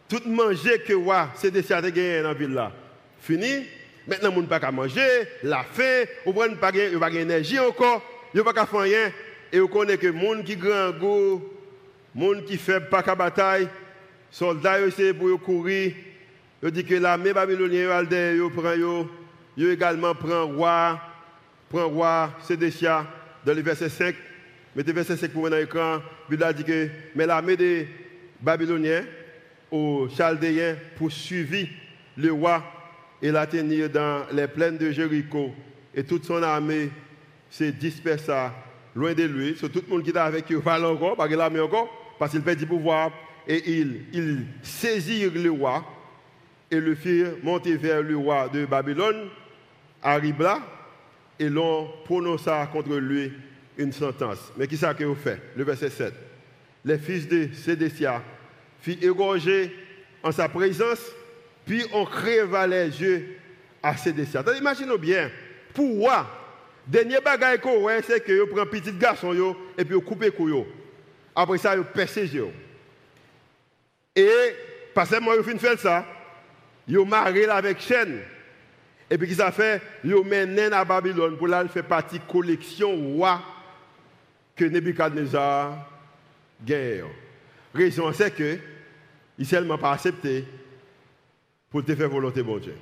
Tout 0.08 0.22
manger 0.26 0.80
que 0.80 0.94
roi, 0.94 1.28
de 1.42 1.62
ça 1.62 1.80
gagné 1.80 2.22
dans 2.22 2.28
la 2.28 2.34
ville 2.34 2.54
là. 2.54 2.72
Fini. 3.20 3.66
Maintenant, 4.06 4.32
moun 4.32 4.46
pas 4.46 4.58
qu'à 4.58 4.72
manger, 4.72 5.00
la 5.42 5.62
faim, 5.64 6.04
ou 6.24 6.32
pas 6.32 6.48
pas 6.48 6.72
d'énergie 6.72 7.58
encore, 7.58 8.02
ils 8.34 8.42
pas 8.42 8.54
qu'à 8.54 8.64
faire 8.64 8.80
rien. 8.80 9.12
Et 9.52 9.60
vous 9.60 9.68
connaissez 9.68 9.98
que 9.98 10.12
gens 10.12 10.42
qui 10.42 10.56
grand 10.56 10.90
goût, 10.92 11.42
gens 12.18 12.40
qui 12.46 12.56
fait 12.56 12.80
pas 12.80 13.02
de 13.02 13.14
bataille, 13.14 13.68
soldats 14.30 14.80
essaient 14.80 15.14
pour 15.14 15.40
courir. 15.40 15.92
Ils 16.62 16.70
disent 16.70 16.84
que 16.84 16.94
l'armée 16.94 17.32
babylonienne, 17.32 17.88
prend 18.54 19.06
ils 19.56 19.70
également 19.70 20.14
prend 20.14 20.46
roi, 20.46 21.00
prend 21.68 21.88
roi 21.88 22.30
Sédécia 22.42 23.06
dans 23.44 23.54
le 23.54 23.62
verset 23.62 23.88
5. 23.88 24.14
Mettez 24.76 24.92
verset 24.92 25.16
5 25.16 25.30
pour 25.30 25.48
dans 25.50 25.56
l'écran. 25.56 25.98
Bible 26.28 26.54
dit 26.54 26.64
que 26.64 26.88
mais 27.14 27.26
l'armée 27.26 27.56
des 27.56 27.88
Babyloniens 28.40 29.04
aux 29.70 30.08
Chaldéens 30.08 30.76
poursuivit 30.96 31.68
le 32.16 32.32
roi 32.32 32.62
et 33.20 33.30
l'a 33.30 33.46
tenu 33.46 33.88
dans 33.88 34.26
les 34.32 34.46
plaines 34.46 34.78
de 34.78 34.90
Jéricho. 34.90 35.52
Et 35.94 36.04
toute 36.04 36.24
son 36.24 36.42
armée 36.42 36.90
s'est 37.50 37.72
dispersée 37.72 38.48
loin 38.94 39.14
de 39.14 39.24
lui. 39.24 39.56
C'est 39.58 39.70
tout 39.70 39.82
le 39.86 39.92
monde 39.92 40.02
qui 40.02 40.10
est 40.10 40.16
avec 40.16 40.48
lui, 40.48 40.60
parle 40.60 40.86
encore, 40.86 41.16
parce 41.16 41.28
qu'il 41.28 41.40
a 41.40 41.50
encore, 41.62 41.88
parce 42.18 42.30
qu'il 42.30 42.42
perd 42.42 42.58
du 42.58 42.66
pouvoir. 42.66 43.10
Et 43.48 43.78
il, 43.78 44.02
il 44.12 44.44
saisit 44.62 45.28
le 45.30 45.50
roi 45.50 45.84
et 46.70 46.80
le 46.80 46.94
firent 46.94 47.32
monter 47.42 47.76
vers 47.76 48.02
le 48.02 48.16
roi 48.16 48.48
de 48.48 48.66
Babylone, 48.66 49.28
à 50.02 50.18
et 51.40 51.48
l'on 51.48 51.88
prononça 52.04 52.68
contre 52.70 52.96
lui 52.96 53.32
une 53.76 53.92
sentence. 53.92 54.52
Mais 54.56 54.66
qui 54.66 54.76
ça 54.76 54.92
que 54.92 55.04
vous 55.04 55.14
fait 55.14 55.40
Le 55.56 55.64
verset 55.64 55.90
7. 55.90 56.12
Les 56.84 56.98
fils 56.98 57.28
de 57.28 57.48
Sédécia 57.52 58.22
furent 58.80 59.02
égorgés 59.02 59.74
en 60.22 60.32
sa 60.32 60.48
présence, 60.48 61.00
puis 61.64 61.84
on 61.92 62.04
creva 62.04 62.66
les 62.66 63.00
yeux 63.00 63.36
à 63.82 63.96
Sédécia. 63.96 64.44
Imaginez 64.58 64.98
bien, 64.98 65.30
pourquoi 65.72 66.26
Dernier 66.86 67.18
bagage 67.22 67.60
qu'on 67.60 67.86
c'est 68.02 68.24
que 68.24 68.40
vous 68.40 68.46
prenez 68.46 68.62
un 68.62 68.66
petit 68.66 68.92
garçon 68.92 69.54
et 69.76 69.84
puis 69.84 69.94
vous 69.94 70.00
coupez 70.00 70.30
couille. 70.30 70.64
Après 71.36 71.58
ça, 71.58 71.76
vous 71.76 71.84
percez 71.84 72.26
Et, 74.18 74.56
parce 74.92 75.10
que 75.10 75.20
moi, 75.20 75.36
vous 75.36 75.44
finissez 75.44 75.76
ça, 75.76 76.04
vous 76.88 77.04
marrez 77.04 77.44
avec 77.44 77.80
chaîne. 77.80 78.20
Et 79.08 79.16
puis, 79.16 79.32
ça 79.34 79.52
fait? 79.52 79.80
Vous 80.04 80.24
menez 80.24 80.72
à 80.72 80.84
Babylone 80.84 81.36
pour 81.36 81.46
là 81.46 81.66
faire 81.68 81.84
partie 81.84 82.20
collection 82.20 82.94
roi 82.94 83.40
que 84.56 84.64
Nebuchadnezzar 84.64 85.88
gagne. 86.64 87.04
Raison, 87.72 88.12
c'est 88.12 88.34
que 88.34 88.58
il 89.38 89.46
seulement 89.46 89.78
pas 89.78 89.92
accepté 89.92 90.44
pour 91.70 91.84
te 91.84 91.94
faire 91.94 92.08
volonté 92.08 92.42
bon 92.42 92.58
Dieu. 92.58 92.74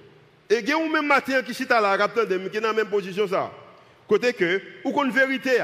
Et 0.49 0.61
il 0.61 0.69
y 0.69 0.73
a 0.73 0.79
même 0.79 1.07
matin 1.07 1.43
qui 1.43 1.51
est 1.51 1.71
là, 1.71 1.99
qui 1.99 2.57
est 2.57 2.61
dans 2.61 2.69
la 2.69 2.73
même 2.73 2.89
position 2.89 3.29
ça. 3.29 3.53
Côté 4.09 4.33
que, 4.33 4.63
ou 4.85 4.93
qu'on 4.93 5.11
vérité. 5.11 5.59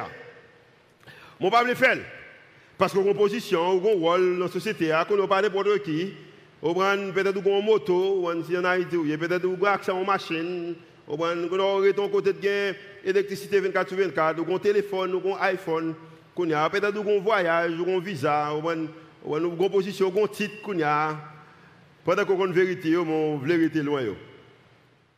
Mon 1.41 1.51
pas 1.51 1.63
le 1.63 1.75
faire. 1.75 1.99
Parce 2.83 2.93
qu'on 2.95 3.05
a 3.05 3.11
une 3.11 3.15
position, 3.15 3.75
ou 3.75 3.89
un 3.89 3.93
rôle 3.93 4.39
dans 4.39 4.47
la 4.47 4.51
société, 4.51 4.93
qu'on 5.07 5.17
n'a 5.17 5.29
pas 5.29 5.41
n'importe 5.41 5.85
qui. 5.85 6.15
On 6.61 6.75
prend 6.75 6.97
peut-être 7.15 7.37
une 7.37 7.65
moto, 7.65 8.27
ou 8.27 8.43
si 8.43 8.59
en 8.59 8.65
Haïti, 8.65 8.97
peut-être 8.97 9.47
un 9.47 9.67
accès 9.67 9.93
à 9.93 9.95
une 9.95 10.05
machine, 10.05 10.75
on 11.07 11.17
prend 11.17 11.29
ton 11.95 12.09
côté 12.09 12.33
de 12.33 12.41
gain, 12.41 12.75
électricité 13.05 13.61
24 13.61 13.89
sur 13.89 13.99
24, 13.99 14.41
ou 14.41 14.53
un 14.53 14.59
téléphone, 14.59 15.15
ou 15.15 15.33
un 15.33 15.39
iPhone, 15.43 15.95
qu'on 16.35 16.51
a 16.51 16.69
peut-être 16.69 16.99
un 16.99 17.21
voyage, 17.21 17.79
ou 17.79 17.89
un 17.89 18.01
visa, 18.01 18.53
ou 18.53 18.69
une 18.69 19.69
position, 19.71 20.13
ou 20.13 20.25
un 20.25 20.27
titre 20.27 20.61
qu'on 20.65 20.83
a. 20.83 21.17
Pendant 22.05 22.25
qu'on 22.25 22.43
a 22.43 22.47
une 22.47 22.53
vérité, 22.53 22.97
mon 22.97 23.39
vérité 23.39 23.81
loin. 23.81 24.03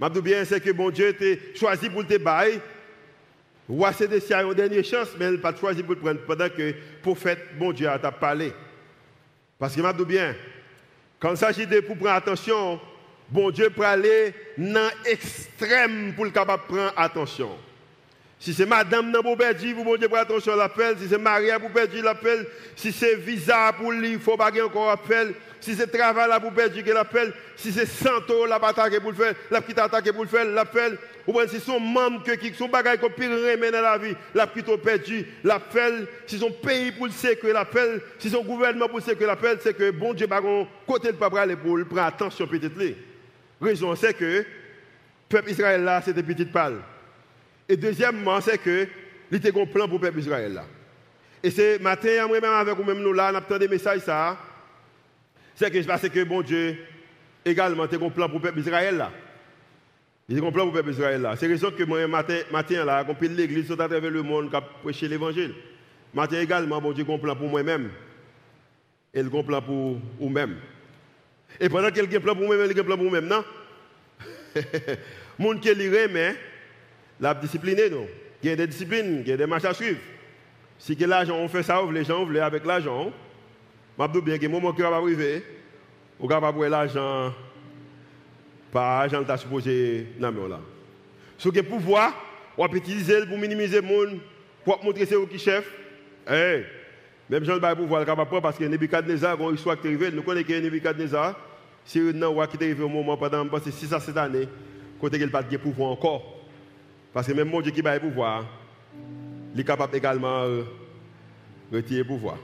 Je 0.03 0.09
dis 0.11 0.20
bien, 0.20 0.44
c'est 0.44 0.61
que 0.61 0.70
bon 0.70 0.90
Dieu 0.90 1.14
t'a 1.14 1.59
choisi 1.59 1.88
pour 1.88 2.07
te 2.07 2.18
bailler 2.18 2.61
Roi 3.68 3.92
Sédécia 3.92 4.38
a 4.38 4.42
une 4.42 4.55
dernière 4.55 4.85
chance, 4.85 5.09
mais 5.18 5.27
elle 5.27 5.35
n'a 5.35 5.40
pas 5.40 5.57
choisi 5.57 5.83
pour 5.83 5.96
prendre 5.96 6.20
pendant 6.20 6.48
que 6.48 6.62
le 6.62 6.74
prophète, 7.03 7.38
bon 7.59 7.72
Dieu, 7.72 7.88
a 7.88 7.98
parlé. 7.98 8.53
Parce 9.59 9.74
que 9.74 9.81
m'a 9.81 9.92
dit 9.92 10.05
bien, 10.05 10.35
quand 11.18 11.31
il 11.31 11.37
s'agit 11.37 11.66
de 11.66 11.81
pour 11.81 11.96
prendre 11.96 12.12
attention, 12.12 12.79
bon 13.31 13.50
Dieu 13.50 13.70
peut 13.70 13.87
aller 13.87 14.35
dans 14.59 14.90
l'extrême 15.05 16.12
pour 16.14 16.27
le 16.27 16.31
capable 16.31 16.64
prendre 16.64 16.92
attention. 16.96 17.50
Si 18.44 18.52
c'est 18.52 18.66
madame 18.66 19.11
pour 19.22 19.38
perdre, 19.38 19.59
vous 19.74 19.85
bon 19.85 19.96
Dieu 19.96 20.07
prend 20.07 20.18
attention 20.18 20.54
l'appel. 20.54 20.98
Si 20.98 21.09
c'est 21.09 21.16
Maria 21.16 21.59
pour 21.59 21.70
perdre 21.70 21.98
l'appel. 22.02 22.46
Si 22.76 22.92
c'est 22.92 23.14
visa 23.14 23.73
pour 23.73 23.90
lui, 23.90 24.10
il 24.10 24.18
faut 24.18 24.37
pas 24.37 24.50
encore 24.62 24.90
appel. 24.90 25.33
Si 25.62 25.75
c'est 25.75 25.87
travail 25.87 26.29
là 26.29 26.38
pour 26.38 26.52
perdre 26.52 26.79
l'appel. 26.92 27.33
Si 27.56 27.73
c'est 27.73 27.87
santo 27.87 28.44
la 28.44 28.56
attaquer 28.56 29.00
pour 29.00 29.12
le 29.12 29.16
faire, 29.16 29.35
la 29.50 29.62
petite 29.62 29.79
attaquer 29.79 30.12
pour 30.12 30.25
le 30.25 30.29
faire, 30.29 30.44
l'appel. 30.44 30.98
Ou 31.27 31.33
bien 31.33 31.48
si 31.48 31.58
son 31.58 31.81
membre 31.81 32.23
qui 32.37 32.52
sont 32.52 32.68
bagages 32.68 32.98
qu'on 32.98 33.08
pire 33.08 33.31
remet 33.31 33.71
dans 33.71 33.81
la 33.81 33.96
vie, 33.96 34.14
la 34.35 34.46
plutôt 34.46 34.77
perdu, 34.77 35.27
l'appel, 35.42 36.06
si 36.27 36.38
son 36.38 36.50
pays 36.50 36.92
pour 36.92 37.06
le 37.06 37.12
sécuriser 37.12 37.54
l'appel, 37.54 38.02
si 38.18 38.29
son 38.29 38.42
gouvernement 38.42 38.88
pour 38.88 38.98
le 38.98 39.04
sécuriser 39.04 39.27
l'appel, 39.27 39.56
c'est 39.62 39.75
que 39.75 39.90
bon 39.90 40.12
Dieu, 40.12 40.27
bagon, 40.27 40.68
côté 40.87 41.12
de 41.12 41.16
papa 41.16 41.46
pour 41.56 41.79
le 41.79 41.87
prendre 41.87 42.02
attention 42.02 42.46
peut-être. 42.46 42.75
Raison, 43.58 43.96
c'est 43.96 44.12
que 44.12 44.25
le 44.25 44.46
peuple 45.31 45.52
Israël 45.52 45.83
là, 45.83 46.02
c'était 46.04 46.23
petite 46.23 46.52
pâle. 46.52 46.83
Et 47.69 47.77
deuxièmement, 47.77 48.40
c'est 48.40 48.58
que 48.58 48.87
il 49.31 49.38
était 49.38 49.48
un 49.48 49.67
plan 49.67 49.88
pour 49.88 49.98
le 49.98 50.06
peuple 50.06 50.21
Israël 50.21 50.52
là. 50.52 50.65
Et 51.42 51.50
c'est 51.50 51.79
matin, 51.79 52.29
même 52.29 52.44
avec 52.44 52.77
vous 52.77 52.85
même 52.85 53.00
nous 53.00 53.12
là, 53.12 53.33
on 53.33 53.54
a 53.54 53.58
des 53.58 53.69
messages. 53.69 54.02
C'est 55.54 55.71
que 55.71 55.83
je 55.83 55.87
pense 55.87 56.00
que 56.00 56.25
bon 56.25 56.42
Dieu 56.42 56.77
également 57.44 57.85
a 57.85 57.87
un 57.87 58.10
plan 58.10 58.29
pour 58.29 58.38
le 58.38 58.40
peuple 58.40 58.60
Israël 58.60 58.96
là. 58.96 59.12
Il 60.29 60.38
un 60.38 60.50
plan 60.50 60.65
pour 60.65 60.75
le 60.75 60.83
peuple 60.83 60.90
Israël 60.90 61.21
là. 61.21 61.37
C'est 61.37 61.46
raison 61.46 61.71
que 61.71 61.83
moi, 61.85 62.06
matin, 62.06 62.38
matin 62.50 62.85
là, 62.85 63.04
qu'on 63.04 63.17
l'église 63.21 63.71
à 63.71 63.77
travers 63.77 64.00
le 64.10 64.23
monde 64.23 64.50
qui 64.50 64.56
a 64.56 64.60
prêché 64.60 65.08
l'évangile. 65.08 65.54
Matin 66.15 66.40
également, 66.40 66.81
bon 66.81 66.92
Dieu, 66.92 67.04
un 67.08 67.19
plan 67.19 67.35
pour 67.35 67.48
moi-même. 67.48 67.90
Et 69.12 69.21
un 69.21 69.42
plan 69.42 69.60
pour 69.60 69.98
vous-même. 70.19 70.56
Et 71.60 71.69
pendant 71.69 71.90
qu'il 71.90 72.10
y 72.10 72.15
a 72.15 72.19
un 72.19 72.21
plan 72.21 72.35
pour 72.35 72.46
moi-même, 72.46 72.71
il 72.71 72.77
y 72.77 72.79
a 72.79 72.83
un 72.83 72.87
plan 72.87 72.96
pour 72.96 73.10
moi-même, 73.10 73.29
non? 73.29 73.44
Monde 75.38 75.60
qui 75.60 75.75
lirait, 75.75 76.08
mais 76.08 76.37
la 77.25 77.35
discipline, 77.35 77.79
non. 77.90 78.06
Il 78.42 78.50
y 78.50 78.52
a 78.52 78.56
des 78.56 78.66
disciplines, 78.66 79.22
il 79.25 79.29
y 79.29 79.33
a 79.33 79.37
des 79.38 79.46
marches 79.46 79.64
à 79.64 79.72
suivre. 79.72 79.98
Si 80.79 80.94
l'argent, 80.94 81.38
on 81.38 81.48
fait 81.48 81.62
ça, 81.62 81.81
les 81.90 82.04
gens 82.04 82.25
veulent 82.27 82.40
avec 82.40 82.66
l'argent. 82.66 83.10
Je 83.98 84.06
dis 84.06 84.20
bien 84.20 84.37
que 84.37 84.46
moment 84.46 84.72
qui 84.75 84.83
va 84.83 84.88
arriver, 84.88 85.42
on 86.20 86.27
va 86.27 86.37
avoir 86.37 86.68
l'argent, 86.68 87.33
pas 88.70 89.06
l'argent 89.06 89.25
que 89.25 89.37
supposé 89.38 90.06
dans 90.20 90.31
là. 90.48 90.60
Ce 91.38 91.48
que 91.48 91.60
pouvoir, 91.60 92.12
on 92.58 92.68
peut 92.68 92.77
utiliser 92.77 93.25
pour 93.25 93.38
minimiser 93.38 93.81
le 93.81 93.87
monde, 93.87 94.18
pour 94.62 94.85
montrer 94.85 95.06
c'est 95.06 95.16
qui 95.29 95.38
chef. 95.38 95.64
Hey, 96.29 96.64
même 97.31 97.44
Jean 97.44 97.54
le 97.54 97.75
pouvoir 97.75 98.00
le 98.00 98.06
capable 98.06 98.42
parce 98.42 98.58
que 98.58 98.64
Nebuchadnezzar, 98.64 99.38
quand 99.38 99.50
il 99.50 99.58
soit 99.58 99.79
arrivé, 99.79 100.10
nous 100.10 100.22
connaissons 100.22 100.48
que 100.48 100.60
Nebuchadnezzar, 100.60 101.38
c'est 101.87 102.00
un 102.00 102.27
roi 102.27 102.46
qui 102.46 102.58
est 102.58 102.62
arrivé 102.64 102.83
au 102.83 102.88
moment 102.88 103.16
pendant 103.16 103.46
6 103.58 103.94
à 103.94 104.00
7 104.00 104.16
années, 104.18 104.48
côté 105.00 105.16
qu'il 105.16 105.27
n'a 105.27 105.33
pas 105.33 105.42
de 105.42 105.56
pouvoir 105.56 105.92
encore. 105.92 106.33
Parce 107.15 107.29
que 107.29 107.33
même 107.33 107.48
mon 107.48 107.60
Dieu 107.60 107.71
qui 107.71 107.81
a 107.87 107.94
le 107.94 108.00
pouvoir, 108.00 108.44
il 109.54 109.60
est 109.60 109.65
capable 109.65 109.96
également 109.96 110.46
de 110.48 110.67
retirer 111.73 112.00
le 112.00 112.04
pouvoir. 112.06 112.37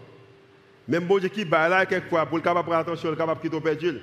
Même 0.86 1.04
bon 1.04 1.18
Dieu 1.18 1.28
qui 1.28 1.44
bat 1.44 1.68
là 1.68 1.84
quelquefois, 1.84 2.24
pour 2.24 2.38
le 2.38 2.42
capable 2.42 2.66
prendre 2.66 2.80
attention, 2.80 3.12
est 3.12 3.16
capable 3.16 3.42
de 3.42 3.48
quitter 3.48 3.60
perdu. 3.60 3.98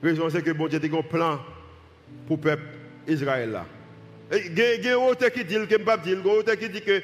La 0.00 0.10
raison 0.10 0.30
c'est 0.30 0.42
que 0.42 0.52
bon 0.52 0.68
Dieu 0.68 0.80
a 0.80 0.96
un 0.96 1.02
plan 1.02 1.40
pour 2.26 2.36
le 2.36 2.42
peuple 2.42 2.62
Israël. 3.08 3.60
Il 4.32 4.58
y 4.58 4.88
a 4.88 4.94
un 4.94 5.10
auteur 5.10 5.30
qui 5.30 5.44
dit, 5.44 5.54
que 5.54 5.76
pas 5.76 5.96
dire, 5.96 6.18
il 6.18 6.26
y 6.26 6.30
a 6.30 6.32
un 6.32 6.36
auteur 6.38 6.56
qui 6.56 6.68
dit 6.68 6.80
que 6.80 7.02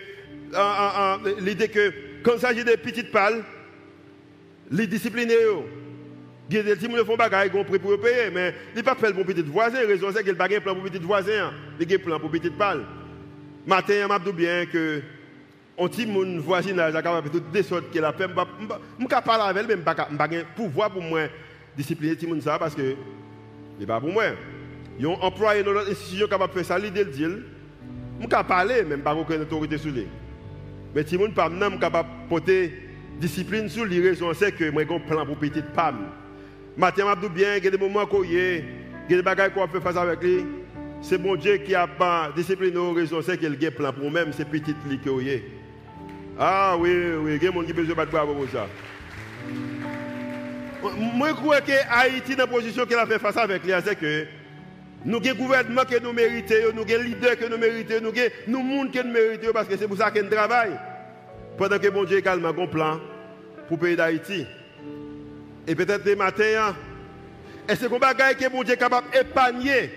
l'idée 1.41 1.69
que 1.69 1.93
quand 2.23 2.35
il 2.35 2.41
s'agit 2.41 2.65
des 2.65 2.77
petites 2.77 3.11
pales, 3.11 3.45
les 4.71 4.87
discipliner. 4.87 5.35
Il 6.51 6.57
y 6.57 6.61
a 6.61 6.63
des 6.63 6.77
gens 6.77 6.89
qui 6.89 7.05
font 7.05 7.17
des 7.17 7.25
choses, 7.25 7.51
ils 7.55 7.65
prêt 7.65 7.79
pour 7.79 8.01
payer, 8.01 8.31
mais 8.33 8.55
il 8.75 8.83
pas 8.83 8.95
fait 8.95 9.13
pour 9.13 9.27
petit 9.27 9.43
voisin. 9.43 9.83
La 9.83 9.87
raison 9.87 10.11
c'est 10.15 10.23
qu'il 10.23 10.33
n'a 10.33 10.49
pas 10.49 10.61
plan 10.61 10.75
pour 10.75 10.85
petit 10.85 10.99
voisin, 10.99 11.53
il 11.81 11.93
a 11.93 11.97
un 11.97 11.99
plan 11.99 12.21
pour 12.21 12.31
petite 12.31 12.57
pale. 12.57 12.85
Matin, 13.67 13.95
je 14.03 14.29
me 14.29 14.33
bien 14.33 14.67
que 14.67 15.03
on 15.77 15.87
dit 15.87 16.07
mon 16.07 16.41
voisinage 16.41 16.95
est 16.95 17.03
capable 17.03 17.31
de 17.31 17.39
tout 17.39 17.63
sortes 17.63 17.91
que 17.93 17.99
la 18.01 18.13
paix. 18.13 18.27
Je 18.27 19.03
ne 19.05 19.09
pas 19.09 19.23
parler 19.23 19.45
avec 19.45 19.63
elle, 19.63 19.67
mais 19.69 19.75
je 19.75 20.13
n'ai 20.13 20.19
pas 20.19 20.29
pouvoir 20.57 20.91
pour 20.91 21.03
moi 21.03 21.21
discipliner 21.77 22.17
tout 22.17 22.33
le 22.35 22.41
ça 22.41 22.59
parce 22.59 22.75
que 22.75 22.83
ce 23.77 23.81
n'est 23.81 23.87
pas 23.87 24.01
pour 24.01 24.11
moi. 24.11 24.25
Ils 24.99 25.07
ont 25.07 25.23
employé 25.23 25.63
dans 25.63 25.73
notre 25.73 25.91
institution 25.91 26.27
capable 26.27 26.53
de 26.53 26.59
faire 26.59 26.67
ça, 26.67 26.79
l'idée 26.79 27.05
de 27.05 27.11
dire. 27.11 27.31
Je 28.19 28.25
ne 28.25 28.29
pas 28.29 28.43
parler, 28.43 28.83
même 28.83 29.03
pas 29.03 29.15
aucune 29.15 29.43
autorité 29.43 29.79
sur 29.79 29.93
lui. 29.93 30.09
Mais 30.93 31.05
si 31.07 31.17
je 31.17 31.21
ne 31.21 31.29
pas 31.29 31.49
capable 31.81 32.09
de 32.09 32.29
porter 32.29 32.73
discipline 33.21 33.69
sur 33.69 33.85
les 33.85 34.01
raisons, 34.01 34.33
c'est 34.35 34.51
que 34.51 34.71
moi 34.71 34.83
j'ai 34.89 34.95
un 34.95 34.99
plan 34.99 35.25
pour 35.25 35.37
petite 35.37 35.73
femme. 35.75 36.09
Matin, 36.77 37.05
je 37.23 37.29
bien, 37.29 37.57
il 37.57 37.65
y 37.65 37.69
a 37.69 37.71
des 37.71 37.79
moments 37.79 38.09
où 38.11 38.25
il 38.25 38.33
y 38.33 39.15
a 39.15 39.23
des 39.23 39.23
choses 39.23 39.51
qu'on 39.55 39.69
peut 39.69 39.81
faire 39.81 39.99
avec 39.99 40.23
lui. 40.23 40.45
C'est 41.01 41.19
bon 41.19 41.37
Dieu 41.37 41.59
qui 41.59 41.75
a 41.75 41.87
pas 41.87 42.31
discipliné 42.35 42.73
nos 42.75 42.93
raisons, 42.93 43.23
c'est 43.23 43.39
qu'il 43.39 43.67
a 43.67 43.71
plan 43.71 43.93
pour 43.93 44.11
même 44.11 44.33
ces 44.33 44.45
petites 44.45 44.77
que 45.05 45.11
Ah 46.39 46.77
oui, 46.79 46.91
oui, 46.91 47.31
il 47.31 47.33
y 47.33 47.37
a 47.37 47.39
des 47.39 47.47
gens 47.47 47.63
qui 47.65 47.73
besoin 47.73 48.05
de 48.05 48.11
bravo 48.11 48.35
pour 48.35 48.49
ça. 48.51 48.67
Moi, 51.15 51.29
je 51.31 51.35
crois 51.35 51.61
que 51.61 51.73
Haïti, 51.91 52.37
dans 52.37 52.45
la 52.45 52.47
position 52.47 52.87
qu'elle 52.87 52.99
a 52.99 53.07
fait 53.07 53.19
face 53.19 53.37
avec 53.37 53.65
lui, 53.65 53.73
c'est 53.85 53.99
que 53.99 54.27
nous 55.05 55.17
avons 55.17 55.31
un 55.31 55.35
gouvernement 55.35 55.85
que 55.85 56.01
nous 56.01 56.13
méritons, 56.13 56.55
nous 56.75 56.83
avons 56.83 56.95
un 56.95 57.03
leader 57.03 57.39
que 57.39 57.47
nous 57.47 57.59
méritons, 57.59 58.01
nous 58.03 58.09
avons 58.09 58.31
nous 58.47 58.63
monde 58.63 58.93
que 58.93 59.03
nous 59.03 59.13
méritons, 59.13 59.53
parce 59.53 59.69
que 59.69 59.77
c'est 59.77 59.89
pour 59.89 59.97
ça 59.97 60.11
qu'on 60.11 60.29
travaille. 60.29 60.79
Pendant 61.57 61.79
que 61.79 61.89
bon 61.89 62.05
Dieu 62.05 62.19
également 62.19 62.49
un 62.49 62.67
plan 62.67 63.01
pour 63.69 63.77
le 63.77 63.83
pays 63.83 63.97
d'Haïti. 63.97 64.47
Et 65.67 65.75
peut-être 65.75 66.05
des 66.05 66.17
matins, 66.17 66.75
et 67.69 67.75
c'est 67.75 67.93
un 67.93 67.99
bagage 67.99 68.37
que 68.37 68.49
bon 68.49 68.63
Dieu 68.63 68.75
est 68.75 68.79
capable 68.79 69.11
d'épargner. 69.13 69.91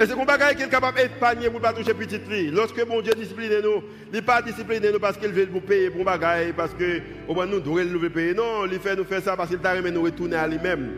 Et 0.00 0.06
c'est 0.06 0.18
un 0.18 0.24
bagage 0.24 0.56
qu'il 0.56 0.64
est 0.64 0.70
capable 0.70 0.96
d'épargner 0.96 1.50
pour 1.50 1.60
ne 1.60 1.64
pas 1.64 1.74
toucher 1.74 1.92
petite 1.92 2.26
fille. 2.26 2.50
Lorsque 2.50 2.82
bon 2.86 3.02
Dieu 3.02 3.12
discipline 3.12 3.60
nous, 3.62 3.84
il 4.06 4.14
n'est 4.14 4.22
pas 4.22 4.40
discipliné 4.40 4.90
nous 4.90 4.98
parce 4.98 5.18
qu'il 5.18 5.28
veut 5.28 5.46
nous 5.52 5.60
payer 5.60 5.90
pour 5.90 6.04
bagage, 6.04 6.54
parce 6.56 6.72
que 6.72 7.02
au 7.28 7.34
moins 7.34 7.44
nous 7.44 7.60
devons 7.60 7.84
nous 7.84 8.08
payer. 8.08 8.32
Non, 8.32 8.64
il 8.64 8.78
fait 8.78 8.96
nous 8.96 9.04
faire 9.04 9.20
ça 9.20 9.36
parce 9.36 9.50
qu'il 9.50 9.58
t'a 9.58 9.74
remis 9.74 9.92
nous 9.92 10.00
retourner 10.00 10.36
à 10.36 10.48
lui-même. 10.48 10.90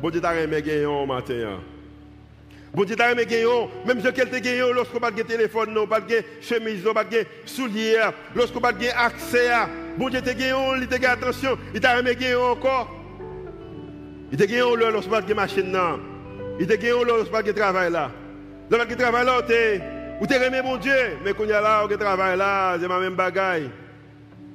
Bon 0.00 0.08
Dieu 0.08 0.22
t'a 0.22 0.30
remis 0.30 0.62
gagner 0.62 0.86
au 0.86 1.04
matin. 1.04 1.60
Bon 2.72 2.84
Dieu 2.84 2.96
t'a 2.96 3.10
remis 3.10 3.26
gagner, 3.26 3.44
même 3.84 4.00
si 4.00 4.10
quelqu'un 4.10 4.40
gagné 4.40 4.72
lorsqu'on 4.72 5.00
pas 5.00 5.10
de 5.10 5.20
téléphone, 5.20 5.74
non, 5.74 5.86
pas 5.86 6.00
de 6.00 6.22
chemise, 6.40 6.82
pas 6.94 7.04
de 7.04 7.26
souliers, 7.44 8.08
lorsqu'on 8.34 8.60
pas 8.60 8.72
de 8.72 8.86
accès 8.86 9.50
à 9.50 9.68
Bon 9.98 10.08
Dieu 10.08 10.22
t'a 10.22 10.32
gagné, 10.32 10.54
il 10.80 10.88
t'a 10.88 10.98
gagné 10.98 11.12
attention, 11.12 11.58
il 11.74 11.80
t'a 11.80 11.98
remis 11.98 12.16
gagné 12.16 12.36
encore. 12.36 12.90
Il 14.32 14.38
t'a 14.38 14.46
gagné 14.46 14.62
lorsqu'on 14.90 15.10
pas 15.10 15.20
de 15.20 15.34
machine, 15.34 15.70
non. 15.70 16.13
Il 16.60 16.66
t'a 16.66 16.76
gagné 16.76 17.04
lorsqu'on 17.04 17.32
pas 17.32 17.42
de 17.42 17.52
travail 17.52 17.90
là. 17.90 18.10
De 18.70 18.94
travail 18.94 19.26
là, 19.26 19.40
ou 20.20 20.26
t'es 20.26 20.38
remis 20.38 20.62
mon 20.62 20.76
Dieu, 20.76 21.18
mais 21.24 21.32
quand 21.32 21.44
il 21.44 21.50
y 21.50 21.52
a 21.52 21.60
là, 21.60 21.84
on 21.84 21.96
travail 21.96 22.38
là, 22.38 22.76
c'est 22.80 22.86
ma 22.86 23.00
même 23.00 23.14
bagaille. 23.14 23.68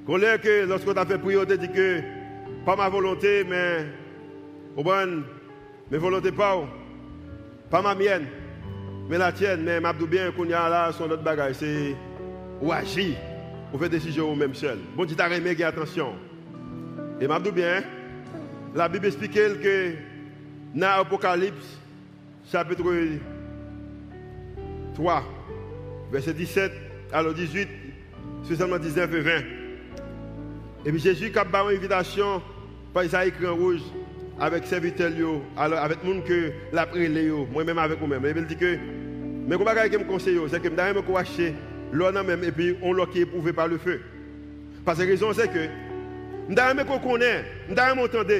Qu'on 0.06 0.16
l'ait 0.16 0.40
que 0.40 0.66
lorsqu'on 0.66 0.94
t'a 0.94 1.06
fait 1.06 1.18
prier, 1.18 1.38
on 1.38 1.46
t'a 1.46 1.58
dit 1.58 1.70
que 1.70 2.02
pas 2.66 2.76
ma 2.76 2.88
volonté, 2.88 3.44
mais 3.44 3.86
au 4.76 4.84
bon, 4.84 5.24
mes 5.92 5.98
volontés 5.98 6.32
pas, 6.32 6.58
pas 7.70 7.82
ma 7.82 7.94
mienne, 7.94 8.26
mais 9.10 9.18
la 9.18 9.32
tienne, 9.32 9.64
mais 9.64 9.80
m'a 9.80 9.94
bien 9.94 10.32
qu'on 10.32 10.46
y 10.46 10.54
a 10.54 10.70
là, 10.70 10.92
son 10.94 11.12
autre 11.12 11.24
bagaille, 11.24 11.56
c'est 11.56 11.96
ou 12.62 12.72
agir. 12.72 13.16
Vous 13.72 13.78
faites 13.78 13.92
des 13.92 13.98
décisions 13.98 14.30
vous-même 14.30 14.56
seul. 14.56 14.80
Bon 14.96 15.06
Dieu 15.06 15.16
t'a 15.16 15.28
remis, 15.28 15.62
attention. 15.62 16.14
Et 17.20 17.28
m'a 17.28 17.40
bien, 17.40 17.84
la 18.74 18.88
Bible 18.88 19.08
explique 19.08 19.34
que 19.34 19.92
dans 20.74 20.98
l'Apocalypse, 20.98 21.78
chapitre 22.46 22.84
3, 24.96 25.24
verset 26.12 26.34
17, 26.34 26.72
alors 27.12 27.34
18, 27.34 27.68
spécialement 28.44 28.78
19 28.78 29.14
et 29.14 29.22
20. 29.22 29.32
Et 30.86 30.92
puis 30.92 31.00
Jésus 31.00 31.32
a 31.36 31.44
une 31.44 31.78
invitation 31.78 32.42
par 32.94 33.04
Isaïe 33.04 33.34
en 33.48 33.56
rouge 33.56 33.82
avec 34.40 34.66
serviteurs, 34.66 35.12
alors 35.58 35.80
avec 35.80 36.04
monde 36.04 36.24
que 36.24 36.52
l'a 36.72 36.88
moi-même 37.52 37.78
avec 37.78 38.00
vous-même. 38.00 38.26
Et 38.26 38.34
il 38.36 38.46
dit 38.46 38.56
que, 38.56 38.78
mais 39.48 39.58
comment 39.58 39.72
je 39.92 39.98
me 39.98 40.04
conseille, 40.06 40.40
c'est 40.50 40.62
que 40.62 40.70
je 40.70 40.76
vais 40.76 41.18
acheter 41.18 41.54
l'eau 41.92 42.12
même 42.12 42.44
et 42.44 42.52
puis 42.52 42.78
on 42.82 42.94
l'a 42.94 43.06
qui 43.06 43.20
est 43.20 43.24
éprouvé 43.24 43.52
par 43.52 43.68
le 43.68 43.78
feu. 43.78 44.02
Parce 44.86 45.00
que 45.00 45.04
la 45.04 45.10
raison 45.10 45.34
c'est 45.34 45.50
que, 45.50 45.68
je 46.50 46.56
vais 46.56 46.86
qu'on 46.86 47.00
connaît, 47.00 47.44
je 47.70 47.76
vais 47.76 47.96
m'entendre, 47.96 48.34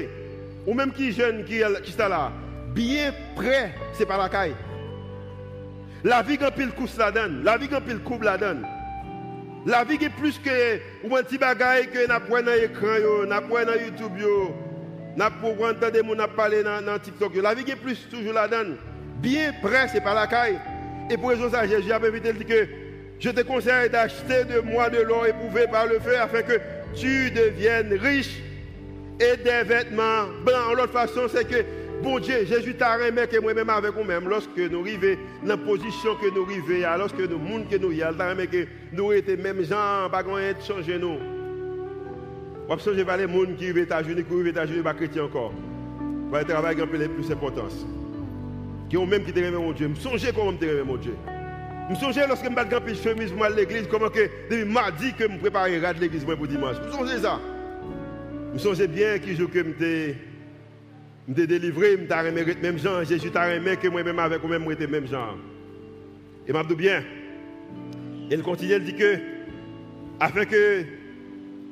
ou 0.66 0.74
même 0.74 0.92
qui 0.92 1.12
jeune 1.12 1.44
qui, 1.44 1.60
qui 1.84 1.92
est 1.92 2.08
là, 2.08 2.32
bien 2.74 3.12
prêt, 3.34 3.72
c'est 3.92 4.06
pas 4.06 4.18
la 4.18 4.28
caille. 4.28 4.54
La 6.02 6.22
vie 6.22 6.34
est 6.34 6.50
pile 6.52 6.70
couche 6.70 6.96
la 6.96 7.10
donne. 7.10 7.42
La 7.44 7.58
vie 7.58 7.66
est 7.66 7.80
pile 7.80 8.00
coupe 8.00 8.22
la 8.22 8.38
donne. 8.38 8.66
La 9.66 9.84
vie 9.84 10.02
est 10.02 10.10
plus 10.10 10.38
que 10.38 10.78
ou 11.04 11.14
un 11.14 11.22
petit 11.22 11.36
bagage 11.36 11.90
que 11.90 12.06
n'a 12.06 12.18
pas 12.18 12.40
dans 12.40 12.52
l'écran 12.52 12.96
yo, 12.98 13.26
n'a 13.26 13.42
pas 13.42 13.66
dans 13.66 13.74
YouTube 13.74 14.18
yo, 14.18 14.54
n'a 15.16 15.30
pas 15.30 15.48
entendre 15.48 16.16
gens 16.16 16.28
parler 16.34 16.62
dans, 16.62 16.98
TikTok 16.98 17.36
La 17.36 17.52
vie 17.52 17.70
est 17.70 17.76
plus 17.76 18.08
toujours 18.08 18.32
la 18.32 18.48
donne. 18.48 18.76
Bien 19.18 19.52
prêt, 19.60 19.86
c'est 19.92 20.00
pas 20.00 20.14
la 20.14 20.26
caille. 20.26 20.58
Et 21.10 21.18
pour 21.18 21.28
raison 21.28 21.50
ça, 21.50 21.66
Jésus 21.66 21.92
a 21.92 21.96
invité 21.96 22.32
dit 22.32 22.46
que 22.46 22.66
je 23.18 23.28
te 23.28 23.42
conseille 23.42 23.90
d'acheter 23.90 24.44
de 24.44 24.60
moi 24.60 24.88
de 24.88 25.02
l'or 25.02 25.26
éprouvé 25.26 25.66
par 25.66 25.86
le 25.86 26.00
feu 26.00 26.16
afin 26.18 26.40
que 26.40 26.58
tu 26.94 27.30
deviennes 27.30 27.92
riche 27.92 28.38
et 29.20 29.36
des 29.36 29.62
vêtements 29.62 30.28
blancs. 30.42 30.74
L'autre 30.74 30.92
façon, 30.92 31.28
c'est 31.28 31.46
que 31.46 31.62
Bon 32.02 32.18
Dieu, 32.18 32.46
Jésus 32.46 32.74
t'a 32.74 32.96
remis 32.96 33.28
que 33.30 33.38
moi-même 33.40 33.68
avec 33.68 33.94
nous-mêmes, 33.94 34.26
lorsque 34.26 34.56
nous 34.56 34.80
arrivons 34.80 35.18
dans 35.42 35.48
la 35.48 35.56
position 35.58 36.14
que 36.14 36.34
nous 36.34 36.44
arrivons, 36.44 36.98
lorsque 36.98 37.20
nous 37.20 37.38
monde 37.38 37.68
que 37.68 37.76
nous 37.76 37.92
y 37.92 37.98
t'a 37.98 38.30
remis 38.30 38.48
que 38.48 38.66
nous 38.92 39.12
étions 39.12 39.36
même 39.36 39.62
gens, 39.62 40.08
pas 40.10 40.22
rien 40.22 40.52
de 40.54 40.62
changer 40.62 40.98
nous. 40.98 41.18
On 42.68 42.78
changer 42.78 43.04
les 43.04 43.28
gens 43.28 43.54
qui 43.58 43.66
vivent 43.66 43.76
aux 43.76 43.80
États-Unis, 43.80 44.24
qui 44.24 44.34
vivent 44.34 44.46
aux 44.46 44.48
États-Unis, 44.48 44.82
pas 44.82 44.94
chrétiens 44.94 45.24
encore. 45.24 45.52
Va 46.30 46.42
travailler 46.42 46.82
un 46.82 46.86
peu 46.86 46.98
plus 46.98 47.28
d'importance. 47.28 47.84
Qui 48.88 48.96
ont 48.96 49.06
même 49.06 49.24
qui 49.24 49.32
te 49.32 49.38
remis 49.38 49.62
mon 49.62 49.72
Dieu. 49.72 49.90
Je 49.94 50.00
songe 50.00 50.32
comment 50.34 50.54
te 50.54 50.64
remis 50.64 50.86
mon 50.86 50.96
Dieu. 50.96 51.14
Je 51.90 51.96
songe 51.96 52.16
lorsque 52.26 52.44
je 52.44 52.50
me 52.50 52.80
de 52.80 52.94
chemise 52.94 53.32
pour 53.32 53.44
à 53.44 53.50
l'église, 53.50 53.86
comment 53.90 54.08
que 54.08 54.30
depuis 54.48 54.64
mardi 54.64 55.12
que 55.12 55.24
je 55.24 55.28
me 55.28 55.38
prépare 55.38 55.64
à 55.64 55.92
l'église 55.92 56.24
pour 56.24 56.46
dimanche. 56.46 56.76
Je 56.86 56.92
songe 56.92 57.16
ça. 57.20 57.38
Je 58.54 58.58
songe 58.58 58.86
bien 58.86 59.18
qui 59.18 59.36
je 59.36 59.44
que 59.44 59.58
t'ai 61.34 61.46
délivré, 61.46 61.96
je 61.96 62.06
t'ai 62.06 62.14
remis 62.14 62.42
même 62.62 62.78
gens. 62.78 63.04
Jésus 63.04 63.30
t'a 63.30 63.46
remis 63.46 63.76
que 63.76 63.88
moi-même 63.88 64.18
avec 64.18 64.42
moi-même, 64.42 64.62
moi, 64.62 64.74
même 64.74 65.06
gens. 65.06 65.36
Et 66.46 66.52
m'a 66.52 66.64
dit 66.64 66.74
bien. 66.74 67.02
Il 68.30 68.42
continue, 68.42 68.74
il 68.74 68.84
dit 68.84 68.94
que, 68.94 69.18
afin 70.18 70.44
que 70.44 70.82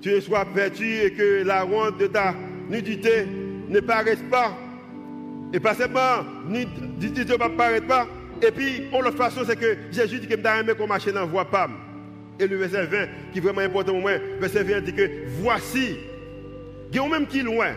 tu 0.01 0.11
ne 0.11 0.21
sois 0.21 0.45
vêtu 0.55 0.87
et 0.87 1.13
que 1.13 1.45
la 1.45 1.65
honte 1.65 1.99
de 1.99 2.07
ta 2.07 2.35
nudité 2.69 3.27
ne 3.69 3.81
paraisse 3.81 4.23
pas. 4.31 4.57
Et 5.53 5.61
pas 5.61 5.75
seulement, 5.75 6.25
nudité 6.49 7.25
ne 7.25 7.57
paraît 7.57 7.81
pas. 7.81 8.07
Et 8.43 8.51
puis, 8.51 8.85
on 8.93 9.01
l'autre 9.01 9.17
façon, 9.17 9.41
c'est 9.47 9.59
que 9.59 9.77
Jésus 9.91 10.21
dit 10.21 10.29
que 10.29 10.37
je 10.37 10.59
remis 10.59 10.75
qu'on 10.75 10.87
marche 10.87 11.07
dans 11.07 11.21
la 11.21 11.27
voie 11.27 11.45
pas. 11.45 11.69
Et 12.39 12.47
le 12.47 12.57
verset 12.57 12.87
20, 12.87 13.07
qui 13.33 13.39
est 13.39 13.41
vraiment 13.41 13.63
important 13.63 13.93
pour 13.93 14.01
moi, 14.01 14.13
verset 14.41 14.63
20 14.63 14.81
dit 14.83 14.93
que 14.93 15.11
voici, 15.41 15.97
il 16.91 16.97
y 16.97 17.01
a 17.01 17.09
même 17.09 17.27
qui 17.27 17.43
loin. 17.43 17.73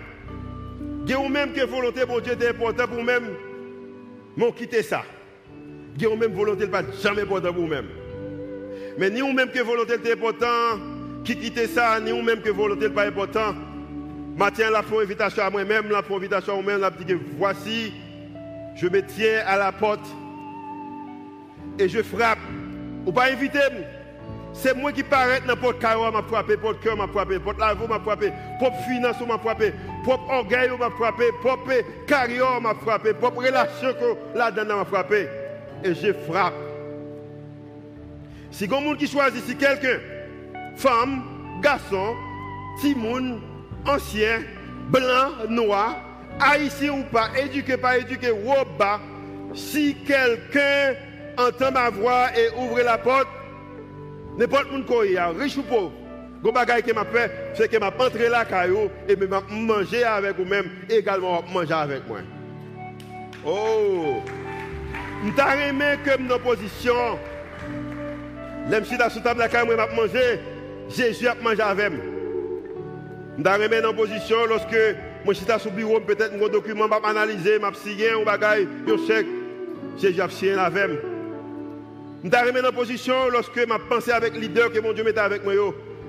Y 1.08 1.14
a 1.14 1.30
même 1.30 1.54
que 1.54 1.66
volonté, 1.66 2.06
bon 2.06 2.20
Dieu, 2.20 2.34
est 2.40 2.50
important 2.50 2.88
pour 2.88 3.04
même, 3.04 3.30
m'ont 4.38 4.52
quitté 4.52 4.84
ça. 4.84 5.04
Y 6.00 6.06
a 6.06 6.16
même 6.16 6.34
volonté, 6.34 6.68
pas 6.68 6.84
jamais 7.02 7.24
important 7.24 7.54
pour 7.54 7.68
même. 7.68 7.88
Mais 8.98 9.10
ni 9.10 9.22
ou 9.22 9.32
même 9.34 9.50
que 9.50 9.60
volonté 9.60 9.94
est 9.94 10.14
important, 10.14 10.80
qui 11.24 11.36
quitte 11.36 11.68
ça, 11.68 12.00
ni 12.00 12.12
ou 12.12 12.22
même 12.22 12.42
que 12.42 12.50
volonté 12.50 12.88
n'est 12.88 12.94
pas 12.94 13.08
important. 13.08 13.54
Matin, 14.38 14.70
la 14.72 14.82
font 14.82 15.00
invitation 15.00 15.44
à 15.44 15.50
moi-même, 15.50 15.90
la 15.90 16.02
font 16.02 16.18
invitation 16.18 16.54
à 16.54 16.62
moi-même, 16.62 16.82
la 16.82 16.92
que 16.92 17.14
voici, 17.38 17.94
je 18.76 18.88
me 18.88 19.02
tiens 19.02 19.44
à 19.46 19.58
la 19.58 19.72
porte 19.72 20.06
et 21.78 21.90
je 21.90 22.02
frappe. 22.02 22.40
Ou 23.06 23.12
pas 23.12 23.32
inviter 23.32 23.60
c'est 24.54 24.76
moi 24.76 24.92
qui 24.92 25.04
paraît 25.04 25.42
n'importe 25.46 25.80
carreau 25.80 26.12
m'a 26.12 26.22
frappé, 26.22 26.58
porte 26.58 26.82
cœur 26.82 26.98
m'a 26.98 27.08
frappé, 27.08 27.40
porte 27.40 27.60
lavo 27.60 27.88
m'a 27.88 28.00
frappé, 28.00 28.32
propre 28.60 28.78
finance 28.88 29.20
m'a 29.26 29.38
frappé, 29.38 29.74
propre 30.04 30.30
orgueil 30.30 30.70
m'a 30.78 30.90
frappé, 30.90 31.26
propre 31.42 31.72
carrière 32.06 32.60
m'a 32.62 32.74
frappé, 32.76 33.14
propre 33.14 33.44
relation 33.44 33.96
là-dedans 34.36 34.78
m'a 34.78 34.86
frappé. 34.86 35.28
Et 35.84 35.96
je 35.96 36.14
frappe. 36.28 36.54
Si 38.52 38.68
quelqu'un 38.68 38.96
qui 38.96 39.08
choisit, 39.08 39.44
si 39.46 39.56
quelqu'un, 39.56 40.00
femme, 40.76 41.24
garçon, 41.62 42.16
timoun, 42.82 43.40
ancien, 43.88 44.42
blanc, 44.90 45.48
noir, 45.50 45.96
haïtien 46.40 46.92
ou 46.92 47.04
pas, 47.04 47.30
éduqué, 47.42 47.78
pas 47.78 47.98
éduqué, 47.98 48.32
ou 48.32 48.52
bas, 48.78 49.00
si 49.56 49.96
quelqu'un 50.06 50.96
entend 51.38 51.72
ma 51.72 51.90
voix 51.90 52.28
et 52.38 52.50
ouvre 52.58 52.82
la 52.82 52.98
porte, 52.98 53.28
n'importe 54.38 54.68
qui 54.86 55.14
est 55.14 55.22
riche 55.40 55.58
ou 55.58 55.64
pauvre, 55.64 55.92
Gon 56.44 56.52
bagay 56.52 56.82
que 56.82 56.92
m'a 56.92 57.06
fait, 57.06 57.32
c'est 57.54 57.70
que 57.70 57.78
m'a 57.78 57.94
entré 58.00 58.28
là 58.28 58.44
caillou 58.46 58.90
et 59.08 59.16
me 59.16 59.28
manger 59.28 60.04
avec 60.04 60.38
vous 60.38 60.46
même 60.46 60.66
également 60.90 61.44
manger 61.54 61.74
avec 61.74 62.08
moi. 62.08 62.20
Oh, 63.46 64.24
m'ta 65.24 65.56
aimé 65.68 65.98
que 66.04 66.20
nos 66.20 66.40
position 66.40 67.20
L'aime 68.70 68.86
si 68.86 68.96
sous 69.10 69.20
table 69.20 69.40
la 69.40 69.50
caillou 69.50 69.76
m'a 69.76 69.88
manger, 69.88 70.40
Jésus 70.90 71.28
a 71.28 71.36
mangé 71.36 71.62
avec 71.62 71.92
moi. 71.92 72.06
M'ta 73.38 73.60
aimé 73.60 73.80
dans 73.82 73.94
position 73.94 74.46
lorsque 74.48 74.76
moi 75.24 75.36
suis 75.36 75.46
sur 75.46 75.72
bureau 75.72 76.00
peut-être 76.00 76.36
mon 76.40 76.48
document 76.48 76.88
m'a 76.88 77.00
analyser, 77.08 77.60
m'a 77.60 77.72
signé 77.74 78.14
un 78.14 78.24
bagay, 78.24 78.68
yo 78.88 78.98
chèque. 79.06 79.28
Jésus 80.00 80.22
a 80.22 80.30
signé 80.30 80.54
avec 80.54 80.88
moi. 80.90 81.21
M'ta 82.24 82.48
aimé 82.48 82.62
dans 82.62 82.72
position 82.72 83.30
lorsque 83.32 83.58
m'a 83.68 83.80
pensé 83.80 84.12
avec 84.12 84.36
leader 84.36 84.72
que 84.72 84.80
mon 84.80 84.94
Dieu 84.94 85.04
mettait 85.04 85.20
avec 85.20 85.44
moi. 85.44 85.54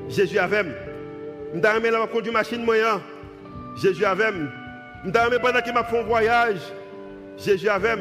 Jésus 0.08 0.38
avait. 0.38 0.64
Je 1.54 1.60
suis 1.60 1.90
la 1.90 2.06
conduire 2.06 2.32
machine 2.32 2.64
moyen. 2.64 3.00
Jésus 3.76 4.04
avait. 4.04 4.32
Je 5.04 5.10
suis 5.10 5.38
pendant 5.40 5.60
qu'il 5.60 5.74
m'a 5.74 5.84
fait 5.84 5.98
un 5.98 6.02
voyage. 6.02 6.60
Jésus 7.38 7.68
avait. 7.68 7.96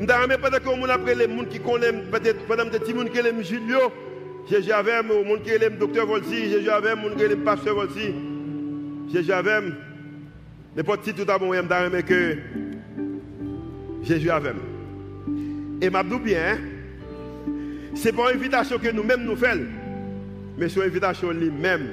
Je 0.00 0.06
suis 0.06 0.38
pendant 0.38 0.58
que 0.58 0.78
mon 0.78 0.88
après 0.88 1.14
les 1.14 1.26
gens 1.26 1.44
qui 1.44 1.58
connaissent 1.58 2.08
peut-être 2.10 2.46
pendant 2.46 2.64
des 2.64 2.78
petits 2.78 2.94
gens 2.94 3.04
qui 3.04 3.18
aiment 3.18 3.42
Julio. 3.42 3.92
Jésus 4.48 4.72
avait. 4.72 5.02
Les 5.02 5.24
gens 5.24 5.42
qui 5.42 5.50
aiment 5.50 5.78
docteur 5.78 6.06
Volsi. 6.06 6.50
Jésus 6.50 6.70
avait. 6.70 6.94
Les 6.94 7.02
gens 7.02 7.16
qui 7.16 7.22
aiment 7.24 7.44
pasteur 7.44 7.74
Volsi. 7.74 8.14
Jésus 9.12 9.32
avait. 9.32 9.60
N'importe 10.76 11.02
qui 11.02 11.12
tout 11.12 11.30
à 11.30 11.38
bon, 11.38 11.52
je 11.52 12.02
que 12.02 12.36
Jésus 14.02 14.30
avait. 14.30 14.54
Et 15.82 15.90
m'a 15.90 16.02
bien, 16.18 16.58
ce 17.94 18.08
n'est 18.08 18.12
pas 18.12 18.32
une 18.32 18.38
invitation 18.38 18.78
que 18.78 18.90
nous-mêmes 18.90 19.24
nous 19.24 19.36
faisons 19.36 19.66
mais 20.58 20.68
son 20.68 20.82
invitation 20.82 21.30
lui-même, 21.30 21.88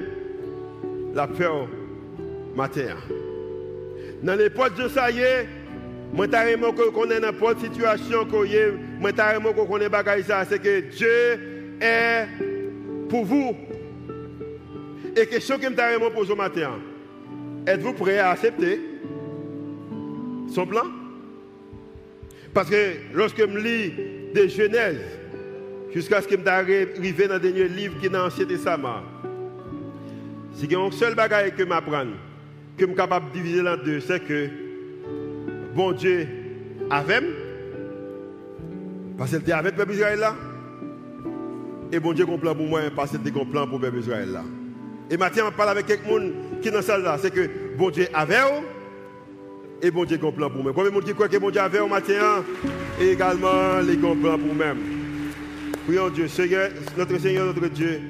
la 1.14 1.28
faire 1.28 1.68
matin. 2.56 2.95
Dans 4.22 4.36
l'époque 4.36 4.76
de 4.76 4.88
ça 4.89 5.10
y 5.12 5.20
est, 5.20 5.47
moi 6.14 6.28
carrément 6.28 6.74
que 6.74 6.89
connais 6.89 7.20
n'importe 7.20 7.60
situation 7.60 8.26
que 8.26 8.45
est, 8.45 8.74
moi 9.00 9.12
carrément 9.12 9.54
que 9.54 9.66
connais 9.68 9.89
bagaille 9.89 10.24
ça, 10.24 10.43
c'est 10.45 10.60
que 10.60 10.82
Dieu 10.82 11.78
est 11.82 12.28
pour 13.08 13.26
vous. 13.26 13.56
Et 15.16 15.26
question 15.26 15.58
que 15.58 15.64
je 15.64 16.10
pose 16.14 16.32
au 16.32 16.36
matin, 16.36 16.80
êtes-vous 17.66 17.93
prêt 17.93 18.20
à 18.20 18.32
accepter 18.32 18.80
son 20.54 20.66
plan? 20.66 20.86
Parce 22.54 22.70
que 22.70 22.93
lorsque 23.14 23.39
je 23.39 23.58
lis 23.58 23.93
des 24.34 24.50
Genèse, 24.50 25.18
Jusqu'à 25.94 26.22
ce 26.22 26.28
que 26.28 26.36
je 26.40 26.50
arrive 26.50 27.28
dans 27.28 27.34
le 27.34 27.40
dernier 27.40 27.68
livre 27.68 28.00
qui 28.00 28.06
est 28.06 28.10
dans 28.10 28.24
l'Ancien 28.24 28.46
Testament. 28.46 29.02
Si 30.54 30.66
il 30.66 30.72
y 30.72 30.76
a 30.76 30.92
seul 30.92 31.16
bagage 31.16 31.56
que 31.56 31.64
m'apprends, 31.64 32.06
que 32.78 32.84
je 32.84 32.86
suis 32.86 32.96
capable 32.96 33.30
de 33.30 33.34
diviser 33.34 33.68
en 33.68 33.78
deux, 33.78 34.00
c'est 34.00 34.24
que 34.24 34.50
bon 35.74 35.92
Dieu 35.94 36.28
avait, 36.90 37.22
parce 39.18 39.32
qu'il 39.32 39.40
était 39.40 39.52
avec 39.52 39.78
le 39.78 39.94
Israël 39.94 40.20
là, 40.20 40.36
et 41.92 42.00
bon 42.00 42.14
Dieu 42.14 42.26
plan 42.26 42.54
pour 42.54 42.68
moi, 42.68 42.82
parce 42.96 43.12
qu'il 43.12 43.20
un 43.20 43.46
plan 43.46 43.66
pour 43.66 43.80
le 43.80 43.86
peuple 43.86 44.00
Israël 44.00 44.30
là. 44.32 44.44
Et 45.10 45.18
maintenant, 45.18 45.46
je 45.50 45.58
parle 45.58 45.70
avec 45.70 45.88
quelqu'un 45.88 46.30
qui 46.62 46.68
est 46.68 46.72
dans 46.72 46.84
salle 46.84 47.02
là, 47.02 47.18
c'est 47.20 47.34
que 47.34 47.50
bon 47.78 47.90
Dieu 47.90 48.08
avait, 48.14 48.38
et 49.82 49.90
bon 49.90 50.04
Dieu 50.04 50.20
plan 50.20 50.50
pour 50.50 50.62
moi. 50.62 50.72
Combien 50.76 50.92
de 50.92 50.96
monde 50.96 51.06
qui 51.06 51.14
croit 51.14 51.28
que 51.28 51.38
bon 51.38 51.50
Dieu 51.50 51.62
avait 51.62 51.88
matin, 51.88 52.44
et 53.02 53.12
également 53.12 53.80
les 53.82 53.98
plans 53.98 54.16
pour 54.16 54.54
moi. 54.54 54.76
Prions 55.86 56.10
Dieu, 56.10 56.28
Seigneur, 56.28 56.70
notre 56.98 57.18
Seigneur, 57.18 57.46
notre 57.48 57.68
Dieu. 57.68 58.02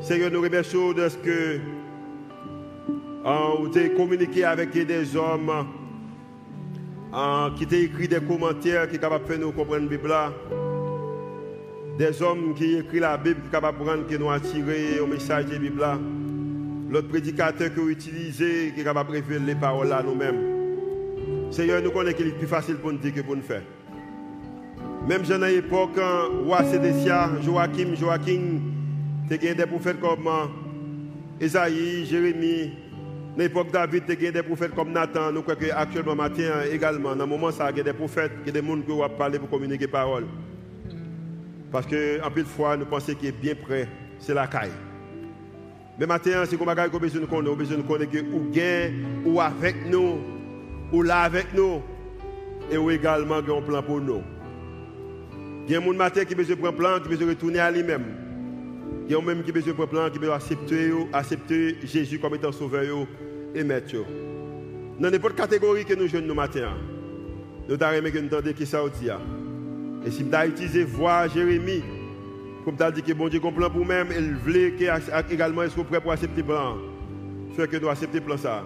Seigneur, 0.00 0.30
nous 0.30 0.42
remercions 0.42 0.92
de 0.92 1.08
ce 1.08 1.16
que 1.16 1.58
vous 3.24 3.78
avez 3.78 3.92
communiqué 3.94 4.44
avec 4.44 4.72
des 4.72 5.16
hommes 5.16 5.66
qui 7.56 7.66
ont 7.66 7.70
écrit 7.72 8.08
des 8.08 8.20
commentaires 8.20 8.88
qui 8.88 8.96
sont 8.96 9.00
capables 9.00 9.28
de 9.28 9.36
nous 9.36 9.52
comprendre 9.52 9.82
la 9.82 9.88
Bible. 9.88 10.14
Des 11.98 12.22
hommes 12.22 12.54
qui 12.54 12.76
écrivent 12.76 13.00
la 13.00 13.16
Bible 13.16 13.40
qui 13.40 13.46
sont 13.46 13.52
capables 13.52 13.78
de 13.78 14.02
qui 14.04 14.18
nous 14.18 14.30
attiré 14.30 15.00
au 15.00 15.06
message 15.06 15.46
de 15.46 15.52
la 15.52 15.58
Bible. 15.58 15.84
L'autre 16.90 17.08
prédicateur 17.08 17.74
que 17.74 17.80
vous 17.80 17.90
utilisez 17.90 18.72
qui 18.74 18.80
est 18.80 18.84
capable 18.84 19.10
de 19.10 19.14
révéler 19.16 19.46
les 19.46 19.54
paroles 19.54 19.92
à 19.92 20.02
nous-mêmes. 20.02 21.50
Seigneur, 21.50 21.82
nous 21.82 21.90
connaissons 21.90 22.16
qu'il 22.16 22.28
est 22.28 22.38
plus 22.38 22.46
facile 22.46 22.76
pour 22.76 22.92
nous 22.92 22.98
dire 22.98 23.14
que 23.14 23.20
pour 23.20 23.36
nous 23.36 23.42
faire. 23.42 23.62
Même 25.08 25.22
dans 25.22 25.38
l'époque, 25.38 25.98
roi 26.44 26.64
Sédécia, 26.64 27.30
Joachim, 27.42 27.94
Joachim, 27.94 28.60
tu 29.26 29.48
as 29.48 29.54
des 29.54 29.64
prophètes 29.64 29.98
comme 30.02 30.28
Esaïe, 31.40 32.04
Jérémie. 32.04 32.74
Dans 33.34 33.42
l'époque 33.42 33.72
David, 33.72 34.04
tu 34.06 34.26
as 34.26 34.30
des 34.30 34.42
prophètes 34.42 34.74
comme 34.74 34.92
Nathan. 34.92 35.32
Nous 35.32 35.40
croyons 35.40 35.60
qu'actuellement, 35.60 36.14
matin 36.14 36.60
également, 36.70 37.16
dans 37.16 37.24
le 37.24 37.30
moment, 37.30 37.50
ça, 37.50 37.70
il 37.70 37.78
y 37.78 37.80
a 37.80 37.84
des 37.84 37.94
prophètes, 37.94 38.32
il 38.42 38.48
y 38.48 38.58
a 38.58 38.60
des 38.60 38.68
gens 38.68 38.76
qui 38.82 38.86
vont 38.86 39.08
parler 39.08 39.38
pour 39.38 39.48
communiquer 39.48 39.86
parole. 39.86 40.26
Parce 41.72 41.86
qu'en 41.86 42.30
plus 42.30 42.42
de 42.42 42.48
fois, 42.48 42.76
nous 42.76 42.84
pensons 42.84 43.14
qu'il 43.14 43.30
est 43.30 43.32
bien 43.32 43.54
prêt, 43.54 43.88
c'est 44.18 44.34
la 44.34 44.46
caille. 44.46 44.72
Mais 45.98 46.04
maintenant, 46.04 46.42
c'est 46.44 46.58
qu'on 46.58 46.68
a 46.68 46.74
besoin 46.74 47.22
de 47.22 47.24
connaître, 47.24 47.56
besoin 47.56 47.78
de 47.78 47.82
connaître 47.82 48.12
que 48.12 48.18
ou 48.18 48.50
gain, 48.52 48.92
ou 49.24 49.40
avec 49.40 49.88
nous, 49.90 50.18
ou 50.92 51.02
là 51.02 51.20
avec 51.22 51.54
nous, 51.54 51.80
et 52.70 52.76
ou 52.76 52.90
également 52.90 53.36
un 53.36 53.42
plan 53.42 53.82
pour 53.82 54.02
nous. 54.02 54.20
Il 55.68 55.72
y 55.72 55.74
a 55.74 55.80
un 55.80 55.82
monde 55.82 55.98
qui 55.98 56.18
a 56.20 56.24
besoin 56.34 56.56
de 56.56 56.60
prendre 56.60 56.78
plan, 56.78 56.98
qui 56.98 57.10
besoin 57.10 57.26
de 57.26 57.32
retourner 57.32 57.58
à 57.58 57.70
lui-même. 57.70 58.04
Il 59.06 59.12
y 59.12 59.14
a 59.14 59.18
un 59.18 59.22
même 59.22 59.42
qui 59.42 59.52
besoin 59.52 59.72
de 59.72 59.76
prendre 59.76 59.90
plan, 59.90 60.08
qui 60.08 60.18
besoin 60.18 60.38
d'accepter 60.38 60.92
accepter 61.12 61.76
Jésus 61.84 62.18
comme 62.18 62.34
étant 62.36 62.52
sauveur 62.52 63.06
et 63.54 63.62
maître. 63.62 63.96
Dans 64.98 65.10
n'importe 65.10 65.36
catégorie 65.36 65.84
que 65.84 65.92
nous 65.92 66.08
jeunes 66.08 66.26
nous 66.26 66.34
matin, 66.34 66.72
nous 67.68 67.74
avons 67.78 68.10
que 68.10 68.18
nous 68.18 68.26
entendons 68.28 68.52
qui 68.54 68.64
ça 68.64 68.80
dit. 68.98 69.10
Et 70.06 70.10
si 70.10 70.24
nous 70.24 70.38
utilisé 70.38 70.84
voix 70.84 71.28
Jérémie, 71.28 71.82
comme 72.64 72.74
tu 72.74 72.82
as 72.82 72.90
dit 72.90 73.02
que 73.02 73.12
bon 73.12 73.28
Dieu 73.28 73.38
comprend 73.38 73.68
pour 73.68 73.84
même, 73.84 74.08
il 74.16 74.36
voulait 74.36 74.72
également 75.30 75.64
être 75.64 75.84
prêt 75.84 76.00
pour 76.00 76.12
accepter 76.12 76.40
le 76.40 76.46
plan. 76.46 76.78
Fait 77.54 77.68
que 77.68 77.76
nous 77.76 77.90
accepter 77.90 78.22
plan 78.22 78.38
ça. 78.38 78.64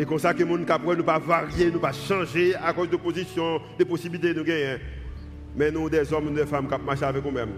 Et 0.00 0.04
comme 0.04 0.18
ça 0.18 0.34
que 0.34 0.42
nous 0.42 0.58
ne 0.58 0.64
pouvons 0.64 1.02
pas 1.04 1.20
varier, 1.20 1.70
nous 1.70 1.78
pas 1.78 1.92
changer 1.92 2.56
à 2.56 2.72
cause 2.72 2.90
de 2.90 2.96
position, 2.96 3.60
de 3.78 3.84
possibilités 3.84 4.34
de 4.34 4.42
gagner. 4.42 4.78
Mais 5.56 5.70
nous, 5.70 5.88
des 5.88 6.12
hommes 6.12 6.28
et 6.28 6.34
des 6.34 6.46
femmes 6.46 6.68
qui 6.68 6.84
marchent 6.84 7.02
avec 7.02 7.24
nous-mêmes. 7.24 7.52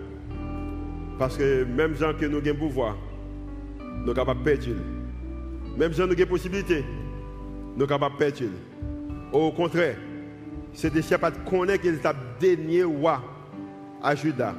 Parce 1.19 1.37
que 1.37 1.65
même 1.65 1.97
gens 1.97 2.13
que 2.15 2.27
nous 2.27 2.39
avons 2.39 2.55
pouvoir, 2.55 2.97
nous 3.81 4.07
sommes 4.07 4.15
capables 4.15 4.41
de 4.41 4.45
perdre. 4.45 4.67
Même 5.77 5.93
gens 5.93 6.07
qui 6.07 6.23
avons 6.23 6.31
possibilité, 6.31 6.85
nous 7.75 7.81
sommes 7.81 7.89
capables 7.89 8.15
de 8.15 8.19
perdre. 8.19 8.45
Au 9.33 9.51
contraire, 9.51 9.97
c'est 10.73 10.93
des 10.93 11.03
chiens 11.03 11.19
qui 11.19 11.51
connaissent 11.51 11.79
qu'il 11.79 11.95
est 11.95 12.05
le 12.05 12.15
dernier 12.41 12.85
roi 12.85 13.21
à 14.03 14.15
Judas. 14.15 14.55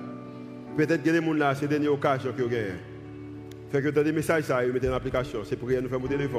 Peut-être 0.76 1.02
que 1.02 1.10
les 1.10 1.22
gens 1.22 1.34
là, 1.34 1.56
c'est 1.56 1.64
la 1.64 1.68
dernière 1.70 1.94
occasion 1.94 2.34
qu'ils 2.34 2.44
ont 2.44 2.48
gagné. 2.48 2.74
Fait 3.72 3.82
que 3.82 3.90
tu 3.90 4.00
as 4.00 4.04
des 4.04 4.12
messages, 4.12 4.44
ça, 4.44 4.66
ils 4.66 4.74
mettent 4.74 4.86
en 4.86 4.94
application. 4.94 5.40
C'est 5.46 5.56
pour 5.56 5.70
nous 5.70 5.88
faire 5.88 6.00
monter 6.00 6.18
les 6.18 6.30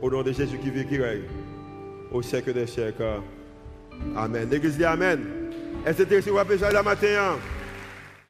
Au 0.00 0.10
nom 0.10 0.22
de 0.22 0.32
Jésus 0.32 0.56
qui 0.58 0.70
vit, 0.70 0.86
qui 0.86 0.98
règne. 0.98 1.22
Au 2.10 2.22
siècle 2.22 2.52
des 2.52 2.66
siècles. 2.66 3.02
Amen. 4.16 4.48
L'église 4.50 4.76
dit 4.76 4.84
Amen. 4.84 5.41
Est-ce 5.84 6.04
que 6.04 6.20
tu 6.20 6.38
as 6.38 6.44
besoin 6.44 6.70
la 6.70 6.82
matin? 6.82 7.38